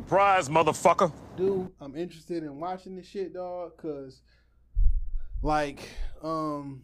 Surprise, 0.00 0.50
motherfucker. 0.50 1.10
Dude, 1.38 1.70
I'm 1.80 1.96
interested 1.96 2.42
in 2.42 2.60
watching 2.60 2.96
this 2.96 3.06
shit, 3.06 3.32
dog, 3.32 3.78
cause 3.78 4.20
like, 5.42 5.88
um, 6.22 6.82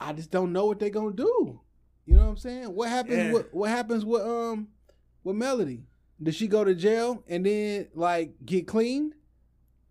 I 0.00 0.12
just 0.14 0.32
don't 0.32 0.52
know 0.52 0.66
what 0.66 0.80
they're 0.80 0.90
gonna 0.90 1.14
do. 1.14 1.60
You 2.06 2.16
know 2.16 2.24
what 2.24 2.30
I'm 2.30 2.36
saying? 2.38 2.74
What 2.74 2.88
happens? 2.88 3.16
Yeah. 3.16 3.32
What 3.32 3.54
What 3.54 3.70
happens 3.70 4.04
with 4.04 4.22
um 4.22 4.66
with 5.22 5.36
Melody? 5.36 5.84
Does 6.20 6.34
she 6.34 6.48
go 6.48 6.64
to 6.64 6.74
jail 6.74 7.22
and 7.28 7.46
then 7.46 7.86
like 7.94 8.34
get 8.44 8.66
cleaned? 8.66 9.14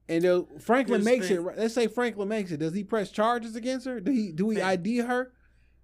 And 0.10 0.22
they'll- 0.22 0.50
Franklin 0.60 1.00
Here's 1.00 1.06
makes 1.06 1.26
it. 1.28 1.36
thing. 1.38 1.46
right- 1.46 1.58
Let's 1.58 1.74
say 1.74 1.88
Franklin 1.88 2.28
makes 2.28 2.52
it. 2.52 2.58
Does 2.58 2.74
he 2.74 2.84
press 2.84 3.10
charges 3.10 3.56
against 3.56 3.86
her? 3.86 4.02
Do 4.02 4.12
he? 4.12 4.34
Do 4.34 4.48
we 4.48 4.56
Man. 4.56 4.66
ID 4.66 4.98
her? 4.98 5.32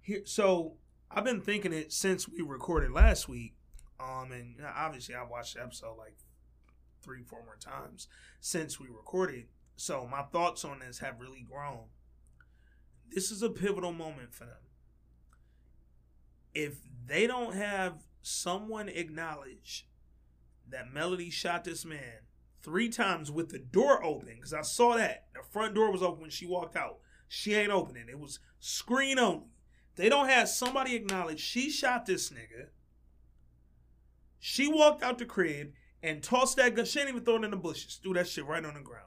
Here, 0.02 0.20
so 0.26 0.74
I've 1.10 1.24
been 1.24 1.40
thinking 1.40 1.72
it 1.72 1.90
since 1.90 2.28
we 2.28 2.42
recorded 2.42 2.90
last 2.90 3.30
week. 3.30 3.54
Um, 4.00 4.32
and 4.32 4.56
obviously 4.74 5.14
I 5.14 5.24
watched 5.24 5.54
the 5.54 5.62
episode 5.62 5.96
like 5.98 6.16
three, 7.02 7.22
four 7.22 7.44
more 7.44 7.56
times 7.58 8.08
since 8.40 8.80
we 8.80 8.86
recorded. 8.88 9.46
So 9.76 10.06
my 10.10 10.22
thoughts 10.22 10.64
on 10.64 10.80
this 10.80 10.98
have 10.98 11.20
really 11.20 11.46
grown. 11.50 11.84
This 13.12 13.30
is 13.30 13.42
a 13.42 13.50
pivotal 13.50 13.92
moment 13.92 14.34
for 14.34 14.44
them. 14.44 14.62
If 16.54 16.78
they 17.06 17.26
don't 17.26 17.54
have 17.54 18.04
someone 18.22 18.88
acknowledge 18.88 19.86
that 20.68 20.92
Melody 20.92 21.30
shot 21.30 21.64
this 21.64 21.84
man 21.84 22.26
three 22.62 22.88
times 22.88 23.30
with 23.30 23.50
the 23.50 23.58
door 23.58 24.04
open, 24.04 24.34
because 24.36 24.52
I 24.52 24.62
saw 24.62 24.96
that 24.96 25.26
the 25.34 25.40
front 25.42 25.74
door 25.74 25.90
was 25.90 26.02
open 26.02 26.22
when 26.22 26.30
she 26.30 26.46
walked 26.46 26.76
out. 26.76 26.98
She 27.28 27.54
ain't 27.54 27.70
opening. 27.70 28.08
It 28.08 28.18
was 28.18 28.38
screen 28.58 29.18
only. 29.18 29.46
They 29.96 30.08
don't 30.08 30.28
have 30.28 30.48
somebody 30.48 30.94
acknowledge 30.94 31.40
she 31.40 31.70
shot 31.70 32.06
this 32.06 32.30
nigga. 32.30 32.68
She 34.40 34.66
walked 34.66 35.02
out 35.02 35.18
the 35.18 35.26
crib 35.26 35.72
and 36.02 36.22
tossed 36.22 36.56
that 36.56 36.74
gun. 36.74 36.84
She 36.86 36.98
didn't 36.98 37.10
even 37.10 37.24
throw 37.24 37.36
it 37.36 37.44
in 37.44 37.50
the 37.50 37.56
bushes. 37.56 38.00
Threw 38.02 38.14
that 38.14 38.26
shit 38.26 38.46
right 38.46 38.64
on 38.64 38.74
the 38.74 38.80
ground. 38.80 39.04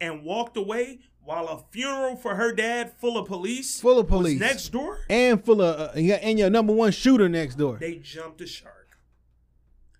And 0.00 0.22
walked 0.24 0.56
away 0.58 1.00
while 1.24 1.48
a 1.48 1.64
funeral 1.72 2.16
for 2.16 2.34
her 2.36 2.52
dad 2.52 2.92
full 3.00 3.16
of 3.18 3.26
police 3.26 3.80
Full 3.80 3.98
of 3.98 4.06
police 4.06 4.38
next 4.38 4.68
door. 4.68 5.00
and 5.08 5.42
full 5.44 5.60
of 5.62 5.96
uh, 5.96 5.98
and 5.98 6.38
your- 6.38 6.50
number 6.50 6.72
one 6.74 6.92
shooter 6.92 7.28
next 7.28 7.54
door. 7.56 7.78
They 7.80 7.94
jumped 7.96 8.38
the 8.38 8.46
shark. 8.46 8.98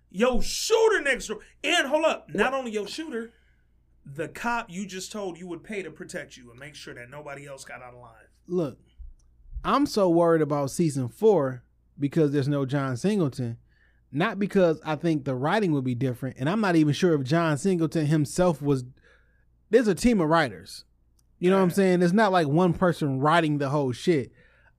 Yo, 0.09 0.39
shooter 0.39 1.01
next 1.01 1.27
door. 1.27 1.39
And 1.63 1.87
hold 1.87 2.05
up, 2.05 2.33
not 2.33 2.53
only 2.53 2.71
your 2.71 2.87
shooter, 2.87 3.31
the 4.05 4.27
cop 4.29 4.69
you 4.69 4.85
just 4.85 5.11
told 5.11 5.37
you 5.37 5.47
would 5.47 5.63
pay 5.63 5.81
to 5.83 5.91
protect 5.91 6.37
you 6.37 6.49
and 6.51 6.59
make 6.59 6.75
sure 6.75 6.93
that 6.93 7.09
nobody 7.09 7.45
else 7.45 7.65
got 7.65 7.81
out 7.81 7.93
of 7.93 7.99
line. 7.99 8.13
look, 8.47 8.77
I'm 9.63 9.85
so 9.87 10.07
worried 10.09 10.41
about 10.41 10.69
season 10.71 11.09
four 11.09 11.63
because 11.99 12.31
there's 12.31 12.47
no 12.47 12.65
John 12.65 12.95
Singleton. 12.95 13.57
Not 14.17 14.39
because 14.39 14.81
I 14.83 14.95
think 14.95 15.25
the 15.25 15.35
writing 15.35 15.73
would 15.73 15.83
be 15.83 15.93
different, 15.93 16.37
and 16.39 16.49
I'm 16.49 16.59
not 16.59 16.75
even 16.75 16.93
sure 16.93 17.13
if 17.13 17.23
John 17.23 17.57
Singleton 17.57 18.07
himself 18.07 18.61
was. 18.63 18.83
There's 19.69 19.87
a 19.87 19.93
team 19.93 20.19
of 20.21 20.29
writers. 20.29 20.85
You 21.39 21.51
know 21.51 21.57
what 21.57 21.63
I'm 21.63 21.69
saying? 21.69 22.01
It's 22.01 22.13
not 22.13 22.31
like 22.31 22.47
one 22.47 22.73
person 22.73 23.19
writing 23.19 23.59
the 23.59 23.69
whole 23.69 23.91
shit. 23.91 24.31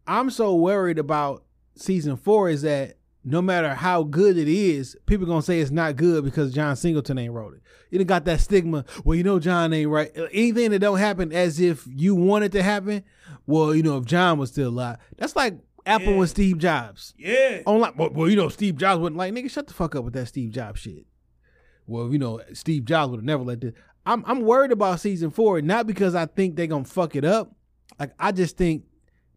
I'm 0.09 0.31
so 0.31 0.57
worried 0.57 0.99
about 0.99 1.45
season 1.77 2.17
four 2.17 2.49
is 2.49 2.63
that 2.63 2.97
no 3.23 3.41
matter 3.41 3.75
how 3.75 4.03
good 4.03 4.37
it 4.37 4.49
is, 4.49 4.97
people 5.07 5.27
gonna 5.27 5.43
say 5.43 5.61
it's 5.61 5.71
not 5.71 5.95
good 5.95 6.25
because 6.25 6.53
John 6.53 6.75
Singleton 6.75 7.19
ain't 7.19 7.33
wrote 7.33 7.55
it. 7.55 7.63
You 7.91 8.03
got 8.05 8.25
that 8.25 8.41
stigma. 8.41 8.85
Well, 9.05 9.15
you 9.15 9.23
know 9.23 9.39
John 9.39 9.73
ain't 9.73 9.89
right. 9.89 10.11
Anything 10.33 10.73
that 10.73 10.81
don't 10.81 10.99
happen 10.99 11.33
as 11.33 11.61
if 11.61 11.87
you 11.87 12.17
want 12.17 12.45
it 12.45 12.53
to 12.53 12.63
happen. 12.63 13.05
Well, 13.47 13.73
you 13.73 13.85
know 13.85 13.99
if 13.99 14.05
John 14.05 14.39
was 14.39 14.51
still 14.51 14.71
alive, 14.71 14.99
that's 15.17 15.37
like 15.37 15.59
Apple 15.89 16.13
Yeah. 16.15 16.21
and 16.21 16.29
Steve 16.29 16.59
Jobs. 16.59 17.15
Yeah. 17.19 17.63
On 17.67 17.81
like, 17.81 17.99
well, 17.99 18.11
well, 18.13 18.29
you 18.29 18.37
know 18.37 18.49
Steve 18.49 18.77
Jobs 18.77 19.01
wouldn't 19.01 19.19
like 19.19 19.33
nigga. 19.33 19.51
Shut 19.51 19.67
the 19.67 19.75
fuck 19.75 19.95
up 19.97 20.05
with 20.05 20.15
that 20.15 20.27
Steve 20.27 20.51
Jobs 20.53 20.81
shit. 20.81 21.07
Well, 21.87 22.13
you 22.13 22.19
know 22.19 22.41
Steve 22.53 22.85
Jobs 22.85 23.11
would 23.11 23.19
have 23.19 23.25
never 23.25 23.43
let 23.43 23.61
this. 23.61 23.73
I'm 24.07 24.23
I'm 24.27 24.41
worried 24.43 24.73
about 24.73 25.01
season 25.01 25.31
four, 25.31 25.61
not 25.63 25.87
because 25.87 26.15
I 26.15 26.27
think 26.27 26.57
they're 26.57 26.67
gonna 26.67 26.85
fuck 26.85 27.17
it 27.17 27.25
up. 27.25 27.55
Like 27.99 28.13
I 28.19 28.33
just 28.33 28.57
think 28.57 28.85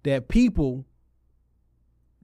that 0.04 0.28
people, 0.28 0.86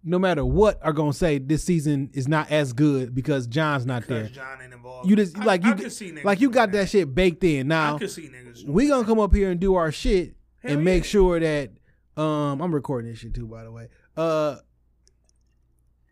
no 0.03 0.19
matter 0.19 0.45
what, 0.45 0.79
are 0.83 0.93
gonna 0.93 1.13
say 1.13 1.37
this 1.39 1.63
season 1.63 2.09
is 2.13 2.27
not 2.27 2.49
as 2.51 2.73
good 2.73 3.13
because 3.13 3.47
John's 3.47 3.85
not 3.85 4.01
Because 4.03 4.27
there. 4.33 4.43
John 4.43 4.61
ain't 4.63 4.73
involved. 4.73 5.09
You 5.09 5.15
just 5.15 5.37
I- 5.37 5.43
like 5.45 5.63
I 5.65 5.69
you 5.69 5.73
niggas 5.75 6.23
like 6.23 6.39
you 6.41 6.49
got 6.49 6.71
that 6.71 6.89
shit 6.89 7.13
baked 7.13 7.43
in. 7.43 7.67
Now 7.67 7.95
I 7.95 7.99
could 7.99 8.11
see 8.11 8.29
niggas. 8.29 8.65
we 8.67 8.87
gonna 8.87 9.05
come 9.07 9.19
up 9.19 9.33
here 9.33 9.49
and 9.51 9.59
do 9.59 9.75
our 9.75 9.91
shit 9.91 10.35
Hell 10.61 10.73
and 10.73 10.83
make 10.85 11.03
sure 11.05 11.39
that 11.39 11.71
um 12.15 12.61
I'm 12.61 12.73
recording 12.73 13.11
this 13.11 13.19
shit 13.19 13.33
too, 13.33 13.47
by 13.47 13.63
the 13.63 13.71
way. 13.71 13.89
Uh 14.17 14.57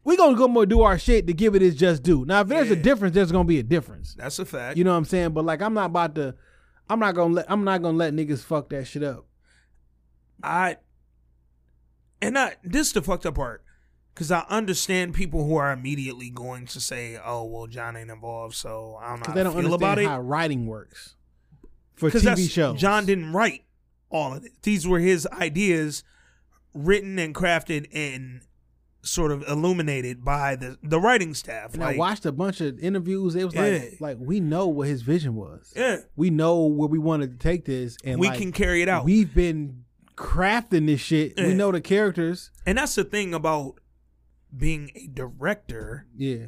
we 0.04 0.16
gonna 0.16 0.38
go 0.38 0.48
more 0.48 0.66
do 0.66 0.82
our 0.84 1.00
shit 1.00 1.26
to 1.28 1.34
give 1.34 1.56
it 1.56 1.64
its 1.64 1.76
just 1.76 2.04
due. 2.04 2.26
Now 2.26 2.42
if 2.42 2.48
there's 2.48 2.70
a 2.70 2.76
difference, 2.76 3.16
there's 3.16 3.32
gonna 3.32 3.44
be 3.46 3.60
a 3.60 3.64
difference. 3.64 4.14
That's 4.14 4.38
a 4.40 4.46
fact. 4.46 4.78
You 4.78 4.84
know 4.84 4.92
what 4.92 4.98
I'm 4.98 5.06
saying? 5.06 5.32
But 5.32 5.46
like 5.46 5.62
I'm 5.62 5.74
not 5.74 5.88
about 5.88 6.16
to 6.16 6.36
I'm 6.90 7.00
not 7.00 7.16
gonna 7.16 7.34
let 7.34 7.50
I'm 7.50 7.64
not 7.64 7.82
gonna 7.82 7.98
let 7.98 8.14
niggas 8.14 8.44
fuck 8.44 8.70
that 8.70 8.86
shit 8.86 9.04
up. 9.04 9.26
I 10.44 10.78
and 12.22 12.38
I 12.38 12.56
this 12.64 12.88
is 12.88 12.94
the 12.94 13.02
fucked 13.02 13.26
up 13.26 13.36
part 13.36 13.64
because 14.14 14.32
I 14.32 14.46
understand 14.50 15.14
people 15.14 15.46
who 15.46 15.56
are 15.58 15.72
immediately 15.74 16.30
going 16.30 16.66
to 16.68 16.80
say, 16.80 17.20
"Oh, 17.24 17.44
well, 17.44 17.68
John 17.68 17.98
ain't 17.98 18.10
involved," 18.10 18.56
so 18.56 18.98
I 19.02 19.10
don't 19.10 19.20
know 19.20 19.26
how 19.28 19.34
they 19.34 19.44
don't 19.44 19.54
feel 19.62 19.74
about 19.74 19.98
understand 19.98 20.00
it. 20.00 20.10
how 20.10 20.22
writing 20.22 20.68
works. 20.68 21.16
For 21.96 22.10
TV 22.10 22.50
shows. 22.50 22.80
John 22.80 23.06
didn't 23.06 23.34
write 23.34 23.64
all 24.10 24.34
of 24.34 24.46
it. 24.46 24.52
These 24.64 24.88
were 24.88 25.00
his 25.00 25.28
ideas, 25.28 26.04
written 26.76 27.18
and 27.18 27.34
crafted 27.34 27.88
and 27.94 28.42
sort 29.02 29.32
of 29.32 29.44
illuminated 29.48 30.24
by 30.26 30.56
the 30.56 30.78
the 30.84 31.00
writing 31.00 31.34
staff. 31.34 31.74
and 31.74 31.82
like, 31.82 31.96
I 31.96 31.98
watched 31.98 32.26
a 32.26 32.32
bunch 32.32 32.60
of 32.62 32.78
interviews. 32.80 33.36
It 33.36 33.46
was 33.46 33.54
Yeah. 33.54 33.62
like 33.62 33.98
like 34.02 34.18
we 34.20 34.40
know 34.40 34.68
what 34.68 34.88
his 34.88 35.02
vision 35.02 35.36
was. 35.36 35.74
yeah, 35.76 35.98
We 36.16 36.30
know 36.30 36.66
where 36.66 36.90
we 36.90 37.00
wanted 37.00 37.32
to 37.32 37.38
take 37.38 37.66
this 37.66 37.98
and 38.04 38.20
we 38.20 38.28
like, 38.28 38.40
can 38.40 38.52
carry 38.52 38.82
it 38.82 38.90
out. 38.90 39.06
We've 39.06 39.34
been 39.34 39.86
crafting 40.16 40.86
this 40.88 41.02
shit. 41.02 41.34
Yeah. 41.38 41.48
We 41.48 41.54
know 41.54 41.72
the 41.72 41.82
characters. 41.82 42.52
and 42.66 42.78
that's 42.78 42.96
the 42.96 43.04
thing 43.04 43.34
about 43.34 43.80
being 44.56 44.92
a 44.96 45.08
director. 45.08 46.08
Yeah. 46.18 46.46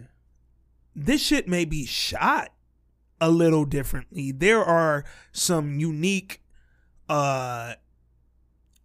this 0.96 1.22
shit 1.22 1.48
may 1.48 1.64
be 1.66 1.86
shot 1.86 2.50
a 3.22 3.30
little 3.30 3.66
differently. 3.66 4.32
There 4.32 4.64
are 4.64 5.06
some 5.32 5.80
unique 5.80 6.42
uh 7.08 7.74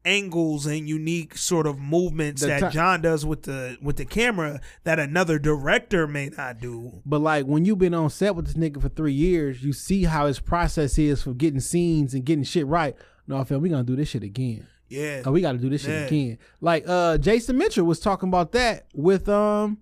angles 0.04 0.66
and 0.66 0.88
unique 0.88 1.36
sort 1.38 1.66
of 1.66 1.78
movements 1.78 2.42
The 2.42 2.48
that 2.48 2.60
ti- 2.60 2.74
John 2.74 3.00
does 3.02 3.24
with 3.24 3.42
the 3.44 3.76
with 3.80 3.96
the 3.96 4.04
camera 4.04 4.60
that 4.84 4.98
another 4.98 5.38
director 5.38 6.06
may 6.08 6.28
not 6.30 6.58
do. 6.60 7.00
But 7.06 7.20
like 7.20 7.46
when 7.46 7.64
you've 7.64 7.78
been 7.78 7.94
on 7.94 8.10
set 8.10 8.34
with 8.34 8.46
this 8.46 8.54
nigga 8.54 8.80
for 8.82 8.88
three 8.88 9.12
years, 9.12 9.62
you 9.62 9.72
see 9.72 10.04
how 10.04 10.26
his 10.26 10.40
process 10.40 10.98
is 10.98 11.22
for 11.22 11.34
getting 11.34 11.60
scenes 11.60 12.14
and 12.14 12.24
getting 12.24 12.44
shit 12.44 12.66
right. 12.66 12.96
No, 13.26 13.36
I 13.38 13.44
feel 13.44 13.58
we 13.60 13.68
gonna 13.68 13.84
do 13.84 13.94
this 13.96 14.08
shit 14.08 14.24
again. 14.24 14.66
Yeah. 14.88 15.22
Oh, 15.24 15.32
we 15.32 15.40
gotta 15.40 15.58
do 15.58 15.70
this 15.70 15.82
shit 15.82 16.06
again. 16.08 16.38
Like 16.60 16.84
uh 16.86 17.18
Jason 17.18 17.56
Mitchell 17.56 17.86
was 17.86 18.00
talking 18.00 18.28
about 18.28 18.52
that 18.52 18.86
with 18.94 19.28
um 19.28 19.78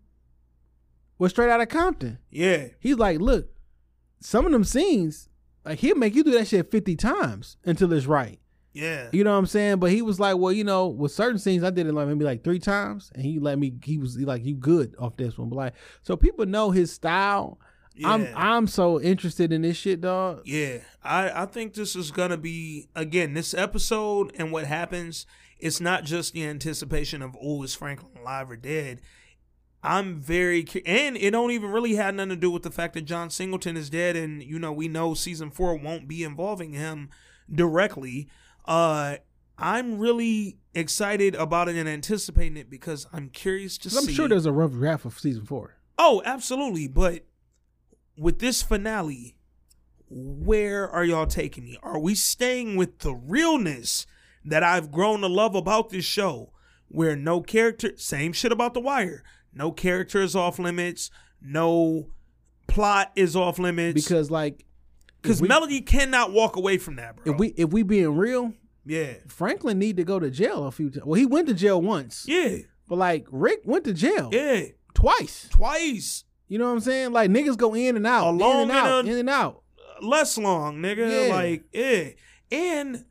with 1.19 1.31
Straight 1.33 1.51
out 1.51 1.61
of 1.61 1.69
Compton. 1.69 2.19
Yeah. 2.31 2.69
He's 2.79 2.97
like, 2.97 3.21
look, 3.21 3.49
some 4.21 4.47
of 4.47 4.53
them 4.53 4.65
scenes, 4.65 5.29
like 5.65 5.79
he'll 5.79 5.97
make 5.97 6.15
you 6.15 6.25
do 6.25 6.31
that 6.33 6.47
shit 6.49 6.71
fifty 6.71 6.95
times 6.95 7.57
until 7.65 7.93
it's 7.93 8.07
right. 8.07 8.39
Yeah. 8.73 9.09
You 9.13 9.25
know 9.25 9.33
what 9.33 9.39
I'm 9.39 9.47
saying? 9.47 9.79
But 9.79 9.91
he 9.91 10.03
was 10.03 10.21
like, 10.21 10.37
well, 10.37 10.53
you 10.53 10.65
know, 10.65 10.87
with 10.87 11.13
certain 11.13 11.39
scenes, 11.39 11.65
I 11.65 11.71
did 11.71 11.87
it 11.87 11.93
like 11.93 12.07
maybe 12.07 12.25
like 12.25 12.45
three 12.45 12.61
times, 12.61 13.11
and 13.15 13.25
he 13.25 13.39
let 13.39 13.59
me. 13.59 13.75
He 13.85 13.99
was 13.99 14.15
he 14.15 14.25
like, 14.25 14.45
you 14.45 14.55
good 14.55 14.95
off 14.99 15.17
this 15.17 15.37
one, 15.37 15.49
but 15.49 15.57
like, 15.57 15.75
so 16.03 16.17
people 16.17 16.47
know 16.47 16.71
his 16.71 16.93
style. 16.93 17.59
I'm 18.05 18.29
I'm 18.35 18.67
so 18.67 19.01
interested 19.01 19.53
in 19.53 19.63
this 19.63 19.77
shit, 19.77 20.01
dog. 20.01 20.43
Yeah, 20.45 20.79
I, 21.03 21.43
I 21.43 21.47
think 21.47 21.75
this 21.75 21.97
is 21.97 22.11
gonna 22.11 22.37
be 22.37 22.89
again 22.95 23.35
this 23.35 23.53
episode 23.53 24.33
and 24.37 24.53
what 24.53 24.65
happens. 24.65 25.27
It's 25.59 25.81
not 25.81 26.05
just 26.05 26.33
the 26.33 26.47
anticipation 26.47 27.21
of 27.21 27.37
oh 27.43 27.63
is 27.63 27.75
Franklin 27.75 28.13
alive 28.19 28.51
or 28.51 28.57
dead. 28.57 29.01
I'm 29.83 30.21
very 30.21 30.67
and 30.87 31.17
it 31.17 31.31
don't 31.31 31.51
even 31.51 31.71
really 31.71 31.95
have 31.95 32.15
nothing 32.15 32.31
to 32.31 32.37
do 32.37 32.51
with 32.51 32.63
the 32.63 32.71
fact 32.71 32.95
that 32.95 33.03
John 33.03 33.31
Singleton 33.31 33.77
is 33.77 33.91
dead 33.91 34.17
and 34.17 34.43
you 34.43 34.59
know 34.59 34.73
we 34.73 34.89
know 34.89 35.15
season 35.15 35.51
four 35.51 35.75
won't 35.75 36.09
be 36.09 36.23
involving 36.23 36.73
him 36.73 37.11
directly. 37.53 38.29
Uh, 38.65 39.17
I'm 39.59 39.99
really 39.99 40.59
excited 40.75 41.35
about 41.35 41.69
it 41.69 41.77
and 41.77 41.89
anticipating 41.89 42.57
it 42.57 42.71
because 42.71 43.07
I'm 43.13 43.29
curious 43.29 43.77
to 43.79 43.91
see. 43.91 43.99
I'm 43.99 44.15
sure 44.15 44.29
there's 44.29 44.47
a 44.47 44.53
rough 44.53 44.73
draft 44.73 45.05
of 45.05 45.19
season 45.19 45.45
four. 45.45 45.77
Oh, 45.99 46.23
absolutely. 46.25 46.89
But 46.89 47.25
with 48.17 48.39
this 48.39 48.63
finale, 48.63 49.37
where 50.09 50.89
are 50.89 51.05
y'all 51.05 51.27
taking 51.27 51.65
me? 51.65 51.79
Are 51.83 51.99
we 51.99 52.15
staying 52.15 52.77
with 52.77 53.01
the 53.01 53.15
realness 53.15 54.07
that 54.45 54.63
I've 54.63 54.91
grown 54.91 55.21
to 55.21 55.29
love 55.29 55.55
about 55.55 55.91
this 55.91 56.05
show? 56.05 56.53
Where 56.89 57.15
no 57.15 57.41
character, 57.41 57.93
same 57.97 58.33
shit 58.33 58.51
about 58.51 58.75
The 58.75 58.81
Wire. 58.81 59.23
No 59.53 59.71
character 59.71 60.21
is 60.23 60.35
off 60.35 60.59
limits. 60.59 61.11
No 61.41 62.09
plot 62.67 63.13
is 63.15 63.37
off 63.37 63.59
limits. 63.59 64.03
Because 64.03 64.31
like, 64.31 64.65
because 65.23 65.43
Melody 65.43 65.81
cannot 65.81 66.33
walk 66.33 66.57
away 66.57 66.79
from 66.79 66.97
that, 66.97 67.17
bro. 67.17 67.33
if 67.33 67.39
we 67.39 67.49
if 67.49 67.71
we 67.73 67.83
being 67.83 68.17
real, 68.17 68.55
yeah, 68.87 69.15
Franklin 69.27 69.79
need 69.79 69.97
to 69.97 70.05
go 70.05 70.19
to 70.19 70.31
jail 70.31 70.67
a 70.67 70.71
few 70.71 70.91
times. 70.91 71.05
Well, 71.05 71.19
he 71.19 71.27
went 71.27 71.49
to 71.49 71.55
jail 71.55 71.81
once, 71.81 72.25
yeah, 72.27 72.59
but 72.89 72.97
like 72.97 73.27
Rick 73.31 73.61
went 73.65 73.85
to 73.85 73.93
jail 73.93 74.31
yeah. 74.33 74.67
twice. 74.95 75.49
Twice. 75.51 76.25
You 76.49 76.59
know 76.59 76.67
what 76.67 76.73
I'm 76.73 76.81
saying? 76.81 77.13
Like 77.13 77.31
niggas 77.31 77.57
go 77.57 77.75
in 77.75 77.97
and 77.97 78.07
out, 78.07 78.27
A 78.27 78.31
in 78.31 78.39
long 78.39 78.63
and 78.63 78.71
out, 78.73 79.01
and 79.01 79.09
a- 79.09 79.13
in 79.13 79.19
and 79.19 79.31
out. 79.31 79.63
less 80.03 80.37
long, 80.37 80.79
nigga. 80.79 81.29
Yeah. 81.29 81.35
Like, 81.35 81.65
yeah. 81.73 82.09
And 82.51 83.05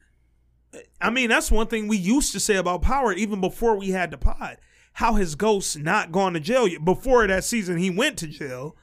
I 1.02 1.10
mean, 1.10 1.30
that's 1.30 1.52
one 1.52 1.68
thing 1.68 1.88
we 1.88 1.98
used 1.98 2.34
to 2.34 2.40
say 2.40 2.56
about 2.56 2.82
Power 2.82 3.14
even 3.14 3.40
before 3.42 3.78
we 3.78 3.90
had 3.90 4.12
the 4.12 4.18
pod. 4.18 4.58
How 4.94 5.14
his 5.14 5.36
Ghost 5.36 5.80
not 5.80 6.12
gone 6.12 6.34
to 6.34 6.40
jail 6.42 6.68
yet? 6.68 6.84
Before 6.84 7.26
that 7.26 7.46
season, 7.46 7.78
he 7.78 7.90
went 7.90 8.18
to 8.18 8.28
jail. 8.28 8.76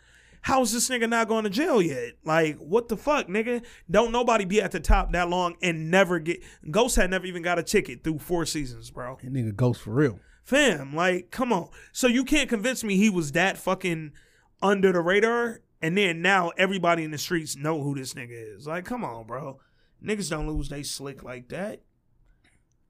How's 0.46 0.72
this 0.72 0.88
nigga 0.88 1.08
not 1.08 1.26
going 1.26 1.42
to 1.42 1.50
jail 1.50 1.82
yet? 1.82 2.12
Like, 2.22 2.56
what 2.58 2.86
the 2.86 2.96
fuck, 2.96 3.26
nigga? 3.26 3.64
Don't 3.90 4.12
nobody 4.12 4.44
be 4.44 4.62
at 4.62 4.70
the 4.70 4.78
top 4.78 5.10
that 5.10 5.28
long 5.28 5.56
and 5.60 5.90
never 5.90 6.20
get. 6.20 6.40
Ghost 6.70 6.94
had 6.94 7.10
never 7.10 7.26
even 7.26 7.42
got 7.42 7.58
a 7.58 7.64
ticket 7.64 8.04
through 8.04 8.20
four 8.20 8.46
seasons, 8.46 8.92
bro. 8.92 9.18
That 9.20 9.32
nigga 9.32 9.56
ghost 9.56 9.80
for 9.82 9.90
real. 9.90 10.20
Fam, 10.44 10.94
like, 10.94 11.32
come 11.32 11.52
on. 11.52 11.70
So 11.90 12.06
you 12.06 12.22
can't 12.22 12.48
convince 12.48 12.84
me 12.84 12.96
he 12.96 13.10
was 13.10 13.32
that 13.32 13.58
fucking 13.58 14.12
under 14.62 14.92
the 14.92 15.00
radar, 15.00 15.62
and 15.82 15.98
then 15.98 16.22
now 16.22 16.52
everybody 16.56 17.02
in 17.02 17.10
the 17.10 17.18
streets 17.18 17.56
know 17.56 17.82
who 17.82 17.96
this 17.96 18.14
nigga 18.14 18.56
is. 18.56 18.68
Like, 18.68 18.84
come 18.84 19.04
on, 19.04 19.26
bro. 19.26 19.58
Niggas 20.00 20.30
don't 20.30 20.46
lose 20.46 20.68
they 20.68 20.84
slick 20.84 21.24
like 21.24 21.48
that. 21.48 21.82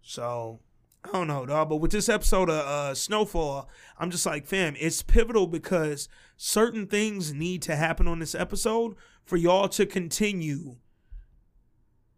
So 0.03 0.61
I 1.09 1.13
don't 1.19 1.29
know, 1.29 1.47
dog. 1.47 1.69
But 1.69 1.77
with 1.77 1.93
this 1.93 2.09
episode 2.09 2.51
of 2.51 2.67
uh, 2.67 2.95
Snowfall, 2.95 3.69
I'm 3.99 4.11
just 4.11 4.27
like, 4.27 4.47
fam, 4.47 4.75
it's 4.79 5.03
pivotal 5.03 5.47
because 5.47 6.09
certain 6.37 6.87
things 6.87 7.33
need 7.33 7.63
to 7.63 7.77
happen 7.77 8.09
on 8.09 8.19
this 8.19 8.35
episode 8.35 8.97
for 9.25 9.37
y'all 9.37 9.69
to 9.69 9.87
continue 9.87 10.77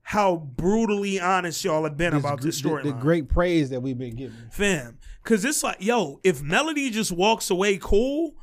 how 0.02 0.36
brutally 0.36 1.20
honest 1.20 1.62
y'all 1.64 1.84
have 1.84 1.98
been 1.98 2.14
about 2.14 2.40
gr- 2.40 2.46
this 2.46 2.62
the- 2.62 2.68
storyline 2.68 2.82
The, 2.84 2.92
great 2.92 3.28
praise 3.28 3.68
that 3.70 3.80
we've 3.80 3.98
been 3.98 4.16
giving, 4.16 4.36
fam. 4.50 4.98
Cause 5.22 5.44
it's 5.44 5.62
like, 5.62 5.76
yo, 5.80 6.20
if 6.24 6.40
Melody 6.40 6.88
just 6.88 7.12
walks 7.12 7.50
away 7.50 7.76
cool 7.76 8.34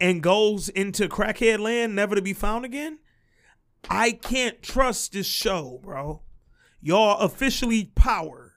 and 0.00 0.22
goes 0.22 0.68
into 0.68 1.08
crackhead 1.08 1.58
land, 1.58 1.96
never 1.96 2.14
to 2.14 2.22
be 2.22 2.32
found 2.32 2.64
again, 2.64 3.00
I 3.90 4.12
can't 4.12 4.62
trust 4.62 5.12
this 5.12 5.26
show, 5.26 5.80
bro. 5.82 6.22
Y'all 6.80 7.18
officially 7.18 7.86
power 7.96 8.47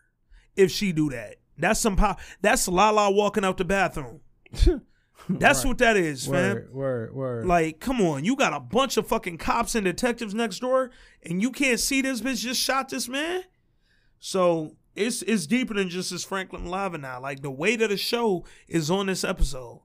if 0.55 0.71
she 0.71 0.91
do 0.91 1.09
that. 1.09 1.35
That's 1.57 1.79
some 1.79 1.95
power. 1.95 2.15
That's 2.41 2.67
Lala 2.67 3.11
walking 3.11 3.45
out 3.45 3.57
the 3.57 3.65
bathroom. 3.65 4.21
That's 5.29 5.59
Right. 5.63 5.67
what 5.69 5.77
that 5.77 5.97
is, 5.97 6.25
fam. 6.25 6.33
Word, 6.55 6.73
word, 6.73 7.13
word. 7.13 7.45
Like, 7.45 7.79
come 7.79 8.01
on, 8.01 8.25
you 8.25 8.35
got 8.35 8.53
a 8.53 8.59
bunch 8.59 8.97
of 8.97 9.05
fucking 9.07 9.37
cops 9.37 9.75
and 9.75 9.85
detectives 9.85 10.33
next 10.33 10.59
door, 10.59 10.89
and 11.21 11.41
you 11.41 11.51
can't 11.51 11.79
see 11.79 12.01
this 12.01 12.21
bitch 12.21 12.39
just 12.41 12.59
shot 12.59 12.89
this 12.89 13.07
man. 13.07 13.43
So 14.19 14.75
it's 14.95 15.21
it's 15.21 15.45
deeper 15.45 15.75
than 15.75 15.89
just 15.89 16.09
this 16.09 16.23
Franklin 16.23 16.65
Lava 16.65 16.97
now. 16.97 17.21
Like 17.21 17.41
the 17.43 17.51
weight 17.51 17.81
of 17.83 17.89
the 17.91 17.97
show 17.97 18.45
is 18.67 18.89
on 18.89 19.05
this 19.05 19.23
episode, 19.23 19.81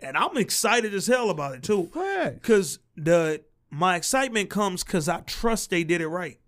and 0.00 0.16
I'm 0.16 0.36
excited 0.36 0.92
as 0.92 1.06
hell 1.06 1.30
about 1.30 1.54
it 1.54 1.62
too. 1.62 1.86
Fact. 1.94 2.42
Cause 2.42 2.80
the 2.96 3.42
my 3.70 3.94
excitement 3.94 4.50
comes 4.50 4.82
cause 4.82 5.08
I 5.08 5.20
trust 5.20 5.70
they 5.70 5.84
did 5.84 6.00
it 6.00 6.08
right. 6.08 6.40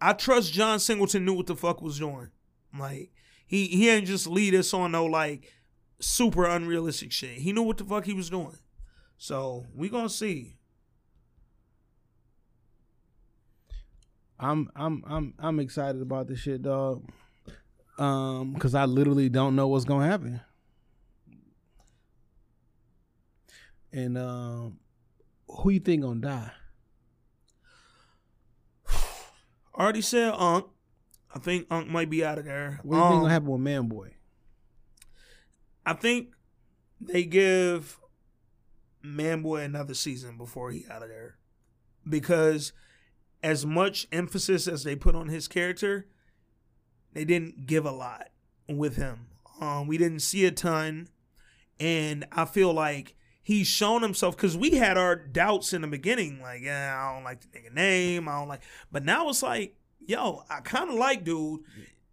I 0.00 0.12
trust 0.12 0.52
John 0.52 0.80
Singleton 0.80 1.24
knew 1.24 1.34
what 1.34 1.46
the 1.46 1.54
fuck 1.56 1.80
was 1.80 2.00
doing. 2.00 2.30
Like 2.78 3.12
he 3.46 3.66
he 3.66 3.88
ain't 3.88 4.06
just 4.06 4.26
lead 4.26 4.54
us 4.54 4.72
on 4.72 4.92
no 4.92 5.04
like 5.04 5.52
super 6.00 6.44
unrealistic 6.46 7.12
shit. 7.12 7.38
He 7.38 7.52
knew 7.52 7.62
what 7.62 7.78
the 7.78 7.84
fuck 7.84 8.04
he 8.04 8.14
was 8.14 8.30
doing. 8.30 8.58
So 9.18 9.66
we 9.74 9.88
gonna 9.88 10.08
see. 10.08 10.56
I'm 14.38 14.68
I'm 14.74 15.04
I'm 15.06 15.34
I'm 15.38 15.60
excited 15.60 16.02
about 16.02 16.26
this 16.26 16.40
shit, 16.40 16.62
dog. 16.62 17.08
Um, 17.98 18.56
cause 18.56 18.74
I 18.74 18.86
literally 18.86 19.28
don't 19.28 19.54
know 19.54 19.68
what's 19.68 19.84
gonna 19.84 20.06
happen. 20.06 20.40
And 23.92 24.16
um, 24.16 24.78
who 25.46 25.70
you 25.70 25.80
think 25.80 26.02
gonna 26.02 26.20
die? 26.20 26.50
Already 29.74 30.00
said 30.00 30.32
Unc. 30.36 30.71
I 31.34 31.38
think 31.38 31.66
Unc 31.70 31.88
might 31.88 32.10
be 32.10 32.24
out 32.24 32.38
of 32.38 32.44
there. 32.44 32.80
What 32.82 32.96
do 32.96 32.98
you 32.98 33.02
think 33.04 33.14
Um, 33.14 33.20
gonna 33.22 33.32
happen 33.32 33.48
with 33.48 33.60
Man 33.60 33.88
Boy? 33.88 34.14
I 35.84 35.94
think 35.94 36.34
they 37.00 37.24
give 37.24 37.98
Manboy 39.04 39.64
another 39.64 39.94
season 39.94 40.36
before 40.36 40.70
he 40.70 40.86
out 40.90 41.02
of 41.02 41.08
there. 41.08 41.36
Because 42.08 42.72
as 43.42 43.66
much 43.66 44.06
emphasis 44.12 44.68
as 44.68 44.84
they 44.84 44.94
put 44.94 45.14
on 45.14 45.28
his 45.28 45.48
character, 45.48 46.06
they 47.12 47.24
didn't 47.24 47.66
give 47.66 47.84
a 47.84 47.90
lot 47.90 48.28
with 48.68 48.96
him. 48.96 49.26
Um, 49.60 49.86
we 49.86 49.98
didn't 49.98 50.20
see 50.20 50.44
a 50.44 50.50
ton, 50.50 51.08
and 51.80 52.26
I 52.32 52.44
feel 52.44 52.72
like 52.72 53.14
he's 53.42 53.66
shown 53.66 54.02
himself 54.02 54.36
because 54.36 54.56
we 54.56 54.72
had 54.72 54.96
our 54.96 55.16
doubts 55.16 55.72
in 55.72 55.82
the 55.82 55.88
beginning, 55.88 56.40
like, 56.40 56.62
yeah, 56.62 56.96
I 56.96 57.14
don't 57.14 57.24
like 57.24 57.40
the 57.40 57.48
nigga 57.48 57.72
name, 57.72 58.28
I 58.28 58.38
don't 58.38 58.48
like, 58.48 58.62
but 58.90 59.04
now 59.04 59.28
it's 59.28 59.42
like, 59.42 59.76
yo, 60.06 60.42
I 60.50 60.60
kind 60.60 60.90
of 60.90 60.96
like 60.96 61.24
dude. 61.24 61.60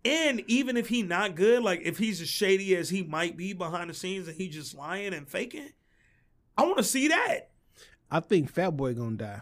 And 0.06 0.44
even 0.48 0.78
if 0.78 0.88
he 0.88 1.02
not 1.04 1.36
good, 1.36 1.62
like 1.62 1.82
if 1.84 1.98
he's 1.98 2.22
as 2.22 2.30
shady 2.30 2.76
as 2.76 2.90
he 2.90 3.04
might 3.04 3.36
be 3.36 3.54
behind 3.54 3.90
the 3.90 3.94
scenes 3.94 4.28
and 4.28 4.38
he 4.38 4.48
just 4.48 4.76
lying 4.76 5.14
and 5.14 5.28
faking, 5.28 5.70
I 6.58 6.64
want 6.64 6.78
to 6.78 6.84
see 6.84 7.10
that. 7.10 7.50
I 8.10 8.20
think 8.22 8.50
Fat 8.50 8.72
Boy 8.78 8.94
gonna 8.94 9.18
die. 9.18 9.42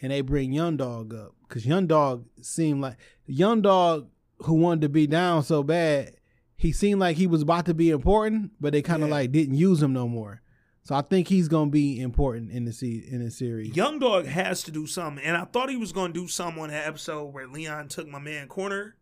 And 0.00 0.10
they 0.12 0.20
bring 0.20 0.52
Young 0.52 0.76
Dog 0.76 1.14
up 1.14 1.34
because 1.48 1.64
Young 1.64 1.86
Dog 1.86 2.26
seemed 2.40 2.80
like 2.82 2.96
Young 3.26 3.62
Dog 3.62 4.08
who 4.40 4.54
wanted 4.54 4.82
to 4.82 4.88
be 4.88 5.06
down 5.06 5.42
so 5.44 5.62
bad. 5.62 6.16
He 6.56 6.72
seemed 6.72 7.00
like 7.00 7.16
he 7.16 7.26
was 7.26 7.42
about 7.42 7.66
to 7.66 7.74
be 7.74 7.90
important, 7.90 8.52
but 8.60 8.72
they 8.72 8.82
kind 8.82 9.02
of 9.02 9.08
Yeah. 9.08 9.14
like 9.16 9.32
didn't 9.32 9.54
use 9.56 9.82
him 9.82 9.92
no 9.92 10.06
more. 10.08 10.42
So 10.84 10.96
I 10.96 11.02
think 11.02 11.28
he's 11.28 11.46
gonna 11.48 11.70
be 11.70 12.00
important 12.00 12.50
in 12.50 12.64
the 12.64 12.72
se- 12.72 13.06
in 13.08 13.22
the 13.24 13.30
series. 13.30 13.76
Young 13.76 13.98
Dog 14.00 14.26
has 14.26 14.62
to 14.64 14.70
do 14.72 14.86
something, 14.86 15.24
and 15.24 15.36
I 15.36 15.44
thought 15.44 15.70
he 15.70 15.76
was 15.76 15.92
going 15.92 16.12
to 16.12 16.20
do 16.20 16.26
something 16.26 16.60
on 16.60 16.70
that 16.70 16.88
episode 16.88 17.32
where 17.32 17.46
Leon 17.46 17.88
took 17.88 18.08
my 18.08 18.18
man 18.18 18.48
corner. 18.48 18.96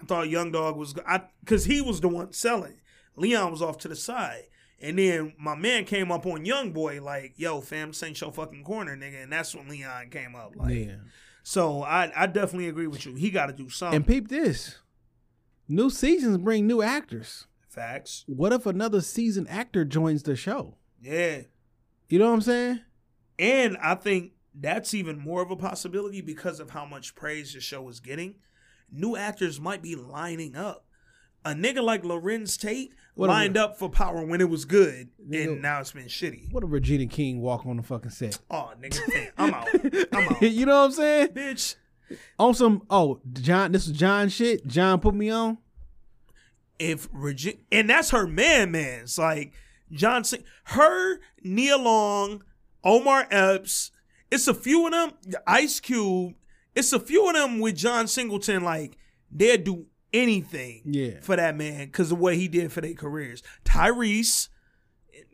I 0.00 0.06
thought 0.06 0.30
Young 0.30 0.50
Dog 0.50 0.76
was, 0.76 0.94
I 1.06 1.22
because 1.40 1.66
he 1.66 1.82
was 1.82 2.00
the 2.00 2.08
one 2.08 2.32
selling. 2.32 2.80
Leon 3.16 3.50
was 3.50 3.60
off 3.60 3.76
to 3.78 3.88
the 3.88 3.96
side, 3.96 4.44
and 4.80 4.98
then 4.98 5.34
my 5.38 5.54
man 5.54 5.84
came 5.84 6.10
up 6.10 6.24
on 6.24 6.46
Young 6.46 6.72
Boy 6.72 7.02
like, 7.02 7.34
"Yo, 7.36 7.60
fam, 7.60 7.88
this 7.88 8.02
ain't 8.02 8.18
your 8.18 8.32
fucking 8.32 8.64
corner, 8.64 8.96
nigga," 8.96 9.22
and 9.22 9.30
that's 9.32 9.54
when 9.54 9.68
Leon 9.68 10.08
came 10.08 10.34
up. 10.34 10.56
Like, 10.56 10.74
yeah. 10.74 10.94
so 11.42 11.82
I 11.82 12.10
I 12.16 12.28
definitely 12.28 12.68
agree 12.68 12.86
with 12.86 13.04
you. 13.04 13.14
He 13.14 13.28
got 13.30 13.46
to 13.46 13.52
do 13.52 13.68
something. 13.68 13.96
And 13.96 14.06
peep 14.06 14.28
this. 14.28 14.78
New 15.68 15.90
seasons 15.90 16.38
bring 16.38 16.66
new 16.66 16.80
actors. 16.80 17.46
Facts, 17.68 18.24
What 18.26 18.52
if 18.52 18.66
another 18.66 19.00
season 19.00 19.46
actor 19.46 19.84
joins 19.84 20.24
the 20.24 20.34
show? 20.34 20.76
Yeah. 21.00 21.42
You 22.08 22.18
know 22.18 22.26
what 22.28 22.34
I'm 22.34 22.40
saying? 22.42 22.80
And 23.38 23.76
I 23.78 23.94
think 23.94 24.32
that's 24.54 24.92
even 24.94 25.18
more 25.18 25.42
of 25.42 25.50
a 25.50 25.56
possibility 25.56 26.20
because 26.20 26.60
of 26.60 26.70
how 26.70 26.84
much 26.84 27.14
praise 27.14 27.54
the 27.54 27.60
show 27.60 27.88
is 27.88 28.00
getting. 28.00 28.34
New 28.92 29.16
actors 29.16 29.60
might 29.60 29.82
be 29.82 29.94
lining 29.94 30.56
up. 30.56 30.84
A 31.44 31.52
nigga 31.52 31.82
like 31.82 32.02
Larenz 32.02 32.60
Tate 32.60 32.92
What 33.14 33.30
a- 33.30 33.32
lined 33.32 33.56
up 33.56 33.78
for 33.78 33.88
power 33.88 34.22
when 34.26 34.42
it 34.42 34.50
was 34.50 34.66
good, 34.66 35.08
Nigga- 35.26 35.52
and 35.52 35.62
now 35.62 35.80
it's 35.80 35.92
been 35.92 36.04
shitty. 36.06 36.52
What 36.52 36.62
if 36.64 36.70
Regina 36.70 37.06
King 37.06 37.40
walk 37.40 37.64
on 37.64 37.78
the 37.78 37.82
fucking 37.82 38.10
set? 38.10 38.38
Oh, 38.50 38.72
nigga, 38.78 39.00
man, 39.14 39.30
I'm 39.38 39.54
out. 39.54 39.68
I'm 40.12 40.28
out. 40.34 40.42
you 40.42 40.66
know 40.66 40.80
what 40.80 40.84
I'm 40.86 40.92
saying? 40.92 41.28
Bitch, 41.28 41.76
On 42.38 42.52
some 42.52 42.82
oh 42.90 43.20
John, 43.32 43.72
this 43.72 43.86
is 43.86 43.92
John 43.96 44.28
shit. 44.28 44.66
John 44.66 45.00
put 45.00 45.14
me 45.14 45.30
on. 45.30 45.56
if 46.78 47.08
Regina, 47.12 47.56
and 47.72 47.88
that's 47.88 48.10
her 48.10 48.26
man, 48.26 48.70
man. 48.72 49.02
It's 49.04 49.16
like 49.18 49.52
Johnson, 49.92 50.44
her, 50.64 51.20
Nia 51.42 51.76
Long, 51.76 52.42
Omar 52.84 53.26
Epps. 53.30 53.90
It's 54.30 54.46
a 54.48 54.54
few 54.54 54.86
of 54.86 54.92
them. 54.92 55.12
Ice 55.46 55.80
Cube. 55.80 56.34
It's 56.74 56.92
a 56.92 57.00
few 57.00 57.28
of 57.28 57.34
them 57.34 57.58
with 57.58 57.76
John 57.76 58.06
Singleton. 58.06 58.62
Like 58.62 58.96
they'd 59.30 59.64
do 59.64 59.86
anything 60.12 60.82
Yeah. 60.84 61.20
for 61.20 61.36
that 61.36 61.56
man 61.56 61.86
because 61.86 62.12
of 62.12 62.18
what 62.18 62.34
he 62.36 62.48
did 62.48 62.72
for 62.72 62.80
their 62.80 62.94
careers. 62.94 63.42
Tyrese, 63.64 64.48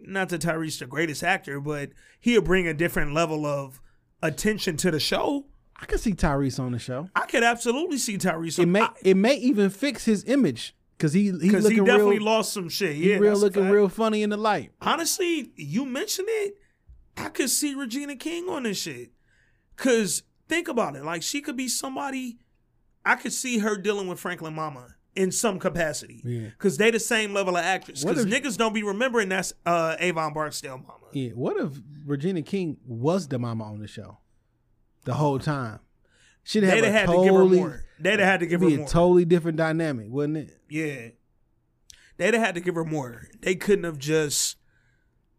not 0.00 0.28
that 0.30 0.42
Tyrese 0.42 0.78
the 0.78 0.86
greatest 0.86 1.22
actor, 1.22 1.60
but 1.60 1.90
he'll 2.20 2.42
bring 2.42 2.66
a 2.66 2.74
different 2.74 3.12
level 3.14 3.46
of 3.46 3.80
attention 4.22 4.76
to 4.78 4.90
the 4.90 5.00
show. 5.00 5.46
I 5.78 5.84
can 5.86 5.98
see 5.98 6.12
Tyrese 6.14 6.58
on 6.58 6.72
the 6.72 6.78
show. 6.78 7.10
I 7.14 7.26
could 7.26 7.42
absolutely 7.42 7.98
see 7.98 8.16
Tyrese. 8.18 8.58
It 8.58 8.66
may 8.66 8.80
I- 8.82 8.92
it 9.02 9.16
may 9.16 9.36
even 9.36 9.68
fix 9.70 10.04
his 10.06 10.24
image 10.24 10.74
because 10.96 11.12
he 11.12 11.24
he's 11.24 11.38
because 11.38 11.68
he 11.68 11.76
definitely 11.76 12.16
real. 12.18 12.24
lost 12.26 12.52
some 12.52 12.68
shit. 12.68 12.96
he 12.96 13.10
Yeah, 13.10 13.16
real 13.18 13.36
looking 13.36 13.62
fact. 13.64 13.74
real 13.74 13.88
funny 13.88 14.22
in 14.22 14.30
the 14.30 14.36
light. 14.36 14.72
honestly, 14.80 15.52
you 15.56 15.84
mentioned 15.84 16.28
it, 16.30 16.56
I 17.16 17.28
could 17.28 17.50
see 17.50 17.74
Regina 17.74 18.16
King 18.16 18.48
on 18.48 18.62
this 18.64 18.78
shit. 18.78 19.10
Cause 19.76 20.22
think 20.48 20.68
about 20.68 20.96
it, 20.96 21.04
like 21.04 21.22
she 21.22 21.40
could 21.40 21.56
be 21.56 21.68
somebody. 21.68 22.38
I 23.04 23.14
could 23.16 23.32
see 23.32 23.58
her 23.58 23.76
dealing 23.76 24.08
with 24.08 24.18
Franklin 24.18 24.54
Mama 24.54 24.94
in 25.14 25.30
some 25.30 25.58
capacity. 25.58 26.20
Yeah. 26.24 26.48
Cause 26.58 26.76
they 26.76 26.90
the 26.90 26.98
same 27.00 27.32
level 27.34 27.56
of 27.56 27.64
actress. 27.64 28.04
What 28.04 28.16
Cause 28.16 28.24
if- 28.24 28.30
niggas 28.32 28.56
don't 28.56 28.72
be 28.74 28.82
remembering 28.82 29.28
that's 29.28 29.52
uh, 29.64 29.96
Avon 29.98 30.32
Barksdale 30.32 30.78
Mama. 30.78 31.06
Yeah. 31.12 31.30
What 31.30 31.56
if 31.58 31.72
Regina 32.04 32.42
King 32.42 32.78
was 32.86 33.28
the 33.28 33.38
mama 33.38 33.64
on 33.64 33.78
the 33.80 33.86
show 33.86 34.18
the 35.04 35.14
whole 35.14 35.38
time? 35.38 35.80
She'd 36.46 36.62
have 36.62 36.74
They'd 36.74 36.84
have 36.84 36.92
had 36.92 37.06
totally, 37.06 37.26
to 37.26 37.32
give 37.32 37.40
her 37.40 37.44
more. 37.56 37.84
They'd 37.98 38.20
have 38.20 38.28
had 38.28 38.40
to 38.40 38.46
give 38.46 38.60
her 38.60 38.68
more. 38.68 38.76
be 38.78 38.82
a 38.84 38.86
totally 38.86 39.24
different 39.24 39.58
dynamic, 39.58 40.06
wouldn't 40.08 40.38
it? 40.38 40.56
yeah. 40.70 41.08
They'd 42.18 42.32
have 42.32 42.42
had 42.42 42.54
to 42.54 42.62
give 42.62 42.76
her 42.76 42.84
more. 42.84 43.26
They 43.42 43.56
couldn't 43.56 43.84
have 43.84 43.98
just 43.98 44.56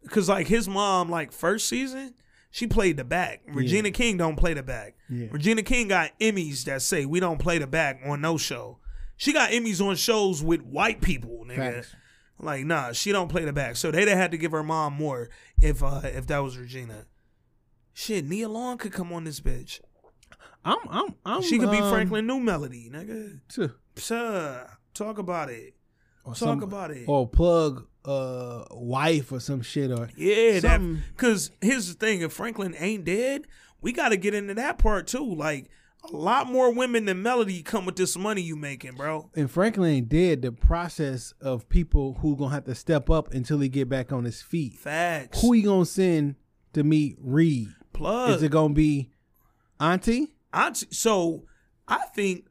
because 0.03 0.29
like 0.29 0.47
his 0.47 0.67
mom, 0.67 1.09
like 1.09 1.31
first 1.31 1.67
season, 1.67 2.13
she 2.51 2.67
played 2.67 2.97
the 2.97 3.03
back. 3.03 3.41
Regina 3.47 3.89
King 3.89 4.17
don't 4.17 4.35
play 4.35 4.53
the 4.53 4.61
back. 4.61 4.95
Yeah. 5.09 5.27
Regina 5.31 5.63
King 5.63 5.87
got 5.87 6.11
Emmys 6.19 6.65
that 6.65 6.83
say 6.83 7.05
we 7.05 7.19
don't 7.19 7.39
play 7.39 7.57
the 7.57 7.65
back 7.65 8.01
on 8.05 8.21
no 8.21 8.37
show. 8.37 8.77
She 9.15 9.33
got 9.33 9.49
Emmys 9.49 9.81
on 9.81 9.95
shows 9.95 10.43
with 10.43 10.61
white 10.61 11.01
people, 11.01 11.45
nigga. 11.47 11.55
Facts. 11.55 11.95
Like, 12.37 12.65
nah, 12.65 12.91
she 12.91 13.11
don't 13.11 13.29
play 13.29 13.43
the 13.45 13.53
back. 13.53 13.75
So 13.75 13.89
they'd 13.89 14.07
have 14.07 14.17
had 14.17 14.31
to 14.31 14.37
give 14.37 14.51
her 14.51 14.61
mom 14.61 14.93
more 14.93 15.29
if 15.59 15.81
uh 15.81 16.01
if 16.03 16.27
that 16.27 16.39
was 16.39 16.57
Regina. 16.57 17.05
Shit, 17.93 18.25
Nia 18.25 18.49
Long 18.49 18.77
could 18.77 18.91
come 18.91 19.11
on 19.11 19.23
this 19.23 19.39
bitch. 19.39 19.79
I'm, 20.65 20.77
I'm, 20.89 21.15
I'm. 21.25 21.41
She 21.41 21.59
could 21.59 21.71
be 21.71 21.77
um, 21.77 21.91
Franklin 21.91 22.27
New 22.27 22.39
Melody, 22.39 22.89
nigga. 22.91 23.39
too. 23.47 23.71
Sir, 23.95 24.69
talk 24.93 25.17
about 25.17 25.49
it. 25.49 25.73
Or 26.23 26.31
Talk 26.33 26.37
some- 26.37 26.63
about 26.63 26.91
it. 26.91 27.05
Or 27.07 27.27
plug 27.27 27.87
uh 28.05 28.63
wife 28.71 29.31
or 29.33 29.39
some 29.41 29.61
shit 29.61 29.91
or 29.91 30.09
Yeah, 30.15 30.59
that 30.59 30.61
Something- 30.79 31.03
because 31.15 31.51
here's 31.61 31.87
the 31.87 31.93
thing: 31.93 32.21
if 32.21 32.31
Franklin 32.33 32.75
ain't 32.79 33.05
dead, 33.05 33.47
we 33.81 33.91
got 33.91 34.09
to 34.09 34.17
get 34.17 34.33
into 34.33 34.53
that 34.55 34.77
part 34.77 35.07
too. 35.07 35.23
Like 35.35 35.69
a 36.03 36.15
lot 36.15 36.47
more 36.49 36.73
women 36.73 37.05
than 37.05 37.21
Melody 37.21 37.61
come 37.63 37.85
with 37.85 37.95
this 37.97 38.17
money 38.17 38.41
you 38.41 38.55
making, 38.55 38.95
bro. 38.95 39.29
and 39.35 39.49
Franklin 39.49 39.91
ain't 39.91 40.09
dead. 40.09 40.41
The 40.41 40.51
process 40.53 41.33
of 41.41 41.67
people 41.69 42.15
who 42.21 42.35
gonna 42.37 42.53
have 42.53 42.65
to 42.65 42.75
step 42.75 43.09
up 43.09 43.33
until 43.33 43.59
he 43.59 43.67
get 43.69 43.87
back 43.89 44.11
on 44.13 44.23
his 44.25 44.41
feet. 44.41 44.73
Facts. 44.75 45.41
Who 45.41 45.53
he 45.53 45.61
gonna 45.61 45.85
send 45.85 46.35
to 46.73 46.83
meet 46.83 47.17
Reed? 47.19 47.69
Plug. 47.93 48.31
Is 48.31 48.43
it 48.43 48.51
gonna 48.51 48.73
be 48.73 49.09
Auntie? 49.79 50.33
Auntie, 50.57 50.87
so 50.91 51.45
I 51.87 52.05
think, 52.15 52.45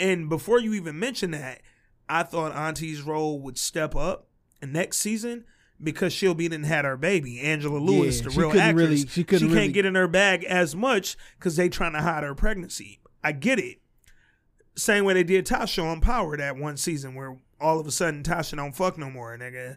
and 0.00 0.28
before 0.28 0.60
you 0.60 0.74
even 0.74 0.98
mention 0.98 1.30
that, 1.32 1.60
I 2.08 2.22
thought 2.22 2.52
Auntie's 2.52 3.02
role 3.02 3.40
would 3.40 3.58
step 3.58 3.94
up 3.94 4.26
next 4.62 4.98
season 4.98 5.44
because 5.82 6.12
she'll 6.12 6.34
be 6.34 6.48
then 6.48 6.64
had 6.64 6.84
her 6.84 6.96
baby, 6.96 7.40
Angela 7.40 7.78
Lewis, 7.78 8.18
Yeah, 8.18 8.24
the 8.24 8.30
she 8.30 8.38
real 8.40 8.50
couldn't 8.50 8.66
actress. 8.66 8.82
really- 8.88 9.06
she 9.06 9.24
couldn't 9.24 9.48
can't 9.48 9.58
really- 9.60 9.72
get 9.72 9.84
in 9.84 9.94
her 9.94 10.08
bag 10.08 10.42
as 10.44 10.74
much 10.74 11.16
because 11.38 11.56
they 11.56 11.68
trying 11.68 11.92
to 11.92 12.00
hide 12.00 12.24
her 12.24 12.34
pregnancy. 12.34 13.00
I 13.22 13.32
get 13.32 13.58
it. 13.58 13.78
Same 14.76 15.04
way 15.04 15.14
they 15.14 15.24
did 15.24 15.46
Tasha 15.46 15.84
on 15.84 16.00
Power 16.00 16.36
that 16.36 16.56
one 16.56 16.76
season 16.76 17.14
where 17.14 17.36
all 17.60 17.78
of 17.80 17.86
a 17.86 17.90
sudden 17.90 18.22
Tasha 18.22 18.56
don't 18.56 18.74
fuck 18.74 18.96
no 18.96 19.10
more, 19.10 19.36
nigga. 19.36 19.76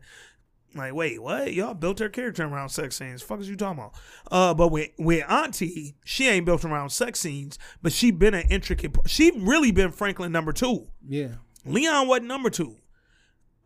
Like, 0.74 0.94
wait, 0.94 1.22
what? 1.22 1.54
Y'all 1.54 1.74
built 1.74 2.00
her 2.00 2.10
character 2.10 2.44
around 2.46 2.70
sex 2.70 2.96
scenes. 2.98 3.22
Fuck 3.22 3.40
is 3.42 3.50
you 3.50 3.56
talking 3.56 3.80
about? 3.80 3.94
Uh, 4.32 4.54
but 4.54 4.70
with 4.70 4.90
with 4.98 5.24
Auntie, 5.30 5.96
she 6.06 6.28
ain't 6.28 6.46
built 6.46 6.64
around 6.64 6.90
sex 6.92 7.20
scenes, 7.20 7.58
but 7.82 7.92
she 7.92 8.12
been 8.12 8.34
an 8.34 8.48
intricate. 8.50 8.96
She 9.06 9.32
really 9.38 9.72
been 9.72 9.92
Franklin 9.92 10.32
number 10.32 10.54
two. 10.54 10.88
Yeah. 11.08 11.36
Leon 11.66 12.08
wasn't 12.08 12.28
number 12.28 12.50
two. 12.50 12.78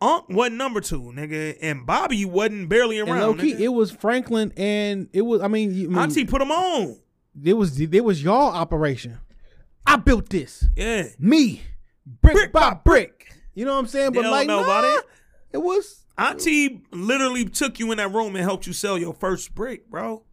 Unc 0.00 0.28
wasn't 0.28 0.56
number 0.56 0.80
two, 0.82 1.00
nigga, 1.14 1.56
and 1.62 1.86
Bobby 1.86 2.24
wasn't 2.26 2.68
barely 2.68 2.98
And 2.98 3.08
around. 3.08 3.20
low 3.20 3.34
key, 3.34 3.54
nigga. 3.54 3.60
it 3.60 3.68
was 3.68 3.90
Franklin, 3.90 4.52
and 4.56 5.08
it 5.14 5.22
was. 5.22 5.40
I 5.40 5.48
mean, 5.48 5.74
you- 5.74 5.86
I 5.86 5.88
mean 5.88 5.98
Auntie 5.98 6.24
put 6.26 6.42
him 6.42 6.50
on. 6.50 6.96
it 7.42 7.54
was 7.54 7.80
it 7.80 8.04
was 8.04 8.22
y'all 8.22 8.52
operation. 8.54 9.18
I 9.86 9.96
built 9.96 10.28
this. 10.28 10.66
Yeah, 10.76 11.04
Me, 11.18 11.62
brick, 12.04 12.34
Brick 12.34 12.52
by 12.52 12.70
by 12.70 12.80
brick. 12.84 13.32
You 13.54 13.64
know 13.64 13.72
what 13.72 13.78
I'm 13.78 13.86
saying? 13.86 14.12
They 14.12 14.18
But 14.18 14.22
don't 14.24 14.32
like, 14.32 14.46
know 14.48 14.60
nah, 14.60 15.00
it. 15.52 15.58
Was. 15.58 16.04
Auntie 16.18 16.82
literally 16.92 17.44
took 17.44 17.78
you 17.78 17.92
in 17.92 17.98
that 17.98 18.12
room 18.12 18.36
and 18.36 18.44
helped 18.44 18.66
you 18.66 18.72
sell 18.72 18.96
your 18.96 19.12
first 19.14 19.54
brick, 19.54 19.90
bro. 19.90 20.24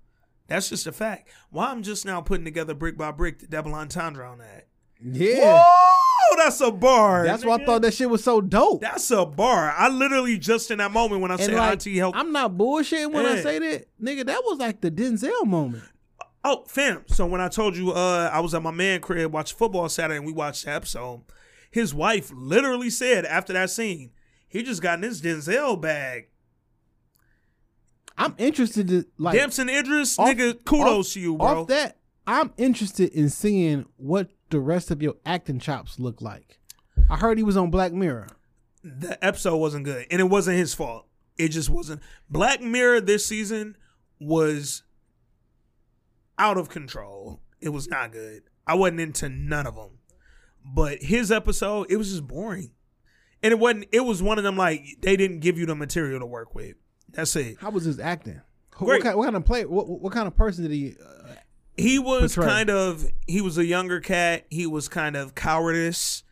That's 0.47 0.69
just 0.69 0.87
a 0.87 0.91
fact. 0.91 1.29
Why 1.49 1.67
I'm 1.67 1.83
just 1.83 2.05
now 2.05 2.21
putting 2.21 2.45
together 2.45 2.73
brick 2.73 2.97
by 2.97 3.11
brick 3.11 3.39
the 3.39 3.47
double 3.47 3.73
entendre 3.73 4.29
on 4.29 4.39
that. 4.39 4.67
Yeah. 5.01 5.61
Whoa, 5.65 6.37
that's 6.37 6.61
a 6.61 6.71
bar. 6.71 7.25
That's 7.25 7.43
why 7.43 7.55
I 7.55 7.65
thought 7.65 7.81
that 7.81 7.93
shit 7.93 8.09
was 8.09 8.23
so 8.23 8.39
dope. 8.39 8.81
That's 8.81 9.11
a 9.11 9.25
bar. 9.25 9.73
I 9.77 9.89
literally 9.89 10.37
just 10.37 10.71
in 10.71 10.77
that 10.77 10.91
moment 10.91 11.21
when 11.21 11.31
I 11.31 11.35
and 11.35 11.43
said 11.43 11.53
like, 11.55 11.71
Auntie 11.71 11.97
helped. 11.97 12.17
I'm 12.17 12.31
not 12.31 12.53
bullshitting 12.53 13.11
when 13.11 13.25
I 13.25 13.41
say 13.41 13.59
that, 13.59 13.87
nigga. 14.01 14.25
That 14.25 14.41
was 14.45 14.59
like 14.59 14.81
the 14.81 14.91
Denzel 14.91 15.45
moment. 15.45 15.83
Oh, 16.45 16.65
fam. 16.67 17.03
So 17.07 17.25
when 17.25 17.41
I 17.41 17.47
told 17.47 17.75
you 17.77 17.91
uh 17.91 18.29
I 18.31 18.39
was 18.39 18.53
at 18.53 18.61
my 18.61 18.71
man 18.71 19.01
crib 19.01 19.33
watching 19.33 19.57
football 19.57 19.87
Saturday 19.89 20.17
and 20.17 20.25
we 20.25 20.33
watched 20.33 20.65
the 20.65 20.71
episode, 20.71 21.23
his 21.71 21.93
wife 21.93 22.31
literally 22.35 22.89
said 22.89 23.25
after 23.25 23.53
that 23.53 23.69
scene, 23.69 24.11
he 24.53 24.63
just 24.63 24.81
got 24.81 24.99
in 24.99 25.03
his 25.03 25.21
Denzel 25.21 25.79
bag. 25.81 26.27
I'm 28.17 28.35
interested 28.37 28.87
to 28.89 29.05
like 29.17 29.35
Damson 29.37 29.69
Idris, 29.69 30.17
off- 30.19 30.29
nigga, 30.29 30.63
kudos 30.63 31.07
off- 31.09 31.13
to 31.13 31.19
you, 31.19 31.35
bro. 31.37 31.61
Off 31.61 31.67
that, 31.67 31.97
I'm 32.27 32.53
interested 32.57 33.11
in 33.11 33.29
seeing 33.29 33.85
what 33.97 34.29
the 34.49 34.59
rest 34.59 34.91
of 34.91 35.01
your 35.01 35.15
acting 35.25 35.59
chops 35.59 35.99
look 35.99 36.21
like. 36.21 36.59
I 37.09 37.17
heard 37.17 37.37
he 37.37 37.43
was 37.43 37.57
on 37.57 37.71
Black 37.71 37.91
Mirror. 37.91 38.27
the 38.83 39.17
episode 39.25 39.57
wasn't 39.57 39.85
good, 39.85 40.05
and 40.11 40.19
it 40.21 40.25
wasn't 40.25 40.57
his 40.57 40.73
fault. 40.73 41.07
It 41.37 41.49
just 41.49 41.69
wasn't. 41.69 42.01
Black 42.29 42.61
Mirror 42.61 43.01
this 43.01 43.25
season 43.25 43.75
was 44.19 44.83
out 46.37 46.57
of 46.57 46.69
control. 46.69 47.41
It 47.59 47.69
was 47.69 47.87
not 47.87 48.11
good. 48.11 48.43
I 48.67 48.75
wasn't 48.75 48.99
into 48.99 49.29
none 49.29 49.65
of 49.65 49.75
them. 49.75 49.97
But 50.63 51.01
his 51.01 51.31
episode, 51.31 51.87
it 51.89 51.97
was 51.97 52.09
just 52.11 52.27
boring, 52.27 52.71
and 53.43 53.51
it 53.51 53.59
wasn't. 53.59 53.85
It 53.91 54.01
was 54.01 54.23
one 54.23 54.37
of 54.39 54.43
them 54.43 54.57
like 54.57 54.83
they 55.01 55.15
didn't 55.15 55.39
give 55.41 55.57
you 55.59 55.65
the 55.67 55.75
material 55.75 56.19
to 56.19 56.25
work 56.25 56.55
with. 56.55 56.75
That's 57.09 57.35
it. 57.35 57.57
How 57.59 57.69
was 57.69 57.83
his 57.83 57.99
acting? 57.99 58.41
What, 58.79 58.87
Great. 58.87 59.03
kind, 59.03 59.15
what 59.17 59.25
kind 59.25 59.35
of 59.35 59.45
play? 59.45 59.65
What, 59.65 59.87
what 59.87 60.11
kind 60.13 60.27
of 60.27 60.35
person 60.35 60.63
did 60.63 60.71
he? 60.71 60.95
Uh, 60.99 61.33
He 61.77 61.99
was 61.99 62.33
Portray. 62.35 62.51
kind 62.51 62.69
of. 62.71 63.05
He 63.27 63.39
was 63.41 63.57
a 63.59 63.65
younger 63.65 63.99
cat. 63.99 64.45
He 64.49 64.65
was 64.65 64.87
kind 64.89 65.15
of 65.15 65.35
cowardice 65.35 66.23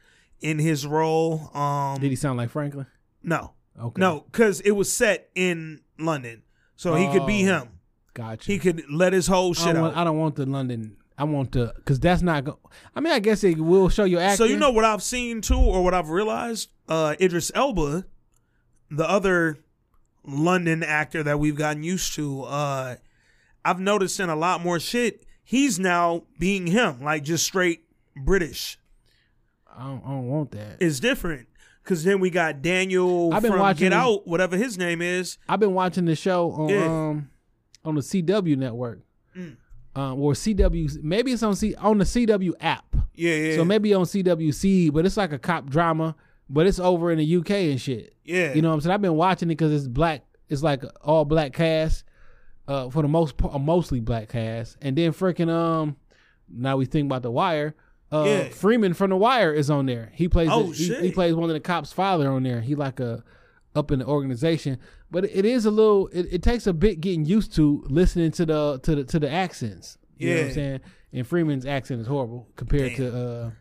in 0.42 0.58
his 0.58 0.88
role. 0.88 1.56
Um, 1.56 2.00
did 2.00 2.10
he 2.10 2.16
sound 2.16 2.38
like 2.38 2.50
Franklin? 2.50 2.88
no, 3.22 3.54
Okay, 3.80 4.00
no, 4.00 4.26
because 4.32 4.60
it 4.62 4.72
was 4.72 4.92
set 4.92 5.30
in 5.36 5.82
London, 6.00 6.42
so 6.76 6.96
he 6.96 7.08
could 7.12 7.28
be 7.28 7.44
Oh. 7.50 7.60
him. 7.62 7.70
gotcha. 8.16 8.52
He 8.52 8.58
could 8.58 8.84
let 8.92 9.14
his 9.14 9.28
whole 9.28 9.54
shit 9.54 9.68
don't, 9.68 9.78
out. 9.78 9.82
want, 9.84 9.98
I 9.98 10.04
don't 10.04 10.18
want 10.18 10.36
the 10.36 10.46
London. 10.48 10.98
I 11.18 11.24
want 11.26 11.52
to, 11.54 11.74
because 11.76 12.00
that's 12.00 12.22
not. 12.22 12.44
Go, 12.46 12.60
I 12.96 13.00
mean, 13.00 13.14
I 13.14 13.20
guess 13.20 13.44
it 13.44 13.60
will 13.60 13.90
show 13.90 14.06
your 14.06 14.22
acting. 14.22 14.38
so 14.38 14.44
you 14.46 14.58
know 14.58 14.72
what 14.72 14.86
I've 14.86 15.04
seen 15.04 15.42
too, 15.42 15.58
or 15.60 15.84
what 15.84 15.94
I've 15.94 16.10
realized? 16.10 16.70
Uh, 16.90 17.16
Idris 17.22 17.52
Elba, 17.54 18.06
the 18.90 19.08
other 19.10 19.58
London 20.26 20.84
actor 20.84 21.24
that 21.24 21.40
we've 21.40 21.56
gotten 21.56 21.84
used 21.84 22.16
to, 22.16 22.44
uh, 22.44 22.96
I've 23.64 23.80
noticed 23.80 24.20
in 24.20 24.30
a 24.30 24.36
lot 24.36 24.62
more 24.62 24.80
shit. 24.80 25.24
He's 25.44 25.80
now 25.80 26.24
being 26.40 26.68
him, 26.68 27.02
like 27.04 27.24
just 27.24 27.46
straight 27.46 27.84
British. 28.16 28.78
I 29.76 29.84
don't, 29.88 30.04
I 30.06 30.10
don't 30.10 30.28
want 30.28 30.52
that. 30.52 30.78
It's 30.80 31.00
different 31.00 31.48
because 31.84 32.04
then 32.04 32.20
we 32.20 32.30
got 32.30 32.62
Daniel 32.62 33.34
I've 33.34 33.42
been 33.42 33.52
from 33.52 33.60
watching 33.62 33.86
Get 33.90 33.94
Out, 33.94 34.28
whatever 34.28 34.58
his 34.58 34.78
name 34.78 35.02
is. 35.02 35.38
I've 35.48 35.60
been 35.60 35.74
watching 35.74 36.06
the 36.06 36.16
show 36.16 36.52
on 36.52 36.70
Yeah. 36.70 36.86
um 36.86 37.30
on 37.84 37.96
the 37.96 38.02
CW 38.02 38.58
network. 38.58 39.00
Mm. 39.36 39.58
Um, 39.96 40.22
or 40.22 40.32
CW, 40.34 41.04
maybe 41.04 41.34
it's 41.34 41.44
on 41.44 41.56
C 41.56 41.76
on 41.76 41.98
the 41.98 42.06
CW 42.06 42.54
app. 42.62 42.96
Yeah, 43.14 43.36
yeah, 43.36 43.56
So 43.58 43.66
maybe 43.66 43.94
on 43.94 44.06
CWC, 44.06 44.92
but 44.94 45.06
it's 45.06 45.18
like 45.18 45.34
a 45.34 45.40
cop 45.40 45.66
drama, 45.70 46.16
but 46.50 46.66
it's 46.66 46.80
over 46.80 47.12
in 47.12 47.18
the 47.18 47.36
UK 47.38 47.52
and 47.52 47.80
shit. 47.82 48.16
yeah. 48.24 48.54
You 48.54 48.62
know 48.62 48.70
what 48.70 48.76
I'm 48.76 48.82
saying? 48.82 48.94
I've 48.94 49.02
been 49.02 49.16
watching 49.16 49.50
it 49.50 49.56
because 49.58 49.74
it's 49.74 49.88
black. 49.88 50.24
It's 50.48 50.64
like 50.64 50.84
all 51.02 51.26
black 51.26 51.52
cast, 51.54 52.06
uh, 52.70 52.90
for 52.90 53.02
the 53.02 53.08
most 53.10 53.36
part, 53.38 53.60
mostly 53.62 54.00
black 54.00 54.30
cast, 54.30 54.78
and 54.82 54.98
then 54.98 55.12
freaking 55.12 55.50
um, 55.50 55.98
now 56.50 56.78
we 56.78 56.86
think 56.86 57.08
about 57.08 57.22
the 57.24 57.32
Wire. 57.32 57.76
Uh, 58.14 58.24
Yeah. 58.26 58.48
Freamon 58.50 58.96
from 58.96 59.10
the 59.10 59.18
Wire 59.18 59.54
is 59.54 59.70
on 59.70 59.86
there. 59.88 60.12
He 60.14 60.28
plays. 60.30 60.50
Oh, 60.52 60.64
the- 60.64 60.74
he, 60.76 60.88
shit. 60.88 61.04
he 61.04 61.12
plays 61.12 61.36
one 61.36 61.50
of 61.50 61.54
the 61.54 61.60
cops' 61.62 61.92
father 61.94 62.30
on 62.32 62.44
there. 62.44 62.62
He 62.62 62.76
like 62.76 63.00
a 63.02 63.24
up 63.76 63.92
in 63.92 64.00
the 64.00 64.06
organization, 64.06 64.78
but 65.12 65.26
it 65.26 65.46
is 65.46 65.66
a 65.66 65.72
little. 65.72 66.08
It, 66.08 66.28
it 66.32 66.44
takes 66.44 66.66
a 66.66 66.74
bit 66.74 67.02
getting 67.02 67.26
used 67.26 67.54
to 67.56 67.84
listening 67.88 68.32
to 68.32 68.46
the 68.46 68.80
to 68.84 68.96
the 68.96 69.04
to 69.04 69.20
the 69.20 69.30
accents. 69.30 69.98
You 70.18 70.30
know 70.30 70.36
what 70.36 70.48
I'm 70.48 70.54
saying? 70.54 70.80
And 71.14 71.30
Freamon's 71.30 71.66
accent 71.66 72.00
is 72.00 72.08
horrible 72.08 72.48
compared 72.56 72.96
to 72.96 73.18
uh 73.18 73.52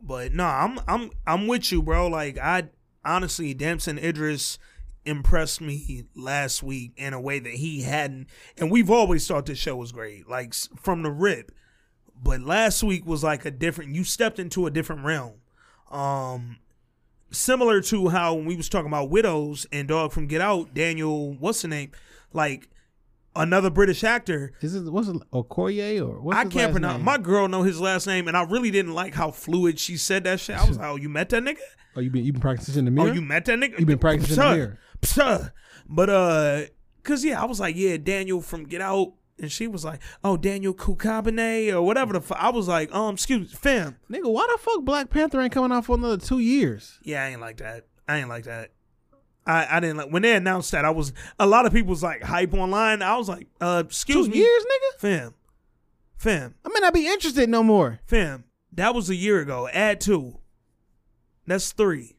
But 0.00 0.32
no, 0.32 0.44
I'm 0.44 0.80
I'm 0.88 1.10
I'm 1.26 1.46
with 1.46 1.70
you, 1.70 1.82
bro. 1.82 2.08
Like 2.08 2.38
I 2.38 2.70
honestly, 3.04 3.52
Damson 3.54 3.98
Idris 3.98 4.58
impressed 5.04 5.60
me 5.60 6.04
last 6.16 6.62
week 6.62 6.92
in 6.96 7.12
a 7.12 7.20
way 7.20 7.38
that 7.38 7.54
he 7.54 7.82
hadn't, 7.82 8.28
and 8.56 8.70
we've 8.70 8.90
always 8.90 9.26
thought 9.26 9.46
this 9.46 9.58
show 9.58 9.76
was 9.76 9.92
great, 9.92 10.28
like 10.28 10.54
from 10.54 11.02
the 11.02 11.10
rip. 11.10 11.52
But 12.22 12.40
last 12.40 12.82
week 12.82 13.04
was 13.04 13.22
like 13.22 13.44
a 13.44 13.50
different. 13.50 13.94
You 13.94 14.04
stepped 14.04 14.38
into 14.38 14.66
a 14.66 14.70
different 14.70 15.04
realm. 15.04 15.34
Um, 15.90 16.58
similar 17.34 17.80
to 17.82 18.08
how 18.08 18.34
when 18.34 18.46
we 18.46 18.56
was 18.56 18.68
talking 18.68 18.88
about 18.88 19.10
widows 19.10 19.66
and 19.72 19.86
dog 19.88 20.12
from 20.12 20.26
Get 20.26 20.40
Out, 20.40 20.72
Daniel, 20.74 21.34
what's 21.34 21.62
the 21.62 21.68
name? 21.68 21.90
Like 22.32 22.68
another 23.36 23.68
British 23.68 24.04
actor 24.04 24.52
This 24.60 24.74
is 24.74 24.86
it 24.86 24.90
what's 24.92 25.08
it 25.08 25.16
Okoye 25.32 25.98
or 26.00 26.20
what's 26.20 26.38
I 26.38 26.44
can't 26.44 26.72
pronounce. 26.72 26.96
name? 26.98 27.04
My 27.04 27.18
girl 27.18 27.48
know 27.48 27.62
his 27.62 27.80
last 27.80 28.06
name, 28.06 28.28
and 28.28 28.36
I 28.36 28.44
really 28.44 28.70
didn't 28.70 28.94
like 28.94 29.14
how 29.14 29.30
fluid 29.30 29.78
she 29.78 29.96
said 29.96 30.24
that 30.24 30.40
shit. 30.40 30.56
I 30.56 30.66
was 30.66 30.78
like, 30.78 30.86
"Oh, 30.88 30.96
you 30.96 31.08
met 31.08 31.28
that 31.30 31.42
nigga? 31.42 31.58
Oh, 31.96 32.00
you 32.00 32.10
been 32.10 32.24
you 32.24 32.32
been 32.32 32.40
practicing 32.40 32.78
in 32.80 32.84
the 32.86 32.90
mirror? 32.90 33.10
Oh, 33.10 33.12
you 33.12 33.20
met 33.22 33.44
that 33.46 33.58
nigga? 33.58 33.78
You 33.78 33.86
been 33.86 33.98
practicing 33.98 34.40
in 34.42 34.48
the 34.50 34.56
mirror. 34.56 34.78
psah. 35.00 35.52
But 35.88 36.10
uh, 36.10 36.62
cause 37.02 37.24
yeah, 37.24 37.40
I 37.40 37.44
was 37.44 37.60
like, 37.60 37.76
yeah, 37.76 37.96
Daniel 37.96 38.40
from 38.40 38.64
Get 38.64 38.80
Out, 38.80 39.12
and 39.38 39.50
she 39.50 39.66
was 39.66 39.84
like, 39.84 40.00
oh, 40.22 40.36
Daniel 40.36 40.72
Kukabane 40.74 41.72
or 41.72 41.82
whatever 41.82 42.12
the. 42.12 42.20
Fuck. 42.20 42.38
I 42.40 42.50
was 42.50 42.68
like, 42.68 42.94
um, 42.94 43.14
excuse 43.14 43.40
me, 43.40 43.46
fam. 43.56 43.96
Nigga, 44.10 44.32
why 44.32 44.46
the 44.52 44.58
fuck 44.58 44.82
Black 44.84 45.10
Panther 45.10 45.40
ain't 45.40 45.52
coming 45.52 45.72
out 45.72 45.84
for 45.86 45.96
another 45.96 46.16
two 46.18 46.38
years? 46.38 46.98
Yeah, 47.02 47.22
I 47.24 47.28
ain't 47.28 47.40
like 47.40 47.56
that. 47.58 47.86
I 48.06 48.18
ain't 48.18 48.28
like 48.28 48.44
that. 48.44 48.70
I, 49.46 49.66
I 49.76 49.80
didn't 49.80 49.98
like 49.98 50.08
when 50.10 50.22
they 50.22 50.34
announced 50.36 50.70
that. 50.72 50.84
I 50.84 50.90
was 50.90 51.12
a 51.38 51.46
lot 51.46 51.66
of 51.66 51.72
people 51.72 51.90
was 51.90 52.02
like 52.02 52.22
hype 52.22 52.54
online. 52.54 53.02
I 53.02 53.16
was 53.18 53.28
like, 53.28 53.48
uh, 53.60 53.82
excuse 53.86 54.26
Two 54.26 54.32
me, 54.32 54.38
years, 54.38 54.62
nigga. 54.64 55.00
fam, 55.00 55.34
fam, 56.16 56.54
I 56.64 56.68
may 56.70 56.80
not 56.80 56.94
be 56.94 57.06
interested 57.06 57.48
no 57.48 57.62
more. 57.62 58.00
fam. 58.06 58.44
That 58.72 58.94
was 58.94 59.08
a 59.10 59.14
year 59.14 59.40
ago. 59.40 59.68
Add 59.72 60.00
two. 60.00 60.38
That's 61.46 61.72
three. 61.72 62.16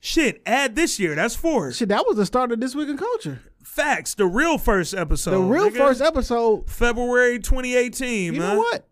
Shit, 0.00 0.42
add 0.44 0.74
this 0.74 0.98
year. 0.98 1.14
That's 1.14 1.36
four. 1.36 1.72
Shit, 1.72 1.88
that 1.90 2.04
was 2.06 2.16
the 2.16 2.26
start 2.26 2.50
of 2.52 2.58
this 2.60 2.74
week 2.74 2.88
in 2.88 2.96
culture. 2.96 3.40
Facts. 3.64 4.14
The 4.14 4.26
real 4.26 4.58
first 4.58 4.94
episode. 4.94 5.30
the 5.32 5.40
real 5.40 5.70
nigga. 5.70 5.76
first 5.78 6.00
episode. 6.02 6.68
February 6.68 7.38
2018, 7.38 8.34
You 8.34 8.40
man. 8.40 8.54
know 8.54 8.58
what? 8.58 8.88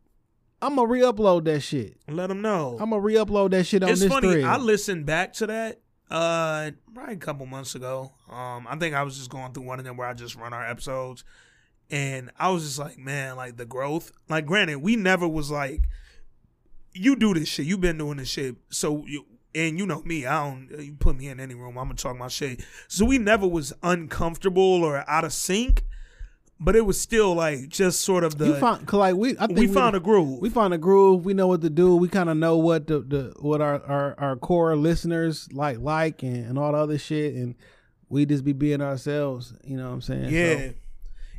I'm 0.62 0.76
gonna 0.76 0.88
re-upload 0.88 1.44
that 1.44 1.60
shit. 1.60 1.96
Let 2.08 2.28
them 2.28 2.42
know. 2.42 2.76
I'm 2.80 2.90
gonna 2.90 3.00
re-upload 3.00 3.50
that 3.52 3.64
shit 3.64 3.82
on 3.82 3.88
it's 3.90 4.00
this 4.00 4.10
funny. 4.12 4.30
thread. 4.32 4.44
I 4.44 4.58
listened 4.58 5.06
back 5.06 5.32
to 5.34 5.46
that 5.46 5.80
uh 6.10 6.70
probably 6.92 7.14
a 7.14 7.18
couple 7.18 7.46
months 7.46 7.74
ago. 7.74 8.12
Um, 8.28 8.66
I 8.68 8.76
think 8.76 8.94
I 8.94 9.02
was 9.02 9.16
just 9.16 9.30
going 9.30 9.52
through 9.52 9.62
one 9.64 9.78
of 9.78 9.84
them 9.84 9.96
where 9.96 10.06
I 10.08 10.12
just 10.14 10.36
run 10.36 10.52
our 10.52 10.66
episodes, 10.66 11.24
and 11.90 12.30
I 12.38 12.50
was 12.50 12.64
just 12.64 12.78
like, 12.78 12.98
man, 12.98 13.36
like 13.36 13.56
the 13.56 13.64
growth. 13.64 14.12
Like, 14.28 14.44
granted, 14.44 14.78
we 14.78 14.96
never 14.96 15.26
was 15.26 15.50
like, 15.50 15.88
you 16.92 17.16
do 17.16 17.32
this 17.34 17.48
shit. 17.48 17.64
You've 17.66 17.80
been 17.80 17.96
doing 17.98 18.18
this 18.18 18.28
shit, 18.28 18.56
so 18.70 19.04
you. 19.06 19.24
And 19.54 19.78
you 19.78 19.86
know 19.86 20.02
me, 20.02 20.26
I 20.26 20.44
don't. 20.48 20.68
Uh, 20.72 20.82
you 20.82 20.92
put 20.92 21.16
me 21.16 21.28
in 21.28 21.40
any 21.40 21.54
room, 21.54 21.76
I'm 21.76 21.86
gonna 21.86 21.94
talk 21.94 22.16
my 22.16 22.28
shit. 22.28 22.64
So 22.88 23.04
we 23.04 23.18
never 23.18 23.48
was 23.48 23.72
uncomfortable 23.82 24.84
or 24.84 25.04
out 25.08 25.24
of 25.24 25.32
sync, 25.32 25.84
but 26.60 26.76
it 26.76 26.86
was 26.86 27.00
still 27.00 27.34
like 27.34 27.68
just 27.68 28.02
sort 28.02 28.22
of 28.22 28.38
the 28.38 28.46
you 28.46 28.54
found, 28.56 28.86
cause 28.86 28.98
like 28.98 29.16
we, 29.16 29.36
I 29.38 29.46
think 29.46 29.58
we 29.58 29.66
found 29.66 29.96
a 29.96 30.00
groove. 30.00 30.40
we 30.40 30.50
found 30.50 30.74
a 30.74 30.78
groove. 30.78 31.24
We 31.24 31.34
know 31.34 31.46
what 31.48 31.62
to 31.62 31.70
do. 31.70 31.96
We 31.96 32.08
kind 32.08 32.28
of 32.28 32.36
know 32.36 32.58
what 32.58 32.86
the, 32.86 33.00
the 33.00 33.34
what 33.40 33.60
our, 33.60 33.82
our 33.84 34.14
our 34.20 34.36
core 34.36 34.76
listeners 34.76 35.48
like 35.52 35.78
like 35.80 36.22
and, 36.22 36.44
and 36.46 36.58
all 36.58 36.72
the 36.72 36.78
other 36.78 36.98
shit, 36.98 37.34
and 37.34 37.54
we 38.08 38.26
just 38.26 38.44
be 38.44 38.52
being 38.52 38.82
ourselves. 38.82 39.54
You 39.64 39.76
know 39.76 39.88
what 39.88 39.94
I'm 39.94 40.02
saying? 40.02 40.30
Yeah. 40.30 40.56
So, 40.56 40.72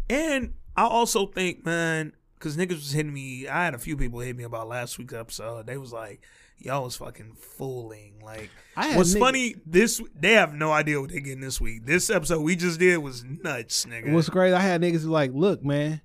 And 0.09 0.53
I 0.75 0.83
also 0.83 1.27
think, 1.27 1.65
man, 1.65 2.13
because 2.33 2.57
niggas 2.57 2.69
was 2.69 2.91
hitting 2.91 3.13
me. 3.13 3.47
I 3.47 3.65
had 3.65 3.75
a 3.75 3.79
few 3.79 3.95
people 3.95 4.19
hit 4.19 4.35
me 4.35 4.43
about 4.43 4.67
last 4.67 4.97
week's 4.97 5.13
episode. 5.13 5.67
They 5.67 5.77
was 5.77 5.93
like, 5.93 6.21
y'all 6.63 6.83
was 6.83 6.95
fucking 6.95 7.33
fooling. 7.35 8.21
Like, 8.23 8.49
I 8.77 8.95
what's 8.97 9.13
niggas- 9.15 9.19
funny, 9.19 9.55
this, 9.65 10.01
they 10.19 10.33
have 10.33 10.53
no 10.53 10.71
idea 10.71 10.99
what 11.01 11.11
they're 11.11 11.19
getting 11.19 11.41
this 11.41 11.59
week. 11.59 11.85
This 11.85 12.09
episode 12.09 12.41
we 12.41 12.55
just 12.55 12.79
did 12.79 12.97
was 12.97 13.23
nuts, 13.23 13.85
nigga. 13.85 14.11
What's 14.13 14.29
great? 14.29 14.53
I 14.53 14.59
had 14.61 14.81
niggas 14.81 15.05
like, 15.05 15.31
look, 15.33 15.63
man. 15.63 16.01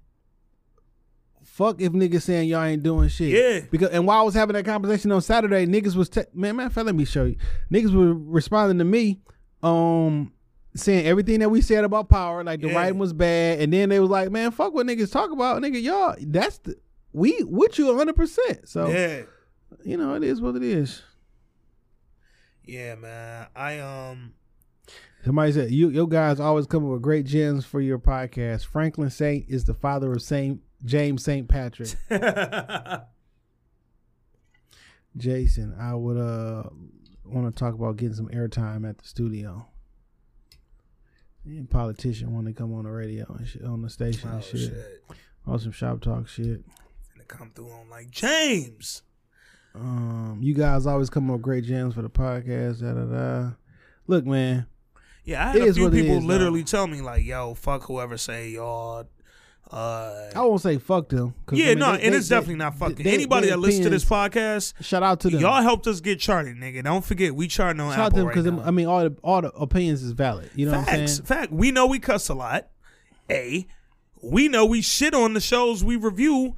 Fuck 1.44 1.80
if 1.80 1.92
niggas 1.92 2.22
saying 2.22 2.48
y'all 2.50 2.64
ain't 2.64 2.82
doing 2.82 3.08
shit. 3.08 3.30
Yeah. 3.30 3.66
Because 3.70 3.88
and 3.90 4.06
while 4.06 4.20
I 4.20 4.22
was 4.22 4.34
having 4.34 4.54
that 4.54 4.66
conversation 4.66 5.10
on 5.10 5.22
Saturday, 5.22 5.66
niggas 5.66 5.96
was 5.96 6.10
te- 6.10 6.24
man, 6.34 6.56
man, 6.56 6.70
let 6.76 6.94
me 6.94 7.06
show 7.06 7.24
you. 7.24 7.36
Niggas 7.72 7.94
were 7.94 8.12
responding 8.12 8.76
to 8.78 8.84
me, 8.84 9.20
um, 9.62 10.32
saying 10.74 11.06
everything 11.06 11.40
that 11.40 11.48
we 11.48 11.62
said 11.62 11.84
about 11.84 12.10
power, 12.10 12.44
like 12.44 12.60
the 12.60 12.68
Yeah. 12.68 12.74
writing 12.76 12.98
was 12.98 13.14
bad, 13.14 13.60
and 13.60 13.72
then 13.72 13.88
they 13.88 14.00
was 14.00 14.10
like, 14.10 14.30
man, 14.30 14.50
fuck 14.50 14.74
what 14.74 14.86
niggas 14.86 15.10
talk 15.10 15.30
about, 15.30 15.62
nigga, 15.62 15.80
y'all. 15.82 16.14
That's 16.20 16.58
the 16.58 16.76
we 17.14 17.42
with 17.44 17.78
you 17.78 17.96
hundred 17.96 18.16
percent. 18.16 18.68
So 18.68 18.88
yeah. 18.88 19.22
You 19.86 19.96
know 19.96 20.14
it 20.14 20.24
is 20.24 20.40
what 20.40 20.56
it 20.56 20.64
is. 20.64 21.02
Yeah, 22.64 22.96
man. 22.96 23.46
I, 23.54 23.78
um, 23.78 24.34
Somebody 25.24 25.52
said 25.52 25.70
you 25.70 25.88
your 25.90 26.08
guys 26.08 26.40
always 26.40 26.66
come 26.66 26.84
up 26.84 26.90
with 26.90 27.02
great 27.02 27.24
gems 27.24 27.64
for 27.64 27.80
your 27.80 27.98
podcast. 27.98 28.66
Franklin 28.66 29.10
Saint 29.10 29.46
is 29.48 29.64
the 29.64 29.74
father 29.74 30.12
of 30.12 30.22
Saint 30.22 30.60
James 30.84 31.22
Saint 31.22 31.48
Patrick. 31.48 31.94
Jason, 35.16 35.74
I 35.78 35.94
would 35.94 36.16
uh 36.16 36.64
want 37.24 37.54
to 37.54 37.58
talk 37.58 37.74
about 37.74 37.96
getting 37.96 38.14
some 38.14 38.28
airtime 38.28 38.88
at 38.88 38.98
the 38.98 39.06
studio. 39.06 39.66
Any 41.46 41.62
politician 41.62 42.34
want 42.34 42.48
to 42.48 42.52
come 42.52 42.74
on 42.74 42.84
the 42.84 42.90
radio 42.90 43.24
and 43.38 43.46
shit, 43.46 43.64
on 43.64 43.82
the 43.82 43.90
station 43.90 44.30
oh, 44.32 44.36
and 44.36 44.44
shit. 44.44 44.60
shit. 44.60 45.02
On 45.46 45.58
some 45.60 45.70
shop 45.70 46.00
talk 46.00 46.26
shit. 46.26 46.64
Finna 46.66 47.28
come 47.28 47.52
through 47.54 47.70
on 47.70 47.88
like, 47.88 48.10
James. 48.10 49.02
Um, 49.78 50.38
you 50.42 50.54
guys 50.54 50.86
always 50.86 51.10
come 51.10 51.28
up 51.30 51.34
with 51.34 51.42
great 51.42 51.64
gems 51.64 51.94
for 51.94 52.02
the 52.02 52.10
podcast. 52.10 52.80
Da 52.80 52.92
da 52.92 53.04
da. 53.04 53.50
Look, 54.06 54.24
man, 54.24 54.66
Yeah, 55.24 55.48
I 55.48 55.52
had 55.52 55.56
a 55.68 55.74
few 55.74 55.90
people 55.90 56.16
is, 56.16 56.22
though. 56.22 56.26
literally 56.26 56.64
tell 56.64 56.86
me, 56.86 57.00
like, 57.00 57.24
yo, 57.24 57.54
fuck 57.54 57.82
whoever 57.84 58.16
say 58.16 58.50
y'all. 58.50 59.06
Uh, 59.68 60.30
I 60.36 60.42
won't 60.42 60.60
say 60.60 60.78
fuck 60.78 61.08
them. 61.08 61.34
Yeah, 61.50 61.64
I 61.64 61.68
mean, 61.70 61.78
no, 61.80 61.92
they- 61.96 62.02
and 62.04 62.14
they- 62.14 62.18
it's 62.18 62.28
they- 62.28 62.36
definitely 62.36 62.54
not 62.54 62.76
fucking. 62.78 63.04
Anybody 63.04 63.48
that 63.48 63.58
listens 63.58 63.84
to 63.86 63.90
this 63.90 64.04
podcast, 64.04 64.74
Shout 64.80 65.02
out 65.02 65.18
to 65.20 65.28
them. 65.30 65.40
y'all 65.40 65.60
helped 65.60 65.88
us 65.88 66.00
get 66.00 66.20
charted, 66.20 66.56
nigga. 66.56 66.84
Don't 66.84 67.04
forget, 67.04 67.34
we 67.34 67.48
charting 67.48 67.80
on 67.80 67.90
Shout 67.90 67.98
out 67.98 68.06
Apple 68.06 68.18
to 68.18 68.22
them 68.22 68.28
because 68.28 68.62
now. 68.64 68.68
I 68.68 68.70
mean 68.70 68.86
all 68.86 69.02
the 69.10 69.16
all 69.24 69.42
the 69.42 69.50
opinions 69.54 70.04
is 70.04 70.12
valid. 70.12 70.50
You 70.54 70.66
know 70.66 70.78
what 70.78 70.88
I'm 70.88 71.00
Facts, 71.00 71.18
fact. 71.18 71.50
We 71.52 71.72
know 71.72 71.86
we 71.88 71.98
cuss 71.98 72.28
a 72.28 72.34
lot. 72.34 72.68
A, 73.28 73.66
we 74.22 74.46
know 74.46 74.64
we 74.64 74.82
shit 74.82 75.14
on 75.14 75.34
the 75.34 75.40
shows 75.40 75.82
we 75.82 75.96
review 75.96 76.54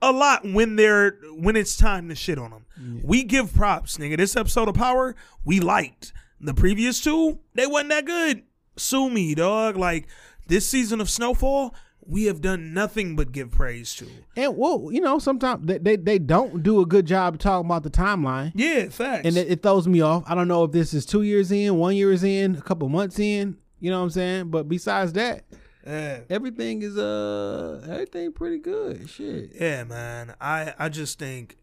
a 0.00 0.12
lot 0.12 0.44
when 0.44 0.76
they're 0.76 1.18
when 1.34 1.56
it's 1.56 1.76
time 1.76 2.08
to 2.08 2.14
shit 2.14 2.38
on 2.38 2.50
them. 2.50 2.64
We 3.02 3.24
give 3.24 3.52
props, 3.54 3.96
nigga. 3.98 4.16
This 4.16 4.36
episode 4.36 4.68
of 4.68 4.74
Power, 4.74 5.16
we 5.44 5.60
liked. 5.60 6.12
The 6.40 6.54
previous 6.54 7.00
two, 7.00 7.40
they 7.54 7.66
wasn't 7.66 7.90
that 7.90 8.04
good. 8.04 8.44
Sue 8.76 9.10
me, 9.10 9.34
dog. 9.34 9.76
Like 9.76 10.06
this 10.46 10.68
season 10.68 11.00
of 11.00 11.10
Snowfall, 11.10 11.74
we 12.06 12.24
have 12.24 12.40
done 12.40 12.72
nothing 12.72 13.16
but 13.16 13.32
give 13.32 13.50
praise 13.50 13.94
to. 13.96 14.06
And 14.36 14.56
well, 14.56 14.88
you 14.92 15.00
know, 15.00 15.18
sometimes 15.18 15.66
they, 15.66 15.78
they 15.78 15.96
they 15.96 16.18
don't 16.18 16.62
do 16.62 16.80
a 16.80 16.86
good 16.86 17.06
job 17.06 17.38
talking 17.38 17.66
about 17.66 17.82
the 17.82 17.90
timeline. 17.90 18.52
Yeah, 18.54 18.88
facts. 18.88 19.26
and 19.26 19.36
it, 19.36 19.50
it 19.50 19.62
throws 19.62 19.88
me 19.88 20.00
off. 20.00 20.22
I 20.26 20.36
don't 20.36 20.48
know 20.48 20.62
if 20.64 20.70
this 20.72 20.94
is 20.94 21.04
two 21.04 21.22
years 21.22 21.50
in, 21.50 21.76
one 21.76 21.96
year 21.96 22.12
is 22.12 22.22
in, 22.22 22.54
a 22.54 22.62
couple 22.62 22.88
months 22.88 23.18
in. 23.18 23.56
You 23.80 23.90
know 23.90 23.98
what 23.98 24.04
I'm 24.04 24.10
saying? 24.10 24.50
But 24.50 24.68
besides 24.68 25.12
that, 25.14 25.44
yeah. 25.88 26.20
everything 26.30 26.82
is 26.82 26.96
uh 26.98 27.86
everything 27.90 28.32
pretty 28.32 28.58
good. 28.58 29.08
Shit. 29.08 29.52
Yeah, 29.60 29.84
man. 29.84 30.34
I 30.40 30.74
I 30.78 30.88
just 30.88 31.18
think 31.18 31.56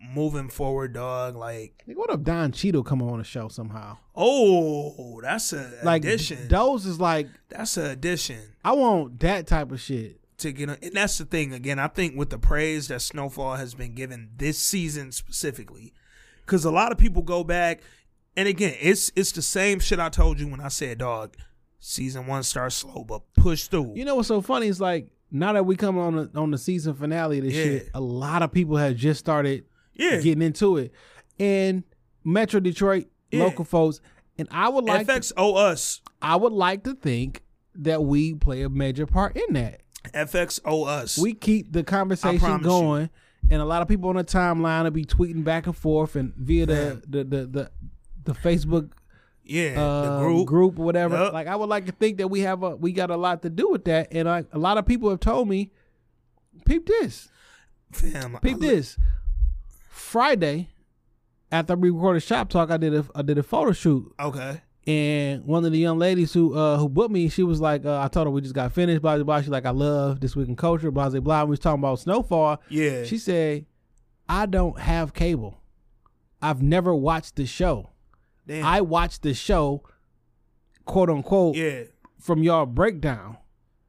moving 0.00 0.48
forward, 0.48 0.92
dog. 0.92 1.34
Like, 1.34 1.82
Nigga, 1.88 1.96
what 1.96 2.10
if 2.10 2.22
Don 2.22 2.52
Cheadle 2.52 2.82
come 2.84 3.02
on 3.02 3.18
the 3.18 3.24
show 3.24 3.48
somehow? 3.48 3.96
oh, 4.14 5.20
that's 5.22 5.52
a 5.52 5.70
Like 5.82 6.02
addition. 6.04 6.48
those 6.48 6.86
is 6.86 7.00
like 7.00 7.28
that's 7.48 7.76
a 7.76 7.90
addition 7.90 8.38
I 8.64 8.72
want 8.72 9.18
that 9.20 9.46
type 9.46 9.72
of 9.72 9.80
shit. 9.80 10.20
to 10.38 10.52
get. 10.52 10.68
On. 10.70 10.76
And 10.82 10.92
that's 10.94 11.18
the 11.18 11.24
thing. 11.24 11.52
Again, 11.52 11.78
I 11.78 11.88
think 11.88 12.16
with 12.16 12.30
the 12.30 12.38
praise 12.38 12.88
that 12.88 13.00
Snowfall 13.02 13.56
has 13.56 13.74
been 13.74 13.94
given 13.94 14.30
this 14.36 14.58
season 14.58 15.10
specifically, 15.12 15.92
because 16.44 16.64
a 16.64 16.70
lot 16.70 16.92
of 16.92 16.98
people 16.98 17.22
go 17.22 17.42
back, 17.44 17.80
and 18.36 18.46
again, 18.48 18.76
it's 18.80 19.10
it's 19.16 19.32
the 19.32 19.42
same 19.42 19.80
shit 19.80 19.98
I 19.98 20.08
told 20.10 20.38
you 20.38 20.46
when 20.48 20.60
I 20.60 20.68
said, 20.68 20.98
dog. 20.98 21.36
Season 21.86 22.26
one 22.26 22.42
starts 22.42 22.76
slow, 22.76 23.04
but 23.04 23.20
push 23.34 23.64
through. 23.66 23.92
You 23.94 24.06
know 24.06 24.14
what's 24.14 24.28
so 24.28 24.40
funny? 24.40 24.68
It's 24.68 24.80
like 24.80 25.08
now 25.30 25.52
that 25.52 25.66
we 25.66 25.76
come 25.76 25.98
on 25.98 26.16
the 26.16 26.30
on 26.34 26.50
the 26.50 26.56
season 26.56 26.94
finale 26.94 27.38
of 27.38 27.44
this 27.44 27.52
Yeah. 27.52 27.62
shit, 27.64 27.90
a 27.92 28.00
lot 28.00 28.42
of 28.42 28.50
people 28.52 28.78
have 28.78 28.96
just 28.96 29.20
started 29.20 29.64
yeah, 29.92 30.16
getting 30.22 30.40
into 30.40 30.78
it. 30.78 30.92
And 31.38 31.84
Metro 32.24 32.58
Detroit 32.58 33.08
Yeah. 33.30 33.40
local 33.44 33.66
folks, 33.66 34.00
and 34.38 34.48
I 34.50 34.70
would 34.70 34.84
like 34.86 35.06
to 35.06 35.12
FX 35.12 35.32
owe 35.36 35.56
us. 35.56 36.00
I 36.22 36.36
would 36.36 36.54
like 36.54 36.84
to 36.84 36.94
think 36.94 37.42
that 37.74 38.02
we 38.02 38.32
play 38.32 38.62
a 38.62 38.70
major 38.70 39.04
part 39.04 39.36
in 39.36 39.52
that. 39.52 39.82
FX 40.14 40.60
owe 40.64 40.84
us. 40.84 41.18
We 41.18 41.34
keep 41.34 41.70
the 41.70 41.84
conversation 41.84 42.38
promise 42.38 42.62
you. 42.62 42.66
going, 42.70 43.10
and 43.50 43.60
a 43.60 43.64
lot 43.66 43.82
of 43.82 43.88
people 43.88 44.08
on 44.08 44.16
the 44.16 44.24
timeline 44.24 44.84
will 44.84 44.90
be 44.90 45.04
tweeting 45.04 45.44
back 45.44 45.66
and 45.66 45.76
forth 45.76 46.16
and 46.16 46.32
via 46.34 46.64
the 46.64 47.02
the 47.06 47.24
the 47.24 47.46
the, 47.46 47.70
the 48.24 48.32
Facebook 48.32 48.92
yeah, 49.44 49.80
uh, 49.80 50.18
the 50.20 50.44
group. 50.44 50.78
or 50.78 50.84
whatever. 50.84 51.16
Yup. 51.16 51.32
Like 51.32 51.46
I 51.46 51.56
would 51.56 51.68
like 51.68 51.86
to 51.86 51.92
think 51.92 52.18
that 52.18 52.28
we 52.28 52.40
have 52.40 52.62
a 52.62 52.76
we 52.76 52.92
got 52.92 53.10
a 53.10 53.16
lot 53.16 53.42
to 53.42 53.50
do 53.50 53.70
with 53.70 53.84
that, 53.84 54.08
and 54.12 54.26
like 54.26 54.46
a 54.52 54.58
lot 54.58 54.78
of 54.78 54.86
people 54.86 55.10
have 55.10 55.20
told 55.20 55.48
me, 55.48 55.70
peep 56.64 56.86
this, 56.86 57.28
Fam, 57.92 58.38
peep 58.42 58.56
I- 58.56 58.60
this. 58.60 58.96
Friday, 59.88 60.70
after 61.52 61.76
we 61.76 61.90
recorded 61.90 62.20
shop 62.22 62.48
talk, 62.48 62.70
I 62.70 62.76
did 62.76 62.94
a 62.94 63.04
I 63.14 63.22
did 63.22 63.38
a 63.38 63.42
photo 63.42 63.72
shoot 63.72 64.12
Okay. 64.18 64.60
And 64.86 65.46
one 65.46 65.64
of 65.64 65.72
the 65.72 65.78
young 65.78 65.98
ladies 65.98 66.32
who 66.34 66.54
uh 66.54 66.76
who 66.76 66.88
booked 66.88 67.10
me, 67.12 67.28
she 67.28 67.42
was 67.42 67.60
like, 67.60 67.86
uh, 67.86 68.00
I 68.02 68.08
told 68.08 68.26
her 68.26 68.30
we 68.30 68.42
just 68.42 68.54
got 68.54 68.72
finished, 68.72 69.00
blah 69.00 69.14
blah 69.16 69.24
blah. 69.24 69.40
She's 69.40 69.48
like, 69.48 69.64
I 69.66 69.70
love 69.70 70.20
this 70.20 70.36
week 70.36 70.48
in 70.48 70.56
culture, 70.56 70.90
blah 70.90 71.08
blah 71.08 71.20
blah. 71.20 71.44
We 71.44 71.50
was 71.50 71.58
talking 71.58 71.80
about 71.80 72.00
snowfall. 72.00 72.60
Yeah. 72.68 73.04
She 73.04 73.16
said, 73.18 73.64
I 74.28 74.44
don't 74.46 74.78
have 74.78 75.14
cable. 75.14 75.60
I've 76.42 76.60
never 76.62 76.94
watched 76.94 77.36
the 77.36 77.46
show. 77.46 77.90
Damn. 78.46 78.64
I 78.64 78.80
watched 78.82 79.22
the 79.22 79.34
show, 79.34 79.82
quote 80.84 81.08
unquote, 81.10 81.56
yeah. 81.56 81.84
from 82.20 82.42
y'all 82.42 82.66
breakdown. 82.66 83.38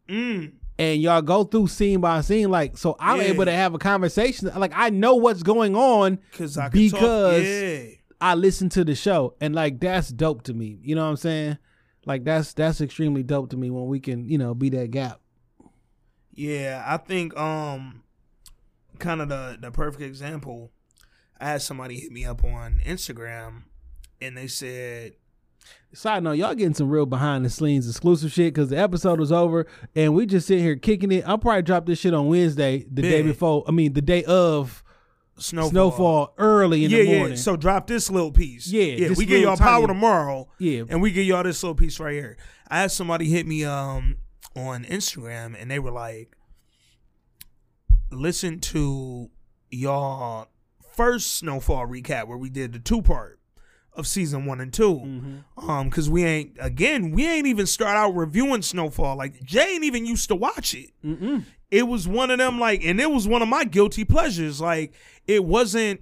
Mm. 0.08 0.54
And 0.78 1.02
y'all 1.02 1.22
go 1.22 1.44
through 1.46 1.68
scene 1.68 2.02
by 2.02 2.22
scene, 2.22 2.50
like 2.52 2.78
so 2.78 2.96
I'm 3.00 3.18
Yeah. 3.18 3.24
able 3.28 3.46
to 3.46 3.52
have 3.52 3.74
a 3.74 3.78
conversation. 3.78 4.50
Like 4.56 4.74
I 4.76 4.90
know 4.90 5.16
what's 5.16 5.42
going 5.44 5.76
on 5.76 6.20
I 6.58 6.70
Because- 6.70 7.44
Yeah. 7.44 7.84
I 8.22 8.34
listen 8.36 8.70
to 8.70 8.84
the 8.86 8.96
show, 8.96 9.36
and 9.42 9.54
like 9.54 9.80
that's 9.80 10.10
dope 10.10 10.44
to 10.44 10.54
me. 10.54 10.80
You 10.82 10.96
know 10.96 11.04
what 11.04 11.10
I'm 11.12 11.16
saying? 11.18 11.58
Like 12.06 12.24
that's 12.24 12.54
that's 12.54 12.80
extremely 12.82 13.24
dope 13.24 13.50
to 13.50 13.58
me 13.58 13.70
when 13.70 13.88
we 13.88 14.00
can, 14.00 14.30
you 14.30 14.38
know, 14.38 14.54
be 14.54 14.70
that 14.70 14.92
gap. 14.92 15.20
Yeah, 16.34 16.84
I 16.86 16.98
think 16.98 17.36
um 17.38 18.04
kind 19.00 19.22
of 19.22 19.30
the 19.30 19.58
the 19.60 19.72
perfect 19.72 20.02
example. 20.04 20.72
I 21.40 21.48
had 21.50 21.62
somebody 21.62 22.00
hit 22.00 22.12
me 22.12 22.26
up 22.26 22.44
on 22.44 22.82
Instagram 22.86 23.64
and 24.22 24.38
they 24.38 24.48
said 24.48 25.14
Side 25.94 26.24
note, 26.24 26.34
y'all 26.34 26.54
getting 26.54 26.74
some 26.74 26.90
real 26.90 27.06
behind 27.06 27.46
the 27.46 27.50
scenes 27.50 27.88
exclusive 27.88 28.32
shit 28.32 28.54
because 28.54 28.70
the 28.70 28.78
episode 28.78 29.18
was 29.18 29.32
over 29.32 29.66
and 29.96 30.14
we 30.14 30.26
just 30.26 30.46
sitting 30.46 30.64
here 30.64 30.76
kicking 30.76 31.10
it. 31.12 31.26
I'll 31.26 31.38
probably 31.38 31.62
drop 31.62 31.86
this 31.86 32.00
shit 32.00 32.14
on 32.14 32.28
Wednesday, 32.28 32.86
the 32.92 33.02
day 33.02 33.22
before. 33.22 33.64
I 33.66 33.72
mean, 33.72 33.94
the 33.94 34.02
day 34.02 34.26
of 34.26 34.84
Snowfall. 35.38 35.70
snowfall, 35.70 36.34
early 36.38 36.86
in 36.86 36.92
yeah, 36.92 36.98
the 36.98 37.06
morning. 37.06 37.30
yeah. 37.32 37.36
So 37.36 37.56
drop 37.56 37.88
this 37.88 38.10
little 38.10 38.32
piece. 38.32 38.68
Yeah, 38.68 38.84
yeah. 38.84 39.14
We 39.18 39.26
give 39.26 39.42
y'all 39.42 39.58
power 39.58 39.88
tomorrow, 39.88 40.50
yeah, 40.60 40.84
and 40.88 41.02
we 41.02 41.12
give 41.12 41.26
y'all 41.26 41.44
this 41.44 41.62
little 41.64 41.76
piece 41.76 42.00
right 42.00 42.14
here. 42.14 42.38
I 42.70 42.82
had 42.82 42.92
somebody 42.92 43.30
hit 43.30 43.46
me 43.46 43.66
um 43.66 44.18
on 44.56 44.86
Instagram, 44.86 45.56
and 45.60 45.70
they 45.70 45.80
were 45.80 45.92
like, 45.92 46.38
"Listen 48.12 48.60
to 48.62 49.30
y'all 49.70 50.48
first 50.94 51.36
snowfall 51.36 51.86
recap 51.86 52.28
where 52.28 52.38
we 52.38 52.50
did 52.50 52.72
the 52.72 52.80
two 52.80 53.02
part 53.02 53.40
of 53.96 54.06
season 54.08 54.46
one 54.46 54.60
and 54.62 54.74
2 54.74 54.94
Mm-hmm. 54.96 55.70
Um, 55.70 55.90
because 55.90 56.10
we 56.10 56.24
ain't 56.24 56.58
again, 56.60 57.12
we 57.12 57.28
ain't 57.28 57.48
even 57.48 57.66
start 57.66 57.96
out 57.96 58.12
reviewing 58.16 58.62
snowfall. 58.62 59.16
Like 59.18 59.42
Jay 59.44 59.76
ain't 59.76 59.84
even 59.84 60.06
used 60.06 60.28
to 60.30 60.36
watch 60.36 60.74
it 60.74 60.92
Mm-mm. 61.04 61.44
it 61.72 61.84
was 61.88 62.08
one 62.08 62.30
of 62.32 62.38
them 62.38 62.60
like 62.60 62.84
and 62.84 63.00
it 63.00 63.10
was 63.10 63.28
one 63.28 63.42
of 63.42 63.48
my 63.48 63.64
guilty 63.64 64.04
pleasures 64.06 64.60
like 64.62 64.94
it 65.28 65.44
wasn't 65.46 66.02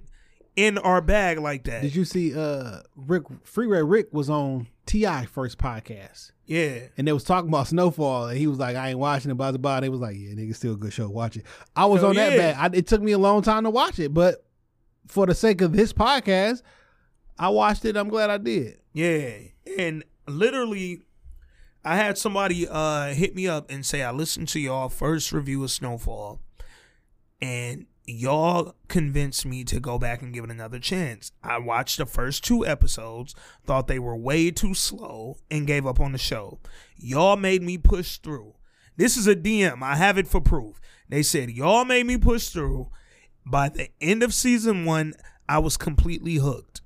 in 0.56 0.78
our 0.78 1.00
bag 1.00 1.38
like 1.40 1.64
that 1.64 1.82
Did 1.82 1.94
you 1.96 2.04
see 2.04 2.36
uh 2.36 2.80
Rick 2.94 3.24
Freeway 3.44 3.82
Rick 3.82 4.08
was 4.12 4.30
on 4.30 4.68
T.I. 4.86 5.26
first 5.26 5.58
podcast 5.58 6.30
yeah 6.46 6.80
and 6.96 7.08
they 7.08 7.12
was 7.12 7.24
talking 7.24 7.48
about 7.48 7.66
Snowfall 7.68 8.28
and 8.28 8.38
he 8.38 8.46
was 8.46 8.58
like 8.58 8.76
I 8.76 8.90
ain't 8.90 8.98
watching 8.98 9.30
it 9.30 9.34
blah 9.34 9.50
blah 9.50 9.58
blah. 9.58 9.80
They 9.80 9.88
was 9.88 10.00
like 10.00 10.16
yeah 10.16 10.30
nigga 10.34 10.54
still 10.54 10.74
a 10.74 10.76
good 10.76 10.92
show 10.92 11.08
watch 11.08 11.36
it. 11.36 11.44
I 11.74 11.86
was 11.86 12.02
Hell 12.02 12.10
on 12.10 12.16
that 12.16 12.32
yeah. 12.32 12.52
bad. 12.52 12.74
I, 12.74 12.76
it 12.76 12.86
took 12.86 13.00
me 13.02 13.12
a 13.12 13.18
long 13.18 13.42
time 13.42 13.64
to 13.64 13.70
watch 13.70 13.98
it, 13.98 14.12
but 14.14 14.44
for 15.08 15.26
the 15.26 15.34
sake 15.34 15.60
of 15.60 15.72
this 15.72 15.92
podcast, 15.92 16.62
I 17.38 17.48
watched 17.48 17.84
it. 17.84 17.96
I'm 17.96 18.08
glad 18.08 18.30
I 18.30 18.38
did. 18.38 18.78
yeah. 18.92 19.32
And 19.78 20.04
literally 20.26 21.02
i 21.84 21.96
had 21.96 22.16
somebody 22.16 22.66
uh 22.66 23.08
hit 23.12 23.34
me 23.34 23.46
up 23.46 23.70
and 23.70 23.84
say 23.84 24.02
i 24.02 24.10
listened 24.10 24.48
to 24.48 24.58
y'all 24.58 24.88
first 24.88 25.32
review 25.32 25.62
of 25.62 25.70
snowfall 25.70 26.40
and 27.42 27.84
y'all 28.06 28.74
convinced 28.88 29.44
me 29.44 29.64
to 29.64 29.78
go 29.80 29.98
back 29.98 30.22
and 30.22 30.32
give 30.32 30.44
it 30.44 30.50
another 30.50 30.78
chance. 30.78 31.32
I 31.42 31.58
watched 31.58 31.98
the 31.98 32.06
first 32.06 32.44
two 32.44 32.64
episodes 32.66 33.34
thought 33.66 33.86
they 33.86 33.98
were 33.98 34.16
way 34.16 34.50
too 34.50 34.74
slow 34.74 35.36
and 35.50 35.66
gave 35.66 35.86
up 35.86 36.00
on 36.00 36.12
the 36.12 36.18
show. 36.18 36.58
Y'all 36.96 37.36
made 37.36 37.62
me 37.62 37.76
push 37.78 38.18
through. 38.18 38.54
This 38.96 39.16
is 39.16 39.26
a 39.26 39.34
dm 39.36 39.82
i 39.82 39.96
have 39.96 40.16
it 40.18 40.28
for 40.28 40.40
proof. 40.40 40.80
They 41.08 41.22
said 41.22 41.50
y'all 41.50 41.84
made 41.84 42.06
me 42.06 42.16
push 42.16 42.48
through. 42.48 42.88
By 43.44 43.68
the 43.68 43.88
end 44.00 44.22
of 44.22 44.32
season 44.32 44.86
one 44.86 45.12
i 45.48 45.58
was 45.58 45.76
completely 45.76 46.36
hooked 46.36 46.80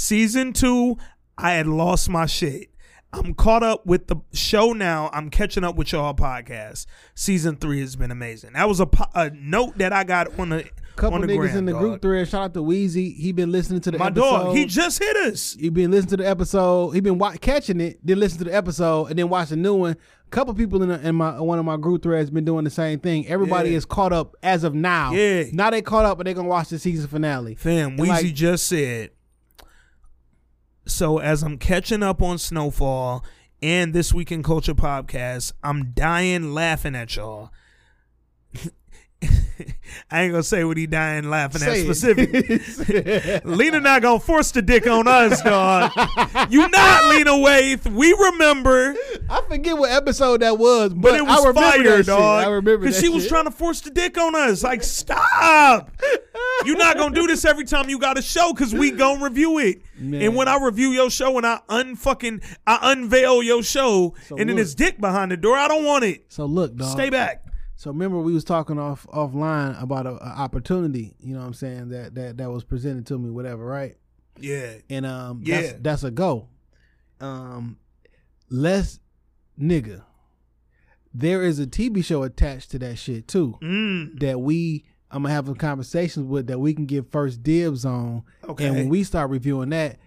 Season 0.00 0.52
two, 0.52 0.98
I 1.38 1.52
had 1.52 1.66
lost 1.66 2.10
my 2.10 2.26
shit. 2.26 2.68
I'm 3.14 3.32
caught 3.32 3.62
up 3.62 3.86
with 3.86 4.08
the 4.08 4.16
show 4.34 4.74
now. 4.74 5.08
I'm 5.14 5.30
catching 5.30 5.64
up 5.64 5.76
with 5.76 5.90
y'all 5.92 6.12
podcast. 6.12 6.84
Season 7.14 7.56
three 7.56 7.80
has 7.80 7.96
been 7.96 8.10
amazing. 8.10 8.52
That 8.52 8.68
was 8.68 8.78
a, 8.78 8.84
po- 8.84 9.06
a 9.14 9.30
note 9.30 9.78
that 9.78 9.94
I 9.94 10.04
got 10.04 10.38
on 10.38 10.50
the 10.50 10.68
Couple 10.96 11.14
on 11.14 11.20
the 11.22 11.28
niggas 11.28 11.38
gram, 11.38 11.56
in 11.56 11.64
the 11.64 11.72
dog. 11.72 11.80
group 11.80 12.02
thread. 12.02 12.28
Shout 12.28 12.42
out 12.42 12.54
to 12.54 12.62
Wheezy. 12.62 13.10
He 13.12 13.32
been 13.32 13.50
listening 13.50 13.80
to 13.80 13.90
the 13.90 13.96
My 13.98 14.08
episode. 14.08 14.20
dog, 14.44 14.56
he 14.56 14.66
just 14.66 14.98
hit 14.98 15.16
us. 15.16 15.56
he 15.58 15.70
been 15.70 15.90
listening 15.90 16.10
to 16.10 16.16
the 16.18 16.28
episode. 16.28 16.90
He 16.90 17.00
been 17.00 17.16
wa- 17.16 17.32
catching 17.40 17.80
it, 17.80 17.98
then 18.04 18.20
listen 18.20 18.36
to 18.38 18.44
the 18.44 18.54
episode, 18.54 19.06
and 19.06 19.18
then 19.18 19.30
watch 19.30 19.48
the 19.48 19.56
new 19.56 19.74
one. 19.76 19.96
couple 20.28 20.52
people 20.52 20.82
in, 20.82 20.90
the, 20.90 21.08
in 21.08 21.14
my 21.14 21.40
one 21.40 21.58
of 21.58 21.64
my 21.64 21.78
group 21.78 22.02
threads 22.02 22.28
been 22.30 22.44
doing 22.44 22.64
the 22.64 22.70
same 22.70 22.98
thing. 22.98 23.26
Everybody 23.28 23.70
Yeah. 23.70 23.76
is 23.78 23.86
caught 23.86 24.12
up 24.12 24.36
as 24.42 24.62
of 24.62 24.74
now. 24.74 25.12
Yeah. 25.12 25.44
Now 25.52 25.70
they 25.70 25.80
caught 25.80 26.04
up, 26.04 26.18
and 26.18 26.26
they 26.26 26.34
gonna 26.34 26.48
watch 26.48 26.68
the 26.68 26.78
season 26.78 27.08
finale. 27.08 27.54
Fam, 27.54 27.96
Weezy 27.96 28.08
like- 28.08 28.34
just 28.34 28.66
said. 28.66 29.10
So 30.86 31.18
as 31.18 31.42
I'm 31.42 31.58
catching 31.58 32.02
up 32.04 32.22
on 32.22 32.38
Snowfall 32.38 33.24
and 33.60 33.92
this 33.92 34.14
week 34.14 34.30
in 34.30 34.44
culture 34.44 34.74
podcast, 34.74 35.52
I'm 35.62 35.90
dying 35.92 36.54
laughing 36.54 36.94
at 36.94 37.16
y'all. 37.16 37.50
I 40.10 40.22
ain't 40.22 40.32
gonna 40.32 40.42
say 40.42 40.64
what 40.64 40.76
he 40.76 40.86
dying 40.86 41.30
laughing 41.30 41.62
at 41.62 41.68
Say 41.68 41.80
it. 41.80 41.84
specifically. 41.84 43.40
Lena 43.44 43.80
not 43.80 44.02
gonna 44.02 44.20
force 44.20 44.50
the 44.52 44.62
dick 44.62 44.86
on 44.86 45.08
us, 45.08 45.42
dog. 45.42 45.92
you 46.50 46.68
not 46.68 47.04
Lena 47.06 47.32
Waithe. 47.32 47.90
We 47.90 48.12
remember, 48.12 48.94
I 49.28 49.42
forget 49.48 49.76
what 49.76 49.90
episode 49.90 50.40
that 50.42 50.58
was, 50.58 50.94
but, 50.94 51.02
but, 51.10 51.14
it 51.14 51.22
was 51.22 51.32
I 51.32 51.48
remember 51.48 51.60
fire, 51.60 51.96
shit. 51.98 52.06
dog. 52.06 52.44
I 52.44 52.48
remember 52.48 52.78
because 52.78 53.00
she 53.00 53.08
was 53.08 53.26
trying 53.26 53.44
to 53.44 53.50
force 53.50 53.80
the 53.80 53.90
dick 53.90 54.18
on 54.18 54.34
us. 54.34 54.62
Like, 54.62 54.82
stop. 54.82 55.90
You're 56.64 56.76
not 56.78 56.96
gonna 56.96 57.14
do 57.14 57.26
this 57.26 57.44
every 57.44 57.64
time 57.64 57.88
you 57.88 57.98
got 57.98 58.18
a 58.18 58.22
show 58.22 58.52
because 58.52 58.74
we 58.74 58.90
gonna 58.90 59.22
review 59.24 59.58
it. 59.58 59.82
Man. 59.98 60.22
And 60.22 60.36
when 60.36 60.48
I 60.48 60.58
review 60.62 60.90
your 60.90 61.10
show 61.10 61.36
and 61.36 61.46
I 61.46 61.60
unfucking 61.68 62.42
I 62.66 62.92
unveil 62.92 63.42
your 63.42 63.62
show 63.62 64.14
So 64.26 64.36
and 64.36 64.48
then 64.50 64.58
it's 64.58 64.74
dick 64.74 65.00
behind 65.00 65.30
the 65.32 65.36
door, 65.36 65.56
I 65.56 65.68
don't 65.68 65.84
want 65.84 66.04
it. 66.04 66.24
So 66.28 66.46
look, 66.46 66.76
dog. 66.76 66.90
Stay 66.90 67.10
back. 67.10 67.45
So 67.78 67.90
remember 67.90 68.18
we 68.18 68.32
was 68.32 68.42
talking 68.44 68.78
off 68.78 69.06
offline 69.08 69.80
about 69.82 70.06
a, 70.06 70.14
a 70.14 70.28
opportunity, 70.38 71.14
you 71.20 71.34
know 71.34 71.40
what 71.40 71.46
I'm 71.46 71.54
saying, 71.54 71.90
that 71.90 72.14
that 72.14 72.38
that 72.38 72.50
was 72.50 72.64
presented 72.64 73.06
to 73.06 73.18
me, 73.18 73.30
whatever, 73.30 73.64
right? 73.64 73.96
Yeah. 74.40 74.74
And 74.90 75.04
um 75.06 75.42
Yeah. 75.44 75.60
that's 75.60 75.72
that's 75.80 76.04
a 76.04 76.10
go. 76.10 76.48
Um 77.20 77.78
less 78.50 78.98
nigga. 79.60 80.02
There 81.12 81.42
is 81.42 81.58
a 81.58 81.66
TV 81.66 82.04
show 82.04 82.22
attached 82.22 82.70
to 82.72 82.78
that 82.80 82.96
shit 82.96 83.28
too. 83.28 83.58
Mm. 83.62 84.20
That 84.20 84.40
we 84.40 84.84
I'm 85.10 85.22
gonna 85.22 85.34
have 85.34 85.46
some 85.46 85.54
conversations 85.56 86.26
with 86.26 86.46
that 86.48 86.58
we 86.58 86.72
can 86.74 86.86
get 86.86 87.12
first 87.12 87.42
dibs 87.42 87.84
on. 87.84 88.22
Okay. 88.44 88.66
And 88.66 88.74
when 88.76 88.88
we 88.88 89.04
start 89.04 89.30
reviewing 89.30 89.68
that, 89.70 89.98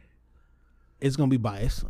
it's 1.01 1.15
gonna 1.15 1.29
be 1.29 1.37
biased. 1.37 1.83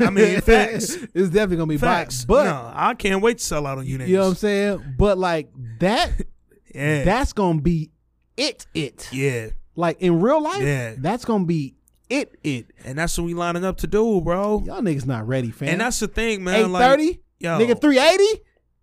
I 0.00 0.10
mean, 0.10 0.40
facts. 0.42 0.94
it's 1.14 1.28
definitely 1.30 1.56
gonna 1.56 1.66
be 1.66 1.78
Facts. 1.78 2.24
biased. 2.24 2.26
But 2.28 2.44
no, 2.44 2.72
I 2.74 2.94
can't 2.94 3.22
wait 3.22 3.38
to 3.38 3.44
sell 3.44 3.66
out 3.66 3.78
on 3.78 3.86
you 3.86 3.98
you 3.98 4.16
know 4.16 4.22
what 4.22 4.28
I'm 4.28 4.34
saying? 4.36 4.94
But 4.98 5.18
like 5.18 5.50
that 5.80 6.12
Yeah. 6.74 7.04
that's 7.04 7.32
gonna 7.32 7.60
be 7.60 7.90
it 8.36 8.66
it. 8.74 9.08
yeah. 9.12 9.48
Like 9.74 10.00
in 10.00 10.20
real 10.20 10.42
life, 10.42 10.62
Yeah. 10.62 10.94
that's 10.98 11.24
gonna 11.24 11.44
be 11.44 11.74
it 12.08 12.34
it. 12.44 12.66
And 12.84 12.98
that's 12.98 13.16
what 13.18 13.24
we 13.24 13.34
lining 13.34 13.64
up 13.64 13.78
to 13.78 13.86
do, 13.86 14.20
bro. 14.20 14.62
Y'all 14.66 14.80
niggas 14.82 15.06
not 15.06 15.26
ready, 15.26 15.50
fam. 15.50 15.68
And 15.68 15.80
that's 15.80 15.98
the 16.00 16.08
thing, 16.08 16.44
man. 16.44 16.66
Eight 16.66 16.78
thirty, 16.78 17.06
Like, 17.06 17.20
yo, 17.40 17.58
nigga 17.58 17.80
three 17.80 17.98
eighty, 17.98 18.40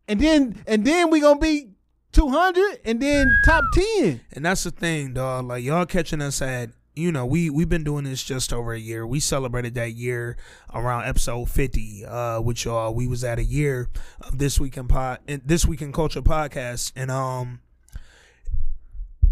and 0.08 0.20
then 0.20 0.62
and 0.68 0.86
then 0.86 1.10
we 1.12 1.20
gonna 1.22 1.40
be 1.40 1.70
two 2.12 2.30
hundred, 2.30 2.80
and 2.86 3.00
then 3.00 3.32
top 3.46 3.64
ten. 3.74 4.22
And 4.34 4.44
that's 4.46 4.64
the 4.64 4.72
thing, 4.72 5.14
dog. 5.14 5.46
Like 5.46 5.64
y'all 5.64 5.86
catching 5.86 6.22
us 6.22 6.42
at, 6.42 6.70
you 7.00 7.12
know, 7.12 7.26
we 7.26 7.50
we've 7.50 7.70
been 7.70 7.84
doing 7.84 8.04
this 8.04 8.24
just 8.24 8.54
over 8.54 8.74
a 8.74 8.80
year. 8.80 9.08
We 9.08 9.20
celebrated 9.20 9.74
that 9.76 9.94
year 9.94 10.38
around 10.74 11.06
episode 11.06 11.50
fifty, 11.50 12.06
uh, 12.06 12.42
with 12.42 12.66
y'all. 12.66 12.94
We 12.94 13.08
was 13.08 13.24
at 13.24 13.40
a 13.40 13.44
year 13.44 13.90
of 14.22 14.38
this 14.38 14.60
week 14.60 14.78
in 14.78 14.88
pod, 14.88 15.20
this 15.26 15.66
week 15.66 15.82
in 15.82 15.92
culture 15.92 16.22
podcast, 16.22 16.92
and 16.96 17.10
um, 17.10 17.62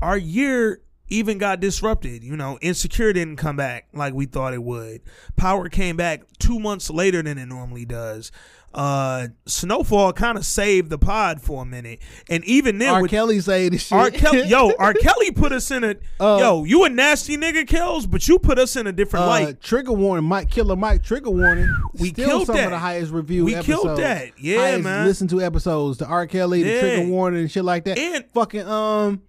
our 0.01 0.17
year 0.17 0.81
even 1.09 1.37
got 1.37 1.59
disrupted. 1.59 2.23
You 2.23 2.37
know, 2.37 2.57
insecure 2.61 3.13
didn't 3.13 3.37
come 3.37 3.55
back 3.55 3.87
like 3.93 4.13
we 4.13 4.25
thought 4.25 4.53
it 4.53 4.63
would. 4.63 5.01
Power 5.35 5.69
came 5.69 5.97
back 5.97 6.21
two 6.39 6.59
months 6.59 6.89
later 6.89 7.21
than 7.21 7.37
it 7.37 7.45
normally 7.45 7.85
does. 7.85 8.31
Uh, 8.73 9.29
Snowfall 9.47 10.13
kind 10.13 10.37
of 10.37 10.45
saved 10.45 10.91
the 10.91 10.99
pod 10.99 11.41
for 11.41 11.63
a 11.63 11.65
minute, 11.65 11.99
and 12.29 12.43
even 12.45 12.77
then, 12.77 12.93
R. 12.93 13.01
with 13.01 13.09
Kelly 13.09 13.39
say 13.39 13.69
this 13.69 13.87
shit. 13.87 13.97
R. 13.97 14.11
Kelly, 14.11 14.43
yo, 14.47 14.71
R. 14.77 14.93
Kelly 14.93 15.31
put 15.31 15.51
us 15.51 15.71
in 15.71 15.83
a 15.83 15.95
Uh, 16.19 16.37
yo. 16.39 16.63
You 16.63 16.83
a 16.83 16.89
nasty 16.89 17.37
nigga, 17.37 17.65
Kells, 17.65 18.05
but 18.05 18.27
you 18.27 18.37
put 18.37 18.59
us 18.59 18.75
in 18.75 18.85
a 18.85 18.91
different 18.91 19.25
uh, 19.25 19.29
light. 19.29 19.61
trigger 19.61 19.93
warning, 19.93 20.25
Mike 20.29 20.51
Killer 20.51 20.75
Mike 20.75 21.01
trigger 21.01 21.31
warning. 21.31 21.73
We 21.97 22.09
Still 22.09 22.27
killed 22.27 22.45
some 22.47 22.55
that. 22.57 22.65
of 22.65 22.71
the 22.71 22.77
highest 22.79 23.11
review. 23.11 23.45
We 23.45 23.55
episodes, 23.55 23.81
killed 23.83 23.97
that. 23.99 24.31
Yeah, 24.39 24.57
highest 24.59 24.83
man. 24.83 25.05
Listen 25.07 25.27
to 25.29 25.41
episodes, 25.41 25.97
the 25.97 26.05
R. 26.05 26.27
Kelly, 26.27 26.61
the 26.61 26.69
Yeah. 26.69 26.79
trigger 26.81 27.07
warning, 27.09 27.39
and 27.41 27.51
shit 27.51 27.65
like 27.65 27.85
that. 27.85 27.97
And 27.97 28.25
fucking 28.33 28.67
um 28.67 29.23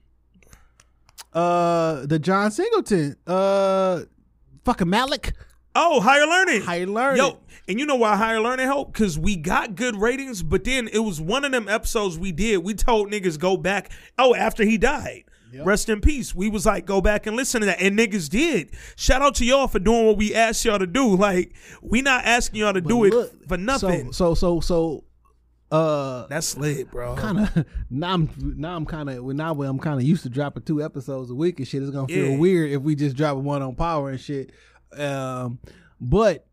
uh 1.33 2.07
the 2.07 2.19
John 2.19 2.51
Singleton 2.51 3.17
uh 3.27 4.01
fucking 4.65 4.89
Malik 4.91 5.33
oh, 5.79 6.01
higher 6.01 6.27
learning. 6.27 6.63
higher 6.63 6.87
learning 6.87 7.23
Yo, 7.23 7.39
and 7.69 7.79
you 7.81 7.87
know 7.87 7.97
why 7.97 8.17
higher 8.17 8.41
learning 8.41 8.67
helped? 8.67 8.93
Because 8.93 9.19
we 9.19 9.37
got 9.37 9.75
good 9.75 9.97
ratings, 9.97 10.43
but 10.43 10.65
then 10.65 10.89
it 10.89 10.99
was 11.01 11.21
one 11.21 11.45
of 11.45 11.53
them 11.53 11.69
episodes 11.69 12.19
we 12.19 12.33
did. 12.33 12.59
We 12.59 12.75
told 12.75 13.11
niggas 13.11 13.39
go 13.39 13.57
back. 13.57 13.91
Oh, 14.19 14.35
after 14.35 14.65
he 14.65 14.77
died. 14.79 15.25
Yep. 15.51 15.65
Rest 15.65 15.89
in 15.89 16.03
peace. 16.03 16.35
We 16.35 16.51
was 16.51 16.67
like, 16.67 16.85
go 16.85 17.01
back 17.01 17.27
and 17.27 17.35
listen 17.35 17.61
to 17.63 17.67
that. 17.69 17.81
And 17.81 17.99
niggas 17.99 18.29
did. 18.29 18.71
Shout 18.97 19.23
out 19.23 19.35
to 19.37 19.47
y'all 19.47 19.67
for 19.67 19.79
doing 19.79 20.05
what 20.07 20.19
we 20.19 20.35
asked 20.35 20.63
y'all 20.67 20.79
to 20.79 20.87
do. 20.87 21.17
Like, 21.17 21.55
we 21.81 22.03
not 22.03 22.27
asking 22.27 22.61
y'all 22.61 22.75
to 22.75 22.83
But 22.83 22.89
do 22.89 23.05
it 23.05 23.31
for 23.49 23.57
nothing. 23.57 24.13
So 24.13 24.35
so 24.35 24.61
so 24.61 24.61
so 24.61 25.05
uh 25.71 26.27
That's 26.29 26.57
lit, 26.57 26.91
bro. 26.91 27.15
kind 27.17 27.41
of 27.41 27.65
now 27.91 28.15
I'm 28.15 28.31
now 28.59 28.77
I'm 28.77 28.87
kind 28.87 29.09
of 29.11 29.25
now 29.25 29.53
I'm 29.53 29.79
kind 29.79 29.99
of 30.01 30.03
used 30.07 30.23
to 30.23 30.29
dropping 30.29 30.63
two 30.65 30.83
episodes 30.83 31.31
a 31.31 31.35
week 31.35 31.59
and 31.59 31.69
shit. 31.69 31.83
It's 31.83 31.91
gonna 31.91 32.09
feel 32.09 32.33
Yeah. 32.33 32.37
weird 32.39 32.71
if 32.73 32.83
we 32.83 32.95
just 32.95 33.17
drop 33.17 33.37
one 33.39 33.63
on 33.63 33.75
Power 33.75 34.11
and 34.11 34.21
shit. 34.21 34.51
Um, 34.97 35.59
but 36.01 36.47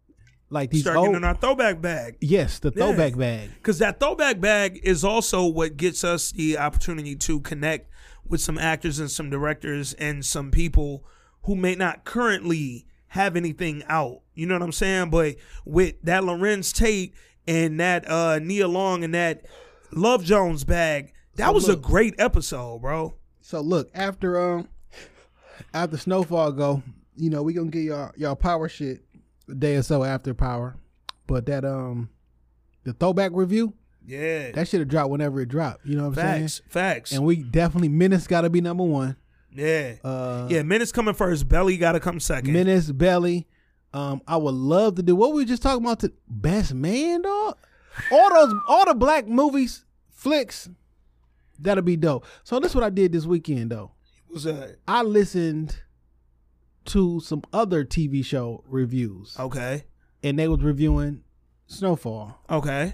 like 0.49 0.69
these 0.71 0.81
Start 0.81 0.97
old, 0.97 1.05
getting 1.07 1.17
in 1.17 1.23
our 1.23 1.35
throwback 1.35 1.81
bag. 1.81 2.17
yes, 2.21 2.59
the 2.59 2.71
Yeah. 2.75 2.85
throwback 2.87 3.17
bag. 3.17 3.49
Because 3.55 3.79
that 3.79 3.99
throwback 3.99 4.39
bag 4.39 4.79
is 4.83 5.03
also 5.03 5.45
what 5.45 5.77
gets 5.77 6.03
us 6.03 6.31
the 6.31 6.57
opportunity 6.57 7.15
to 7.15 7.39
connect 7.41 7.89
with 8.27 8.41
some 8.41 8.57
actors 8.57 8.99
and 8.99 9.09
some 9.11 9.29
directors 9.29 9.93
and 9.93 10.25
some 10.25 10.51
people 10.51 11.03
who 11.43 11.55
may 11.55 11.75
not 11.75 12.03
currently 12.05 12.85
have 13.09 13.35
anything 13.35 13.83
out. 13.87 14.21
You 14.33 14.45
know 14.47 14.55
what 14.55 14.63
I'm 14.63 14.71
saying? 14.71 15.09
But 15.09 15.35
with 15.63 15.95
that 16.03 16.23
Larenz 16.23 16.73
Tate 16.73 17.13
and 17.47 17.79
that 17.79 18.09
uh 18.09 18.39
Nia 18.39 18.67
Long 18.67 19.03
and 19.03 19.13
that 19.13 19.45
Love 19.91 20.23
Jones 20.23 20.63
bag, 20.63 21.13
that 21.35 21.47
So 21.47 21.53
was 21.53 21.69
a 21.69 21.75
great 21.75 22.15
episode, 22.17 22.81
bro. 22.81 23.15
So 23.41 23.61
look, 23.61 23.89
after 23.93 24.39
um 24.41 24.67
after 25.73 25.97
snowfall 25.97 26.51
go, 26.51 26.83
you 27.15 27.29
know, 27.29 27.41
we 27.43 27.53
gonna 27.53 27.69
get 27.69 27.83
y'all 27.83 28.11
y'all 28.15 28.35
power 28.35 28.67
shit 28.69 29.01
a 29.49 29.55
day 29.55 29.75
or 29.75 29.83
so 29.83 30.03
after 30.03 30.33
power. 30.33 30.75
But 31.27 31.45
that 31.47 31.65
um 31.65 32.09
the 32.83 32.93
throwback 32.93 33.31
review, 33.33 33.73
Yeah. 34.05 34.51
that 34.51 34.67
should 34.67 34.79
have 34.81 34.89
dropped 34.89 35.09
whenever 35.09 35.39
it 35.41 35.47
dropped. 35.49 35.85
You 35.85 35.97
know 35.97 36.09
what 36.09 36.19
I'm 36.19 36.41
facts. 36.41 36.61
Facts. 36.69 37.11
And 37.11 37.23
we 37.25 37.37
definitely 37.37 37.89
Menace 37.89 38.27
gotta 38.27 38.49
be 38.49 38.61
number 38.61 38.83
one. 38.83 39.15
yeah. 39.51 39.95
Uh 40.03 40.47
yeah, 40.49 40.61
Menace 40.63 40.91
coming 40.91 41.13
first. 41.15 41.47
Belly 41.47 41.77
gotta 41.77 41.99
come 41.99 42.19
second. 42.19 42.53
Menace, 42.53 42.91
Belly. 42.91 43.47
Um, 43.93 44.21
I 44.27 44.35
would 44.35 44.53
love 44.55 44.95
to 44.95 45.03
do 45.03 45.15
what 45.15 45.31
we 45.33 45.43
were 45.43 45.47
just 45.47 45.61
talking 45.63 45.83
about 45.85 46.01
to 46.01 46.11
best 46.27 46.73
man, 46.73 47.21
dog. 47.21 47.57
All 48.11 48.29
those 48.33 48.53
all 48.67 48.85
the 48.85 48.93
black 48.93 49.25
movies, 49.25 49.85
flicks, 50.11 50.67
that'll 51.59 51.81
be 51.81 51.95
dope. 51.95 52.25
So 52.43 52.59
this 52.59 52.71
is 52.71 52.75
what 52.75 52.83
I 52.83 52.89
did 52.89 53.13
this 53.13 53.25
weekend 53.25 53.71
though. 53.71 53.91
was 54.29 54.43
that? 54.43 54.79
I 54.85 55.01
listened 55.01 55.77
to 56.85 57.19
some 57.19 57.41
other 57.53 57.83
TV 57.83 58.23
show 58.23 58.63
reviews, 58.67 59.35
Okay. 59.39 59.83
and 60.23 60.37
they 60.39 60.47
was 60.47 60.61
reviewing 60.61 61.23
Snowfall, 61.67 62.39
Okay. 62.49 62.93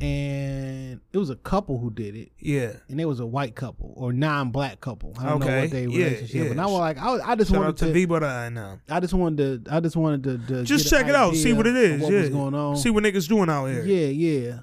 and 0.00 1.00
it 1.12 1.18
was 1.18 1.30
a 1.30 1.36
couple 1.36 1.78
who 1.78 1.90
did 1.90 2.14
it, 2.14 2.30
Yeah. 2.38 2.74
and 2.88 3.00
it 3.00 3.06
was 3.06 3.18
a 3.20 3.26
white 3.26 3.54
couple 3.54 3.92
or 3.96 4.12
non-black 4.12 4.80
couple. 4.80 5.14
I 5.18 5.28
don't 5.28 5.40
know 5.40 5.60
what 5.60 5.70
they 5.70 5.82
Yeah, 5.86 6.04
relationship, 6.04 6.44
yeah. 6.44 6.50
and 6.52 6.60
I 6.60 6.66
was 6.66 6.78
like, 6.78 6.98
I, 6.98 7.32
I 7.32 7.34
just 7.34 7.50
Shout 7.50 7.60
wanted 7.60 7.76
to 7.78 7.86
to, 7.86 7.92
V, 7.92 8.04
but 8.04 8.22
I 8.22 8.48
know. 8.48 8.78
I 8.88 9.00
just 9.00 9.14
wanted 9.14 9.64
to, 9.64 9.74
I 9.74 9.80
just 9.80 9.96
wanted 9.96 10.22
to, 10.24 10.38
to 10.56 10.62
Just 10.64 10.88
check 10.88 11.06
it 11.08 11.14
out. 11.14 11.34
See 11.34 11.52
what 11.52 11.66
it 11.66 11.76
is. 11.76 12.00
What 12.02 12.12
yeah. 12.12 12.28
going 12.28 12.54
on? 12.54 12.76
See 12.76 12.90
what 12.90 13.02
niggas 13.04 13.28
doing 13.28 13.48
out 13.48 13.66
here. 13.66 13.84
Yeah, 13.84 14.06
yeah, 14.08 14.58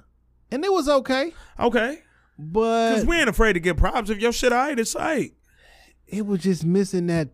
and 0.50 0.64
it 0.64 0.72
was 0.72 0.88
okay, 0.88 1.32
Okay. 1.60 1.98
but 2.38 2.90
Because 2.90 3.06
we 3.06 3.16
ain't 3.18 3.28
afraid 3.28 3.54
to 3.54 3.60
get 3.60 3.76
props. 3.76 4.08
If 4.08 4.18
your 4.20 4.32
shit 4.32 4.52
alright, 4.52 4.78
it's 4.78 4.94
alright. 4.96 5.34
it 6.06 6.24
was 6.24 6.40
just 6.40 6.64
missing 6.64 7.08
that. 7.08 7.28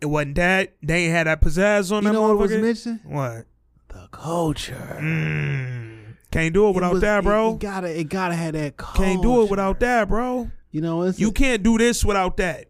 It 0.00 0.06
wasn't 0.06 0.34
that. 0.36 0.74
They 0.82 1.04
ain't 1.04 1.12
had 1.12 1.26
that 1.26 1.40
pizzazz 1.40 1.90
on 1.90 2.04
them. 2.04 2.12
You 2.12 2.18
that 2.20 2.26
know 2.26 2.28
what 2.34 2.38
was 2.38 2.52
missing? 2.52 3.00
What? 3.04 3.46
The 3.88 4.08
culture. 4.12 4.98
Mm. 5.00 6.16
Can't 6.30 6.52
do 6.52 6.68
it 6.68 6.74
without 6.74 6.90
It 6.90 6.94
was- 6.94 7.02
that, 7.02 7.24
bro. 7.24 7.54
it 7.54 7.60
gotta, 7.60 8.00
it 8.00 8.04
gotta 8.08 8.34
have 8.34 8.52
that. 8.54 8.76
Culture. 8.76 9.02
Can't 9.02 9.22
do 9.22 9.42
it 9.42 9.50
without 9.50 9.80
that, 9.80 10.08
bro. 10.08 10.50
You 10.70 10.80
know, 10.82 11.02
it's 11.02 11.18
You 11.18 11.32
can't 11.32 11.62
do 11.62 11.78
this 11.78 12.04
without 12.04 12.36
that. 12.38 12.66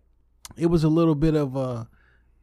it 0.57 0.67
was 0.67 0.85
a 0.85 0.89
little 0.89 1.15
bit 1.17 1.35
of 1.35 1.57
a 1.57 1.89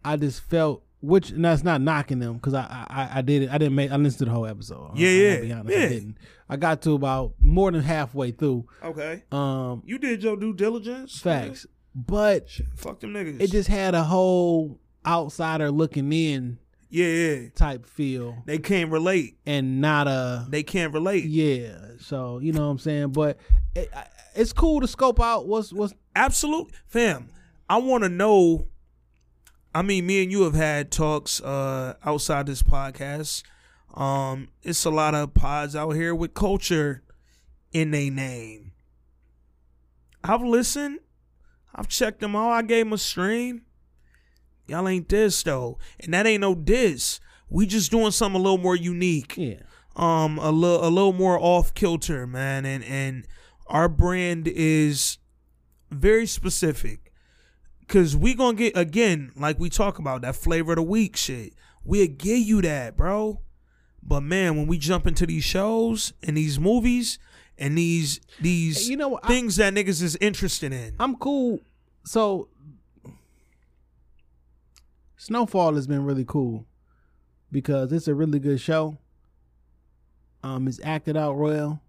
I 0.06 0.18
just 0.18 0.42
felt 0.50 0.84
which 1.00 1.32
and 1.32 1.44
that's 1.46 1.64
not 1.64 1.82
knocking 1.82 2.20
them 2.20 2.34
because 2.36 2.54
I, 2.54 2.86
I 2.90 3.10
I 3.20 3.22
did 3.22 3.44
it 3.44 3.50
I 3.50 3.58
didn't 3.58 3.76
make 3.76 3.90
I 3.92 3.96
listened 3.96 4.20
to 4.20 4.26
the 4.26 4.32
whole 4.32 4.46
episode 4.46 4.92
Yeah, 4.96 5.08
I, 5.10 5.12
yeah, 5.42 5.60
honest, 5.60 5.78
I 5.78 5.88
didn't 5.90 6.18
I 6.50 6.56
got 6.58 6.82
to 6.84 6.94
about 6.94 7.34
more 7.40 7.72
than 7.72 7.82
halfway 7.82 8.32
through 8.32 8.66
Okay. 8.84 9.24
um 9.32 9.82
You 9.86 9.98
did 9.98 10.22
your 10.24 10.36
due 10.38 10.54
diligence. 10.54 11.20
facts 11.20 11.66
but 11.96 12.50
Shit, 12.50 12.68
fuck 12.76 13.00
them 13.00 13.14
niggas. 13.14 13.40
it 13.42 13.52
just 13.52 13.70
had 13.70 13.94
a 13.96 14.04
whole 14.04 14.80
outsider 15.06 15.70
looking 15.72 16.12
in 16.14 16.58
yeah, 16.90 17.08
yeah. 17.08 17.50
type 17.56 17.86
feel 17.86 18.38
They 18.46 18.58
can't 18.60 18.92
relate. 18.92 19.38
and 19.46 19.82
not 19.82 20.08
a 20.08 20.46
They 20.50 20.64
can't 20.64 20.94
relate. 20.94 21.26
yeah 21.26 21.76
so 22.00 22.40
you 22.40 22.52
know 22.54 22.62
what 22.66 22.72
I'm 22.72 22.80
saying 22.80 23.10
but 23.12 23.38
it, 23.76 23.92
it's 24.36 24.54
cool 24.54 24.80
to 24.82 24.88
scope 24.88 25.20
out 25.20 25.48
what's 25.48 25.72
what's 25.74 25.94
Absolute 26.16 26.72
fam. 26.86 27.30
I 27.68 27.78
want 27.78 28.04
to 28.04 28.10
know. 28.10 28.68
I 29.74 29.82
mean, 29.82 30.06
me 30.06 30.22
and 30.22 30.32
you 30.32 30.44
have 30.44 30.54
had 30.54 30.92
talks 30.92 31.42
uh, 31.42 31.96
outside 32.06 32.46
this 32.46 32.62
podcast. 32.62 33.42
Um, 33.96 34.50
it's 34.62 34.86
a 34.86 34.92
lot 34.92 35.16
of 35.16 35.34
pods 35.34 35.76
out 35.76 35.92
here 35.92 36.14
with 36.14 36.36
culture 36.36 37.02
in 37.72 37.90
their 37.90 38.12
name. 38.12 38.74
I've 40.24 40.44
listened. 40.44 41.00
I've 41.76 41.88
checked 41.88 42.20
them 42.20 42.36
all. 42.36 42.52
I 42.52 42.62
gave 42.62 42.86
them 42.86 42.94
a 42.94 42.98
stream. 42.98 43.64
Y'all 44.68 44.88
ain't 44.88 45.10
this 45.10 45.44
though, 45.44 45.78
and 46.00 46.14
that 46.14 46.26
ain't 46.26 46.42
no 46.42 46.56
diss. 46.56 47.20
We 47.50 47.66
just 47.66 47.92
doing 47.92 48.12
something 48.12 48.40
a 48.40 48.44
little 48.44 48.58
more 48.58 48.76
unique 48.76 49.36
yeah 49.38 49.60
um 49.96 50.40
a 50.40 50.52
little 50.52 50.88
a 50.88 50.90
little 50.90 51.14
more 51.14 51.38
off 51.40 51.74
kilter, 51.74 52.26
man, 52.26 52.66
and 52.66 52.84
and 52.84 53.28
our 53.68 53.88
brand 53.88 54.48
is 54.48 55.18
very 55.92 56.26
specific 56.26 57.12
because 57.80 58.18
we 58.18 58.34
gonna 58.34 58.58
get 58.58 58.76
again 58.76 59.32
like 59.36 59.60
we 59.60 59.70
talk 59.70 60.00
about 60.00 60.22
that 60.22 60.36
flavor 60.36 60.72
of 60.74 60.78
the 60.78 60.84
week 60.84 61.16
shit. 61.16 61.54
We'll 61.84 62.08
give 62.08 62.40
you 62.40 62.62
that, 62.62 62.98
bro. 62.98 63.42
But 64.02 64.22
man, 64.22 64.58
when 64.58 64.68
we 64.68 64.78
jump 64.78 65.06
into 65.08 65.26
these 65.26 65.44
shows 65.44 66.14
and 66.24 66.36
these 66.36 66.60
movies 66.60 67.20
and 67.58 67.78
these 67.78 68.20
these 68.42 68.90
you 68.90 68.98
know 68.98 69.10
what, 69.10 69.26
I- 69.26 69.28
things 69.28 69.56
that 69.58 69.74
niggas 69.74 70.02
is 70.02 70.16
interested 70.22 70.72
in, 70.74 70.96
I'm 71.00 71.16
cool. 71.18 71.60
So 72.06 72.50
Snowfall 75.18 75.76
has 75.76 75.88
been 75.88 76.04
really 76.04 76.26
cool 76.26 76.66
because 77.52 77.92
it's 77.92 78.08
a 78.08 78.16
really 78.16 78.40
good 78.40 78.60
show. 78.60 78.98
Um, 80.44 80.68
it's 80.68 80.80
acted 80.84 81.16
out 81.16 81.38
well. 81.38 81.82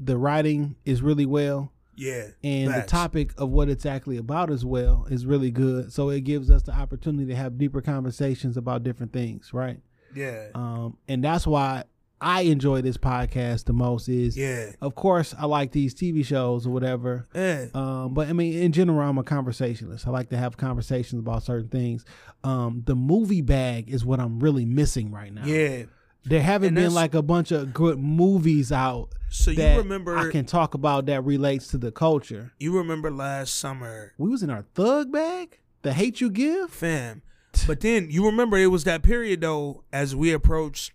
The 0.00 0.16
writing 0.16 0.76
is 0.84 1.02
really 1.02 1.26
well, 1.26 1.70
yeah, 1.96 2.28
and 2.42 2.70
facts. 2.72 2.84
the 2.84 2.90
topic 2.90 3.32
of 3.38 3.50
what 3.50 3.68
it's 3.68 3.86
actually 3.86 4.16
about 4.16 4.50
as 4.50 4.64
well 4.64 5.06
is 5.10 5.24
really 5.26 5.50
good. 5.50 5.92
So 5.92 6.08
it 6.08 6.22
gives 6.22 6.50
us 6.50 6.62
the 6.62 6.72
opportunity 6.72 7.26
to 7.26 7.36
have 7.36 7.58
deeper 7.58 7.80
conversations 7.80 8.56
about 8.56 8.82
different 8.82 9.12
things, 9.12 9.52
right? 9.52 9.80
yeah, 10.14 10.48
Um, 10.54 10.96
and 11.08 11.22
that's 11.22 11.46
why 11.46 11.84
I 12.24 12.40
enjoy 12.42 12.80
this 12.80 12.96
podcast 12.96 13.66
the 13.66 13.72
most. 13.74 14.08
Is 14.08 14.36
yeah, 14.36 14.70
of 14.80 14.94
course 14.94 15.34
I 15.38 15.46
like 15.46 15.72
these 15.72 15.94
TV 15.94 16.24
shows 16.24 16.66
or 16.66 16.70
whatever. 16.70 17.28
yeah, 17.34 17.66
Um, 17.74 18.14
but 18.14 18.28
I 18.28 18.32
mean, 18.32 18.54
in 18.54 18.72
general, 18.72 19.00
I'm 19.08 19.18
a 19.18 19.22
conversationalist. 19.22 20.06
I 20.06 20.10
like 20.10 20.30
to 20.30 20.36
have 20.36 20.56
conversations 20.56 21.20
about 21.20 21.42
certain 21.42 21.68
things. 21.68 22.04
Um, 22.42 22.82
the 22.86 22.94
movie 22.96 23.42
bag 23.42 23.90
is 23.90 24.04
what 24.04 24.20
I'm 24.20 24.40
really 24.40 24.64
missing 24.64 25.10
right 25.12 25.32
now. 25.32 25.44
yeah. 25.44 25.84
there 26.24 26.40
haven't 26.42 26.74
been 26.74 26.94
like 26.94 27.14
a 27.14 27.20
bunch 27.22 27.52
of 27.52 27.74
good 27.74 27.98
movies 27.98 28.72
out 28.72 29.10
So 29.28 29.50
you 29.50 29.58
that 29.58 29.76
remember 29.76 30.16
I 30.16 30.30
can 30.30 30.46
talk 30.46 30.72
about 30.72 31.04
that 31.06 31.22
relates 31.24 31.68
to 31.68 31.78
the 31.78 31.92
culture. 31.92 32.52
you 32.58 32.76
remember 32.78 33.10
last 33.10 33.54
summer 33.56 34.14
We 34.16 34.30
was 34.30 34.42
in 34.42 34.48
our 34.48 34.64
thug 34.74 35.12
bag, 35.12 35.60
the 35.82 35.92
hate 35.92 36.22
you 36.22 36.30
give. 36.30 36.70
fam. 36.70 37.20
But 37.66 37.80
then 37.82 38.08
you 38.10 38.24
remember 38.26 38.56
it 38.56 38.66
was 38.68 38.84
that 38.84 39.02
period 39.02 39.42
though, 39.42 39.84
as 39.92 40.16
we 40.16 40.32
approached 40.32 40.92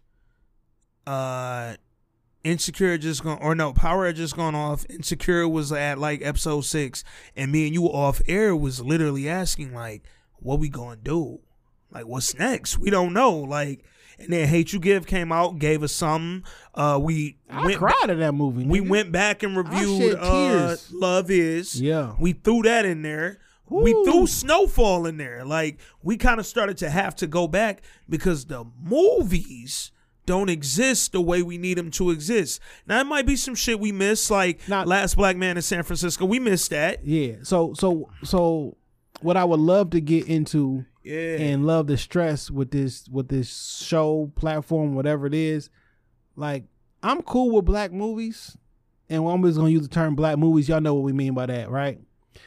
uh 1.09 1.75
Insecure 2.43 2.97
just 2.97 3.23
gone 3.23 3.39
or 3.41 3.53
no, 3.53 3.73
Power 3.73 4.05
had 4.05 4.15
just 4.15 4.35
gone 4.35 4.55
off. 4.55 4.85
Insecure 4.89 5.47
was 5.47 5.71
at 5.71 5.97
like 5.97 6.21
episode 6.23 6.61
six, 6.61 7.03
and 7.35 7.51
me 7.51 7.65
and 7.65 7.73
you 7.73 7.85
off 7.85 8.21
air 8.27 8.55
was 8.55 8.79
literally 8.79 9.27
asking 9.27 9.73
like, 9.73 10.03
what 10.37 10.59
we 10.59 10.69
gonna 10.69 10.95
do? 10.95 11.39
Like 11.91 12.05
what's 12.05 12.37
next? 12.37 12.77
We 12.77 12.89
don't 12.89 13.11
know. 13.11 13.35
Like 13.35 13.83
and 14.19 14.31
then 14.31 14.47
Hate 14.47 14.71
You 14.71 14.79
Give 14.79 15.05
came 15.07 15.31
out, 15.31 15.59
gave 15.59 15.83
us 15.83 15.91
something. 15.91 16.43
Uh 16.75 16.99
we 17.01 17.37
I 17.49 17.65
went 17.65 17.77
cried 17.79 18.09
at 18.09 18.19
that 18.19 18.33
movie. 18.33 18.65
we 18.65 18.79
went 18.79 19.11
back 19.11 19.43
and 19.43 19.57
reviewed 19.57 20.15
uh. 20.19 20.77
Love 20.91 21.31
Is. 21.31 21.81
Yeah. 21.81 22.13
We 22.19 22.33
threw 22.33 22.61
that 22.61 22.85
in 22.85 23.01
there. 23.01 23.39
We 23.67 23.91
threw 23.91 24.25
Snowfall 24.27 25.05
in 25.05 25.17
there. 25.17 25.43
Like 25.43 25.79
we 26.01 26.17
kind 26.17 26.39
of 26.39 26.45
started 26.45 26.77
to 26.77 26.89
have 26.89 27.15
to 27.17 27.27
go 27.27 27.47
back 27.47 27.81
because 28.07 28.45
the 28.45 28.65
movies 28.81 29.91
don't 30.29 30.49
exist 30.49 31.11
the 31.11 31.19
way 31.21 31.41
we 31.41 31.57
need 31.57 31.77
them 31.77 31.89
to 31.91 32.11
exist. 32.11 32.61
Now 32.87 32.99
it 33.01 33.05
might 33.07 33.25
be 33.25 33.35
some 33.35 33.55
shit 33.55 33.79
we 33.79 33.91
miss, 33.91 34.29
like 34.29 34.67
Not- 34.69 34.87
Last 34.87 35.17
Black 35.17 35.35
Man 35.35 35.57
in 35.57 35.63
San 35.63 35.81
Francisco. 35.83 36.25
We 36.25 36.39
missed 36.39 36.69
that. 36.69 37.03
Yeah. 37.05 37.37
So 37.41 37.73
so 37.73 38.09
so 38.23 38.77
what 39.21 39.35
I 39.37 39.43
would 39.43 39.59
love 39.59 39.89
to 39.89 39.99
get 40.01 40.27
into 40.27 40.85
Yeah. 41.03 41.37
and 41.39 41.65
love 41.65 41.87
the 41.87 41.97
stress 41.97 42.51
with 42.51 42.69
this 42.71 43.07
with 43.09 43.27
this 43.29 43.81
show 43.83 44.31
platform 44.35 44.93
whatever 44.95 45.25
it 45.25 45.33
is 45.33 45.69
like 46.35 46.63
i'm 47.03 47.21
cool 47.23 47.55
with 47.55 47.65
black 47.65 47.91
movies 47.91 48.55
and 49.09 49.25
i'm 49.27 49.41
just 49.43 49.57
gonna 49.57 49.69
use 49.69 49.81
the 49.81 49.93
term 49.93 50.15
black 50.15 50.37
movies 50.37 50.69
y'all 50.69 50.79
know 50.81 50.93
what 50.93 51.03
we 51.03 51.11
mean 51.11 51.33
by 51.33 51.45
that 51.45 51.69
right 51.69 51.99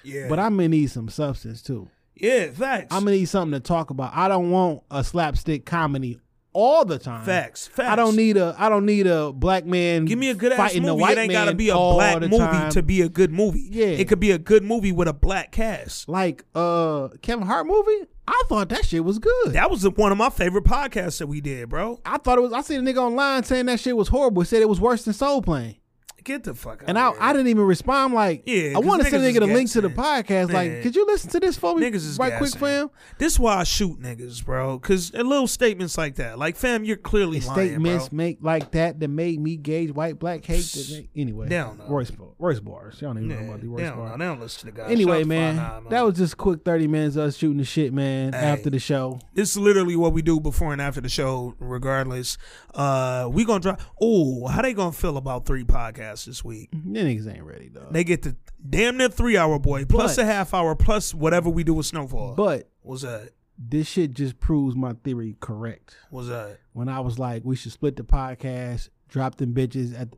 yeah. 0.05 0.29
but 0.29 0.38
i'm 0.38 0.55
gonna 0.57 0.68
need 0.68 0.87
some 0.90 1.09
substance 1.09 1.61
too 1.62 1.88
yeah, 2.14 2.51
facts. 2.53 2.95
i'm 2.95 3.05
gonna 3.05 3.16
need 3.16 3.25
something 3.27 3.59
to 3.59 3.61
talk 3.61 3.90
about 3.90 4.12
i 4.14 4.29
don't 4.29 4.51
want 4.51 4.83
a 4.90 5.03
slapstick 5.03 5.66
comedy 5.66 6.21
all 6.55 6.85
the 6.85 6.99
time 6.99 7.25
facts. 7.25 7.67
Facts. 7.69 7.88
i 7.88 7.97
don't 7.97 8.15
need 8.17 8.37
a 8.37 8.55
i 8.59 8.69
don't 8.69 8.85
need 8.87 9.07
a 9.07 9.33
black 9.33 9.65
man 9.65 10.05
Give 10.05 10.19
me 10.19 10.29
a 10.31 10.35
good 10.35 10.53
ass 10.53 10.75
movie. 10.75 11.01
white 11.01 11.17
It 11.17 11.23
ain't 11.23 11.33
gotta 11.33 11.55
be 11.55 11.71
a 11.71 11.75
black 11.75 12.21
movie 12.21 12.37
time. 12.38 12.71
to 12.73 12.83
be 12.83 13.01
a 13.03 13.09
good 13.09 13.31
movie. 13.33 13.69
Yeah. 13.71 13.87
It 13.87 14.09
could 14.09 14.21
be 14.21 14.31
a 14.33 14.38
good 14.38 14.62
movie 14.62 14.93
with 14.93 15.09
a 15.09 15.12
black 15.15 15.53
cast. 15.53 16.09
like 16.09 16.45
uh 16.55 17.09
kevin 17.23 17.47
hart 17.47 17.67
movie 17.67 18.07
i 18.29 18.43
thought 18.49 18.69
that 18.69 18.85
shit 18.85 19.05
was 19.05 19.19
good 19.19 19.53
That 19.53 19.71
was 19.71 19.83
one 19.88 20.12
of 20.12 20.19
my 20.19 20.31
favorite 20.31 20.65
podcasts 20.65 21.19
that 21.19 21.27
we 21.27 21.41
did, 21.41 21.69
bro. 21.69 22.01
I 22.07 22.19
thought 22.19 22.38
it 22.38 22.43
was. 22.43 22.53
I 22.53 22.61
seen 22.61 22.87
a 22.87 22.93
nigga 22.93 22.99
online 22.99 23.43
saying 23.45 23.67
that 23.67 23.81
shit 23.81 23.97
was 23.97 24.09
horrible. 24.09 24.43
He 24.43 24.47
said 24.47 24.62
it 24.62 24.69
was 24.69 24.81
worse 24.81 25.05
than 25.05 25.12
Soul 25.15 25.43
Plane. 25.43 25.77
Get 26.25 26.45
the 26.45 26.55
fuck 26.55 26.83
out. 26.83 26.89
And 26.89 26.99
I, 26.99 27.11
here. 27.11 27.19
I 27.21 27.33
didn't 27.33 27.49
even 27.49 27.65
respond. 27.65 28.11
I'm 28.11 28.15
like, 28.15 28.43
Yeah, 28.47 28.73
I 28.77 28.79
want 28.79 29.03
to 29.03 29.11
send 29.11 29.23
nigga 29.23 29.43
a 29.43 29.47
link 29.53 29.71
to 29.73 29.81
the 29.81 29.89
podcast. 29.89 30.49
Man. 30.49 30.55
Like, 30.75 30.83
could 30.83 30.95
you 30.97 31.05
listen 31.07 31.31
to 31.31 31.41
this 31.41 31.57
for 31.57 31.75
me? 31.75 31.87
Niggas 31.87 31.95
is 31.97 32.19
right 32.19 32.37
quick, 32.39 32.55
fam. 32.57 32.91
This 33.19 33.39
why 33.39 33.57
I 33.57 33.65
shoot 33.65 34.01
niggas, 34.01 34.45
bro. 34.45 34.79
Cause 34.79 35.13
little 35.13 35.47
statements 35.47 35.99
like 35.99 36.17
that, 36.17 36.39
like 36.39 36.57
fam, 36.57 36.85
you're 36.85 36.97
clearly 36.97 37.39
It's 37.39 37.47
lying, 37.49 37.69
statements 37.71 38.09
bro. 38.09 38.17
make 38.17 38.39
like 38.41 38.71
that 38.73 39.01
that 39.01 39.09
made 39.09 39.41
me 39.41 39.57
gauge 39.57 39.91
white 39.93 40.19
black 40.19 40.45
hate. 40.45 40.63
That 40.63 41.07
anyway, 41.17 41.49
They 41.49 41.57
don't 41.57 41.79
know. 41.79 41.87
Royce, 41.89 42.13
Royce 42.39 42.61
bars. 42.61 43.01
Y'all 43.01 43.15
don't 43.15 43.25
even 43.25 43.31
Yeah, 43.37 43.43
know 43.45 43.49
about 43.51 43.61
the 43.63 43.69
Royce 43.69 43.91
bars. 43.91 44.19
they 44.19 44.25
don't 44.25 44.41
listen 44.41 44.61
to 44.61 44.67
the 44.67 44.73
guy. 44.83 44.91
Anyway, 44.91 45.25
man, 45.25 45.57
5'9", 45.59 45.91
that 45.91 46.03
was 46.05 46.17
just 46.17 46.37
quick 46.37 46.65
thirty 46.65 46.87
minutes 46.87 47.17
of 47.17 47.25
us 47.25 47.37
shooting 47.37 47.59
the 47.59 47.65
shit, 47.65 47.93
man. 47.93 48.33
Hey. 48.33 48.39
After 48.39 48.71
the 48.71 48.79
show, 48.79 49.19
This 49.35 49.51
is 49.51 49.57
literally 49.57 49.97
what 49.97 50.13
we 50.13 50.23
do 50.23 50.39
before 50.41 50.73
and 50.73 50.81
after 50.83 51.01
the 51.01 51.09
show, 51.09 51.55
regardless. 51.59 52.39
Uh, 52.75 53.29
we 53.33 53.45
gonna 53.45 53.61
drop. 53.61 53.81
Oh, 54.01 54.47
how 54.47 54.63
they 54.63 54.73
gonna 54.75 54.93
feel 54.93 55.17
about 55.17 55.47
three 55.47 55.65
podcasts 55.65 56.12
this 56.25 56.44
week? 56.44 56.70
Mm-hmm. 56.72 56.92
them 56.92 57.07
niggas 57.07 57.35
ain't 57.35 57.44
ready 57.44 57.68
though. 57.68 57.88
They 57.90 58.05
get 58.05 58.22
the 58.22 58.37
damn 58.68 58.96
near 58.96 59.09
three 59.09 59.37
hour 59.37 59.59
boy 59.59 59.85
plus 59.85 60.16
But- 60.16 60.22
a 60.22 60.27
half 60.27 60.55
hour 60.55 60.75
plus 60.75 61.14
whatever 61.14 61.48
we 61.51 61.64
do 61.64 61.75
with 61.75 61.87
Snowfall. 61.87 62.35
but 62.35 62.68
What's 62.83 63.03
that? 63.03 63.31
this 63.59 63.87
shit 63.87 64.12
just 64.12 64.40
proves 64.40 64.75
my 64.75 64.94
theory 65.05 65.37
correct. 65.40 65.96
What's 66.11 66.29
that? 66.29 66.59
When 66.72 66.88
I 66.88 67.01
was 67.01 67.18
like, 67.18 67.42
we 67.44 67.55
should 67.57 67.70
split 67.72 67.96
the 67.96 68.03
podcast, 68.03 68.88
drop 69.09 69.37
them 69.37 69.55
bitches 69.55 69.98
at 69.98 70.09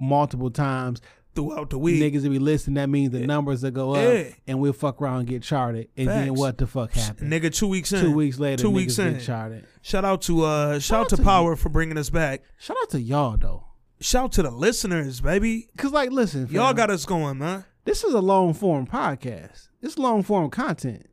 multiple 0.00 0.50
times. 0.50 1.00
Throughout 1.34 1.70
the 1.70 1.78
week, 1.78 2.02
Niggas 2.02 2.24
will 2.24 2.30
be 2.30 2.38
listening. 2.40 2.74
That 2.74 2.88
means 2.88 3.12
the 3.12 3.20
numbers 3.24 3.60
that 3.60 3.70
go 3.70 3.94
up, 3.94 4.02
Yeah. 4.02 4.30
and 4.48 4.58
we'll 4.58 4.72
fuck 4.72 5.00
around 5.00 5.20
and 5.20 5.28
get 5.28 5.42
charted. 5.44 5.88
And 5.96 6.08
then 6.08 6.34
what 6.34 6.58
the 6.58 6.66
fuck 6.66 6.92
happened? 6.92 7.30
nigga, 7.32 7.54
two 7.54 7.68
weeks 7.68 7.92
in. 7.92 8.00
Two 8.00 8.10
weeks 8.12 8.40
later, 8.40 8.60
Two 14.00 14.06
niggas 14.06 14.06
weeks 14.06 14.06
in. 14.06 14.06
get 14.06 14.06
charted. 14.06 14.06
Shout 14.06 14.24
out 14.24 14.32
to 14.32 14.42
the 14.42 14.50
listeners, 14.50 15.20
baby. 15.20 15.68
cause 15.76 15.92
like, 15.92 16.10
listen, 16.10 16.46
Y'all 16.50 16.74
got 16.74 16.90
us 16.90 17.04
going, 17.04 17.38
man. 17.38 17.64
this 17.84 18.04
is 18.04 18.14
a 18.14 18.20
long 18.20 18.54
form 18.54 18.86
podcast. 18.86 19.68
It's 19.82 19.98
long 19.98 20.22
form 20.22 20.50
content. 20.50 21.06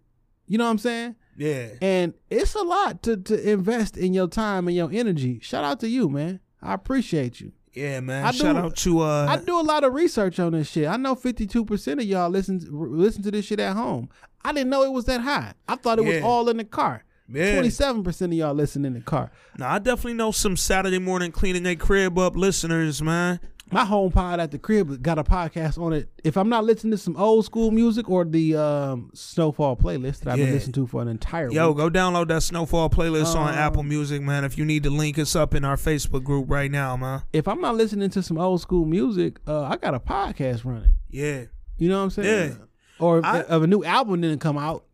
You 0.48 0.58
know 0.58 0.66
what 0.66 0.72
I'm 0.72 0.78
saying? 0.80 1.16
Yeah. 1.38 1.70
And 1.82 2.14
it's 2.30 2.56
a 2.56 2.62
lot 2.62 3.02
to 3.04 3.18
to 3.18 3.52
invest 3.52 3.98
in 3.98 4.14
your 4.14 4.28
time 4.28 4.68
and 4.68 4.76
your 4.76 4.90
energy. 4.92 5.40
Shout 5.42 5.64
out 5.64 5.80
to 5.82 5.88
you, 5.90 6.10
man. 6.10 6.40
I 6.62 6.74
appreciate 6.74 7.40
you. 7.42 7.52
Yeah, 7.74 8.00
man. 8.00 8.26
I 8.26 8.32
Shout 8.32 8.56
do- 8.56 8.62
out 8.62 8.76
to 8.78 9.00
uh 9.02 9.26
I 9.30 9.38
do 9.38 9.60
a 9.60 9.62
lot 9.62 9.84
of 9.84 9.94
research 9.94 10.40
on 10.40 10.54
this 10.54 10.70
shit. 10.70 10.88
I 10.88 10.96
know 10.98 11.16
52% 11.16 11.94
of 11.94 12.04
y'all 12.04 12.30
listen 12.30 12.62
listen 12.72 13.22
to 13.24 13.32
this 13.32 13.46
shit 13.46 13.60
at 13.60 13.76
home. 13.76 14.10
I 14.44 14.52
didn't 14.54 14.70
know 14.70 14.84
it 14.84 14.92
was 14.92 15.06
that 15.06 15.22
high. 15.22 15.54
I 15.68 15.76
thought 15.76 15.98
it 16.00 16.06
was 16.06 16.22
all 16.22 16.48
in 16.50 16.58
the 16.58 16.64
car. 16.64 17.04
Yeah. 17.30 17.62
27% 17.62 18.22
of 18.26 18.34
y'all 18.34 18.54
listen 18.54 18.86
in 18.86 18.94
the 18.94 19.02
car. 19.02 19.32
Now 19.58 19.72
I 19.74 19.80
definitely 19.80 20.14
know 20.16 20.32
some 20.32 20.56
Saturday 20.58 21.00
morning 21.00 21.32
cleaning 21.32 21.66
a 21.66 21.76
crib 21.76 22.18
up 22.20 22.36
listeners, 22.36 23.02
man. 23.02 23.40
My 23.72 23.84
home 23.84 24.12
pod 24.12 24.40
at 24.40 24.52
the 24.52 24.60
crib 24.60 25.02
got 25.02 25.18
a 25.18 25.24
podcast 25.24 25.82
on 25.82 25.92
it. 25.92 26.08
If 26.24 26.38
I'm 26.38 26.50
not 26.50 26.66
listening 26.66 26.92
to 26.92 26.98
some 27.00 27.18
old 27.18 27.46
school 27.46 27.72
music 27.72 28.08
or 28.08 28.24
the 28.24 28.56
um, 28.56 29.10
Snowfall 29.16 29.76
playlist 29.76 30.20
that 30.20 30.34
I've 30.34 30.38
Yeah. 30.40 30.46
been 30.46 30.54
listening 30.54 30.74
to 30.74 30.86
for 30.86 31.02
an 31.02 31.08
entire 31.08 31.50
Yo, 31.50 31.70
week. 31.70 31.78
go 31.78 31.90
download 31.90 32.28
that 32.28 32.44
Snowfall 32.44 32.92
playlist 32.92 33.36
on 33.36 33.50
Um, 33.50 33.56
Apple 33.56 33.82
Music, 33.82 34.22
man. 34.22 34.44
If 34.46 34.60
you 34.60 34.66
need 34.66 34.84
to 34.84 34.92
link, 34.92 35.18
us 35.18 35.36
up 35.36 35.56
in 35.56 35.66
our 35.66 35.78
Facebook 35.78 36.24
group 36.24 36.46
right 36.48 36.70
now, 36.70 36.96
man. 36.96 37.24
If 37.34 37.48
I'm 37.48 37.60
not 37.60 37.76
listening 37.76 38.12
to 38.12 38.22
some 38.22 38.38
old 38.38 38.62
school 38.62 38.86
music, 38.86 39.40
uh, 39.48 39.64
I 39.64 39.78
got 39.78 39.96
a 39.96 40.00
podcast 40.00 40.64
running. 40.64 40.94
Yeah. 41.10 41.46
You 41.80 41.90
know 41.90 41.98
what 41.98 42.04
I'm 42.04 42.10
saying? 42.12 42.50
Yeah. 42.52 42.56
Or 43.00 43.18
if, 43.18 43.26
I- 43.26 43.40
if 43.40 43.50
a 43.50 43.66
new 43.68 43.84
album 43.84 44.22
didn't 44.22 44.42
come 44.42 44.60
out, 44.60 44.86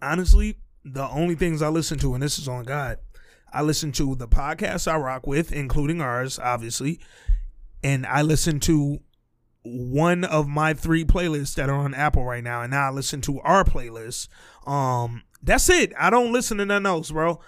Honestly, 0.00 0.58
the 0.84 1.08
only 1.08 1.34
things 1.34 1.62
I 1.62 1.68
listen 1.68 1.98
to, 2.00 2.14
and 2.14 2.22
this 2.22 2.38
is 2.38 2.48
on 2.48 2.64
God, 2.64 2.98
I 3.52 3.62
listen 3.62 3.92
to 3.92 4.14
the 4.14 4.26
podcasts 4.28 4.90
I 4.90 4.96
rock 4.96 5.26
with, 5.26 5.52
including 5.52 6.00
ours, 6.00 6.38
obviously, 6.38 7.00
and 7.84 8.06
I 8.06 8.22
listen 8.22 8.60
to 8.60 9.00
one 9.64 10.24
of 10.24 10.48
my 10.48 10.74
three 10.74 11.04
playlists 11.04 11.54
that 11.54 11.68
are 11.68 11.76
on 11.76 11.94
Apple 11.94 12.24
right 12.24 12.42
now, 12.42 12.62
and 12.62 12.70
now 12.70 12.88
I 12.88 12.90
listen 12.90 13.20
to 13.22 13.40
our 13.40 13.62
playlist. 13.64 14.28
Um, 14.66 15.22
that's 15.42 15.68
it. 15.68 15.92
I 15.98 16.10
don't 16.10 16.32
listen 16.32 16.58
to 16.58 16.66
nothing 16.66 16.86
else, 16.86 17.10
bro. 17.10 17.40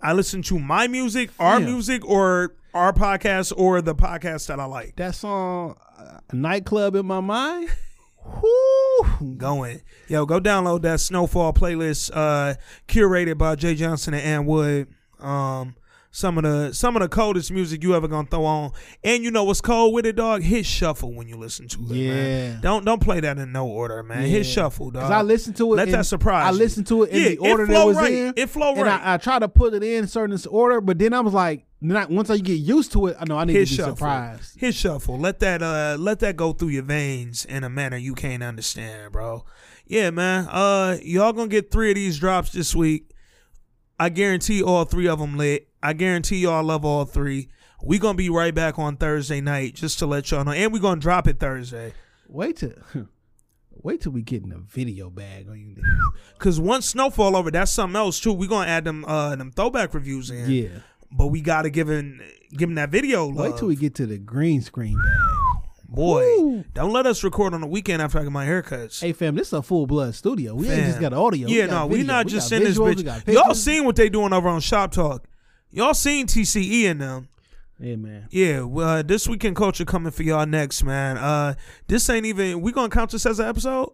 I 0.00 0.12
listen 0.12 0.42
to 0.42 0.58
my 0.58 0.86
music, 0.86 1.30
our 1.38 1.58
Yeah. 1.60 1.66
music, 1.66 2.04
or 2.08 2.54
our 2.72 2.92
podcast, 2.92 3.52
or 3.56 3.82
the 3.82 3.94
podcast 3.94 4.46
that 4.46 4.60
I 4.60 4.64
like. 4.64 4.96
that 4.96 5.14
song, 5.14 5.76
uh, 5.98 6.20
Nightclub 6.32 6.94
in 6.94 7.04
My 7.06 7.20
Mind, 7.20 7.70
whoo, 8.24 9.34
going. 9.36 9.82
Yo, 10.08 10.26
go 10.26 10.40
download 10.40 10.82
that 10.82 11.00
Snowfall 11.00 11.52
playlist, 11.52 12.10
uh, 12.14 12.54
curated 12.86 13.38
by 13.38 13.54
Jay 13.54 13.74
Johnson 13.74 14.14
and 14.14 14.22
Ant 14.22 14.46
Wood. 14.46 14.88
Um, 15.20 15.74
some 16.10 16.38
of 16.38 16.44
the 16.44 16.72
some 16.72 16.96
of 16.96 17.02
the 17.02 17.08
coldest 17.08 17.52
music 17.52 17.82
you 17.82 17.94
ever 17.94 18.08
gonna 18.08 18.26
throw 18.26 18.44
on, 18.44 18.72
and 19.04 19.22
you 19.22 19.30
know 19.30 19.44
what's 19.44 19.60
cold 19.60 19.92
with 19.92 20.06
it, 20.06 20.16
dog? 20.16 20.42
Hit 20.42 20.64
shuffle 20.64 21.12
when 21.12 21.28
you 21.28 21.36
listen 21.36 21.68
to 21.68 21.78
it. 21.80 21.90
man. 21.90 22.52
Yeah. 22.54 22.60
don't 22.60 22.84
don't 22.84 23.00
play 23.00 23.20
that 23.20 23.38
in 23.38 23.52
no 23.52 23.66
order, 23.68 24.02
man. 24.02 24.22
Yeah. 24.22 24.28
Hit 24.28 24.46
shuffle, 24.46 24.90
dog. 24.90 25.02
Because 25.02 25.10
I 25.10 25.22
listened 25.22 25.56
to 25.56 25.72
it. 25.74 25.76
Let 25.76 25.90
that 25.90 26.06
surprise 26.06 26.46
I 26.46 26.50
listened 26.50 26.86
to 26.88 27.02
it 27.02 27.10
in 27.10 27.22
Yeah, 27.22 27.28
the 27.30 27.38
order 27.38 27.64
it 27.64 27.68
that 27.68 27.86
was 27.86 27.96
right. 27.96 28.12
in. 28.12 28.34
It 28.36 28.48
flow 28.48 28.72
and 28.72 28.82
right. 28.82 29.00
I, 29.02 29.14
I 29.14 29.16
tried 29.18 29.40
to 29.40 29.48
put 29.48 29.74
it 29.74 29.82
in 29.82 30.08
certain 30.08 30.36
order, 30.48 30.80
but 30.80 30.98
then 30.98 31.12
I 31.12 31.20
was 31.20 31.34
like, 31.34 31.66
I, 31.80 32.06
once 32.06 32.28
I 32.28 32.38
get 32.38 32.54
used 32.54 32.92
to 32.92 33.06
it, 33.06 33.16
I 33.20 33.24
know 33.24 33.38
I 33.38 33.44
need 33.44 33.52
Hit 33.54 33.66
to 33.68 33.70
be 33.72 33.76
shuffle. 33.76 33.96
surprised. 33.96 34.58
Hit 34.60 34.74
shuffle. 34.74 35.18
Let 35.18 35.38
that 35.40 35.62
uh 35.62 35.96
let 35.98 36.18
that 36.20 36.36
go 36.36 36.52
through 36.52 36.68
your 36.70 36.82
veins 36.82 37.44
in 37.44 37.62
a 37.64 37.68
manner 37.68 37.96
you 37.96 38.14
can't 38.14 38.42
understand, 38.42 39.12
bro. 39.12 39.44
Yeah, 39.86 40.10
man. 40.10 40.48
Uh 40.50 40.98
y'all 41.02 41.32
gonna 41.32 41.48
get 41.48 41.70
three 41.70 41.90
of 41.90 41.94
these 41.94 42.18
drops 42.18 42.50
this 42.52 42.74
week. 42.74 43.10
I 44.00 44.08
guarantee 44.08 44.62
all 44.62 44.84
three 44.84 45.08
of 45.08 45.18
them 45.18 45.36
lit. 45.36 45.68
I 45.82 45.92
guarantee 45.92 46.38
y'all 46.38 46.64
love 46.64 46.84
all 46.84 47.04
three. 47.04 47.48
We 47.82 47.98
gonna 48.00 48.16
be 48.16 48.28
right 48.28 48.54
back 48.54 48.78
on 48.78 48.96
Thursday 48.96 49.40
night 49.40 49.74
just 49.74 50.00
to 50.00 50.06
let 50.06 50.30
y'all 50.32 50.44
know, 50.44 50.50
and 50.50 50.72
we 50.72 50.80
gonna 50.80 51.00
drop 51.00 51.28
it 51.28 51.38
Thursday. 51.38 51.94
Wait 52.28 52.56
till, 52.56 52.72
wait 53.70 54.00
till 54.00 54.12
we 54.12 54.22
get 54.22 54.42
in 54.42 54.50
a 54.52 54.58
video 54.58 55.10
bag 55.10 55.48
on 55.48 55.58
you. 55.60 55.76
Cause 56.38 56.58
once 56.58 56.86
snowfall 56.86 57.36
over, 57.36 57.50
that's 57.52 57.70
something 57.70 57.96
else 57.96 58.18
too. 58.18 58.32
We 58.32 58.48
gonna 58.48 58.68
add 58.68 58.84
them 58.84 59.04
uh 59.04 59.36
them 59.36 59.52
throwback 59.52 59.94
reviews 59.94 60.30
in. 60.30 60.50
Yeah. 60.50 60.68
But 61.10 61.28
we 61.28 61.40
gotta 61.40 61.70
give 61.70 61.88
him 61.88 62.20
give 62.52 62.68
him 62.68 62.74
that 62.76 62.90
video 62.90 63.26
love. 63.26 63.52
Wait 63.52 63.58
till 63.58 63.68
we 63.68 63.76
get 63.76 63.94
to 63.96 64.06
the 64.06 64.18
green 64.18 64.60
screen 64.62 64.94
bag. 64.96 65.48
Boy, 65.90 66.64
don't 66.74 66.92
let 66.92 67.06
us 67.06 67.24
record 67.24 67.54
on 67.54 67.62
the 67.62 67.66
weekend 67.66 68.02
after 68.02 68.18
I 68.18 68.22
get 68.22 68.30
my 68.32 68.44
haircuts. 68.44 69.00
Hey 69.00 69.14
fam, 69.14 69.34
this 69.36 69.48
is 69.48 69.52
a 69.54 69.62
full 69.62 69.86
blood 69.86 70.14
studio. 70.14 70.54
We 70.54 70.68
ain't 70.68 70.84
just 70.84 71.00
got 71.00 71.14
audio. 71.14 71.48
Yeah, 71.48 71.66
no, 71.66 71.86
we 71.86 72.02
not 72.02 72.26
We 72.26 72.32
just 72.32 72.52
in 72.52 72.62
this 72.62 72.76
visuals, 72.76 72.96
we 72.96 73.02
got 73.04 73.24
bitch. 73.24 73.32
Y'all 73.32 73.54
seen 73.54 73.84
what 73.84 73.96
they 73.96 74.10
doing 74.10 74.34
over 74.34 74.48
on 74.48 74.60
Shop 74.60 74.92
Talk. 74.92 75.24
Y'all 75.70 75.94
seen 75.94 76.26
TCE 76.26 76.90
and 76.90 77.00
them. 77.00 77.28
Yeah, 77.80 77.96
man. 77.96 78.28
Yeah, 78.30 78.62
well, 78.62 78.88
uh, 78.88 79.02
this 79.02 79.28
weekend 79.28 79.56
culture 79.56 79.84
coming 79.84 80.10
for 80.10 80.24
y'all 80.24 80.46
next, 80.46 80.82
man. 80.82 81.16
Uh, 81.16 81.54
this 81.86 82.10
ain't 82.10 82.26
even. 82.26 82.60
We 82.60 82.72
gonna 82.72 82.90
count 82.90 83.12
this 83.12 83.24
as 83.24 83.38
an 83.38 83.48
episode. 83.48 83.92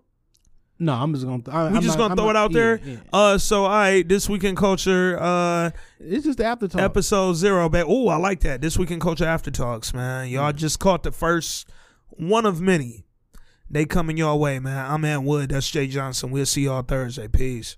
No, 0.84 0.92
I'm 0.94 1.14
just 1.14 1.24
gonna. 1.26 1.42
I, 1.48 1.70
We 1.70 1.76
I'm 1.78 1.82
just 1.82 1.96
not- 1.96 2.10
gonna 2.10 2.12
I'm 2.12 2.16
throw 2.16 2.26
not- 2.26 2.36
it 2.36 2.36
out 2.36 2.50
yeah, 2.52 2.58
there. 2.60 2.80
yeah. 2.84 2.96
Uh, 3.12 3.38
so 3.38 3.64
all 3.64 3.70
right, 3.70 4.06
this 4.06 4.28
weekend 4.28 4.56
culture. 4.56 5.18
Uh, 5.20 5.70
It's 5.98 6.24
just 6.24 6.38
the 6.38 6.44
aftertalk. 6.44 6.80
episode 6.80 7.34
zero. 7.34 7.68
but 7.68 7.86
Oh, 7.88 8.08
I 8.08 8.16
like 8.16 8.40
that. 8.40 8.60
This 8.60 8.76
weekend 8.78 9.00
culture 9.00 9.24
after 9.24 9.50
talks, 9.50 9.94
man. 9.94 10.28
Y'all 10.28 10.52
Mm. 10.52 10.56
just 10.56 10.78
caught 10.80 11.02
the 11.02 11.12
first 11.12 11.68
one 12.10 12.44
of 12.46 12.60
many. 12.60 13.06
They 13.70 13.86
coming 13.86 14.16
your 14.18 14.38
way, 14.38 14.58
man. 14.58 14.90
I'm 14.90 15.04
Ant 15.04 15.22
Wood. 15.24 15.48
That's 15.50 15.70
Jay 15.70 15.86
Johnson. 15.86 16.30
We'll 16.30 16.44
see 16.46 16.64
y'all 16.64 16.82
Thursday. 16.82 17.28
Peace. 17.28 17.76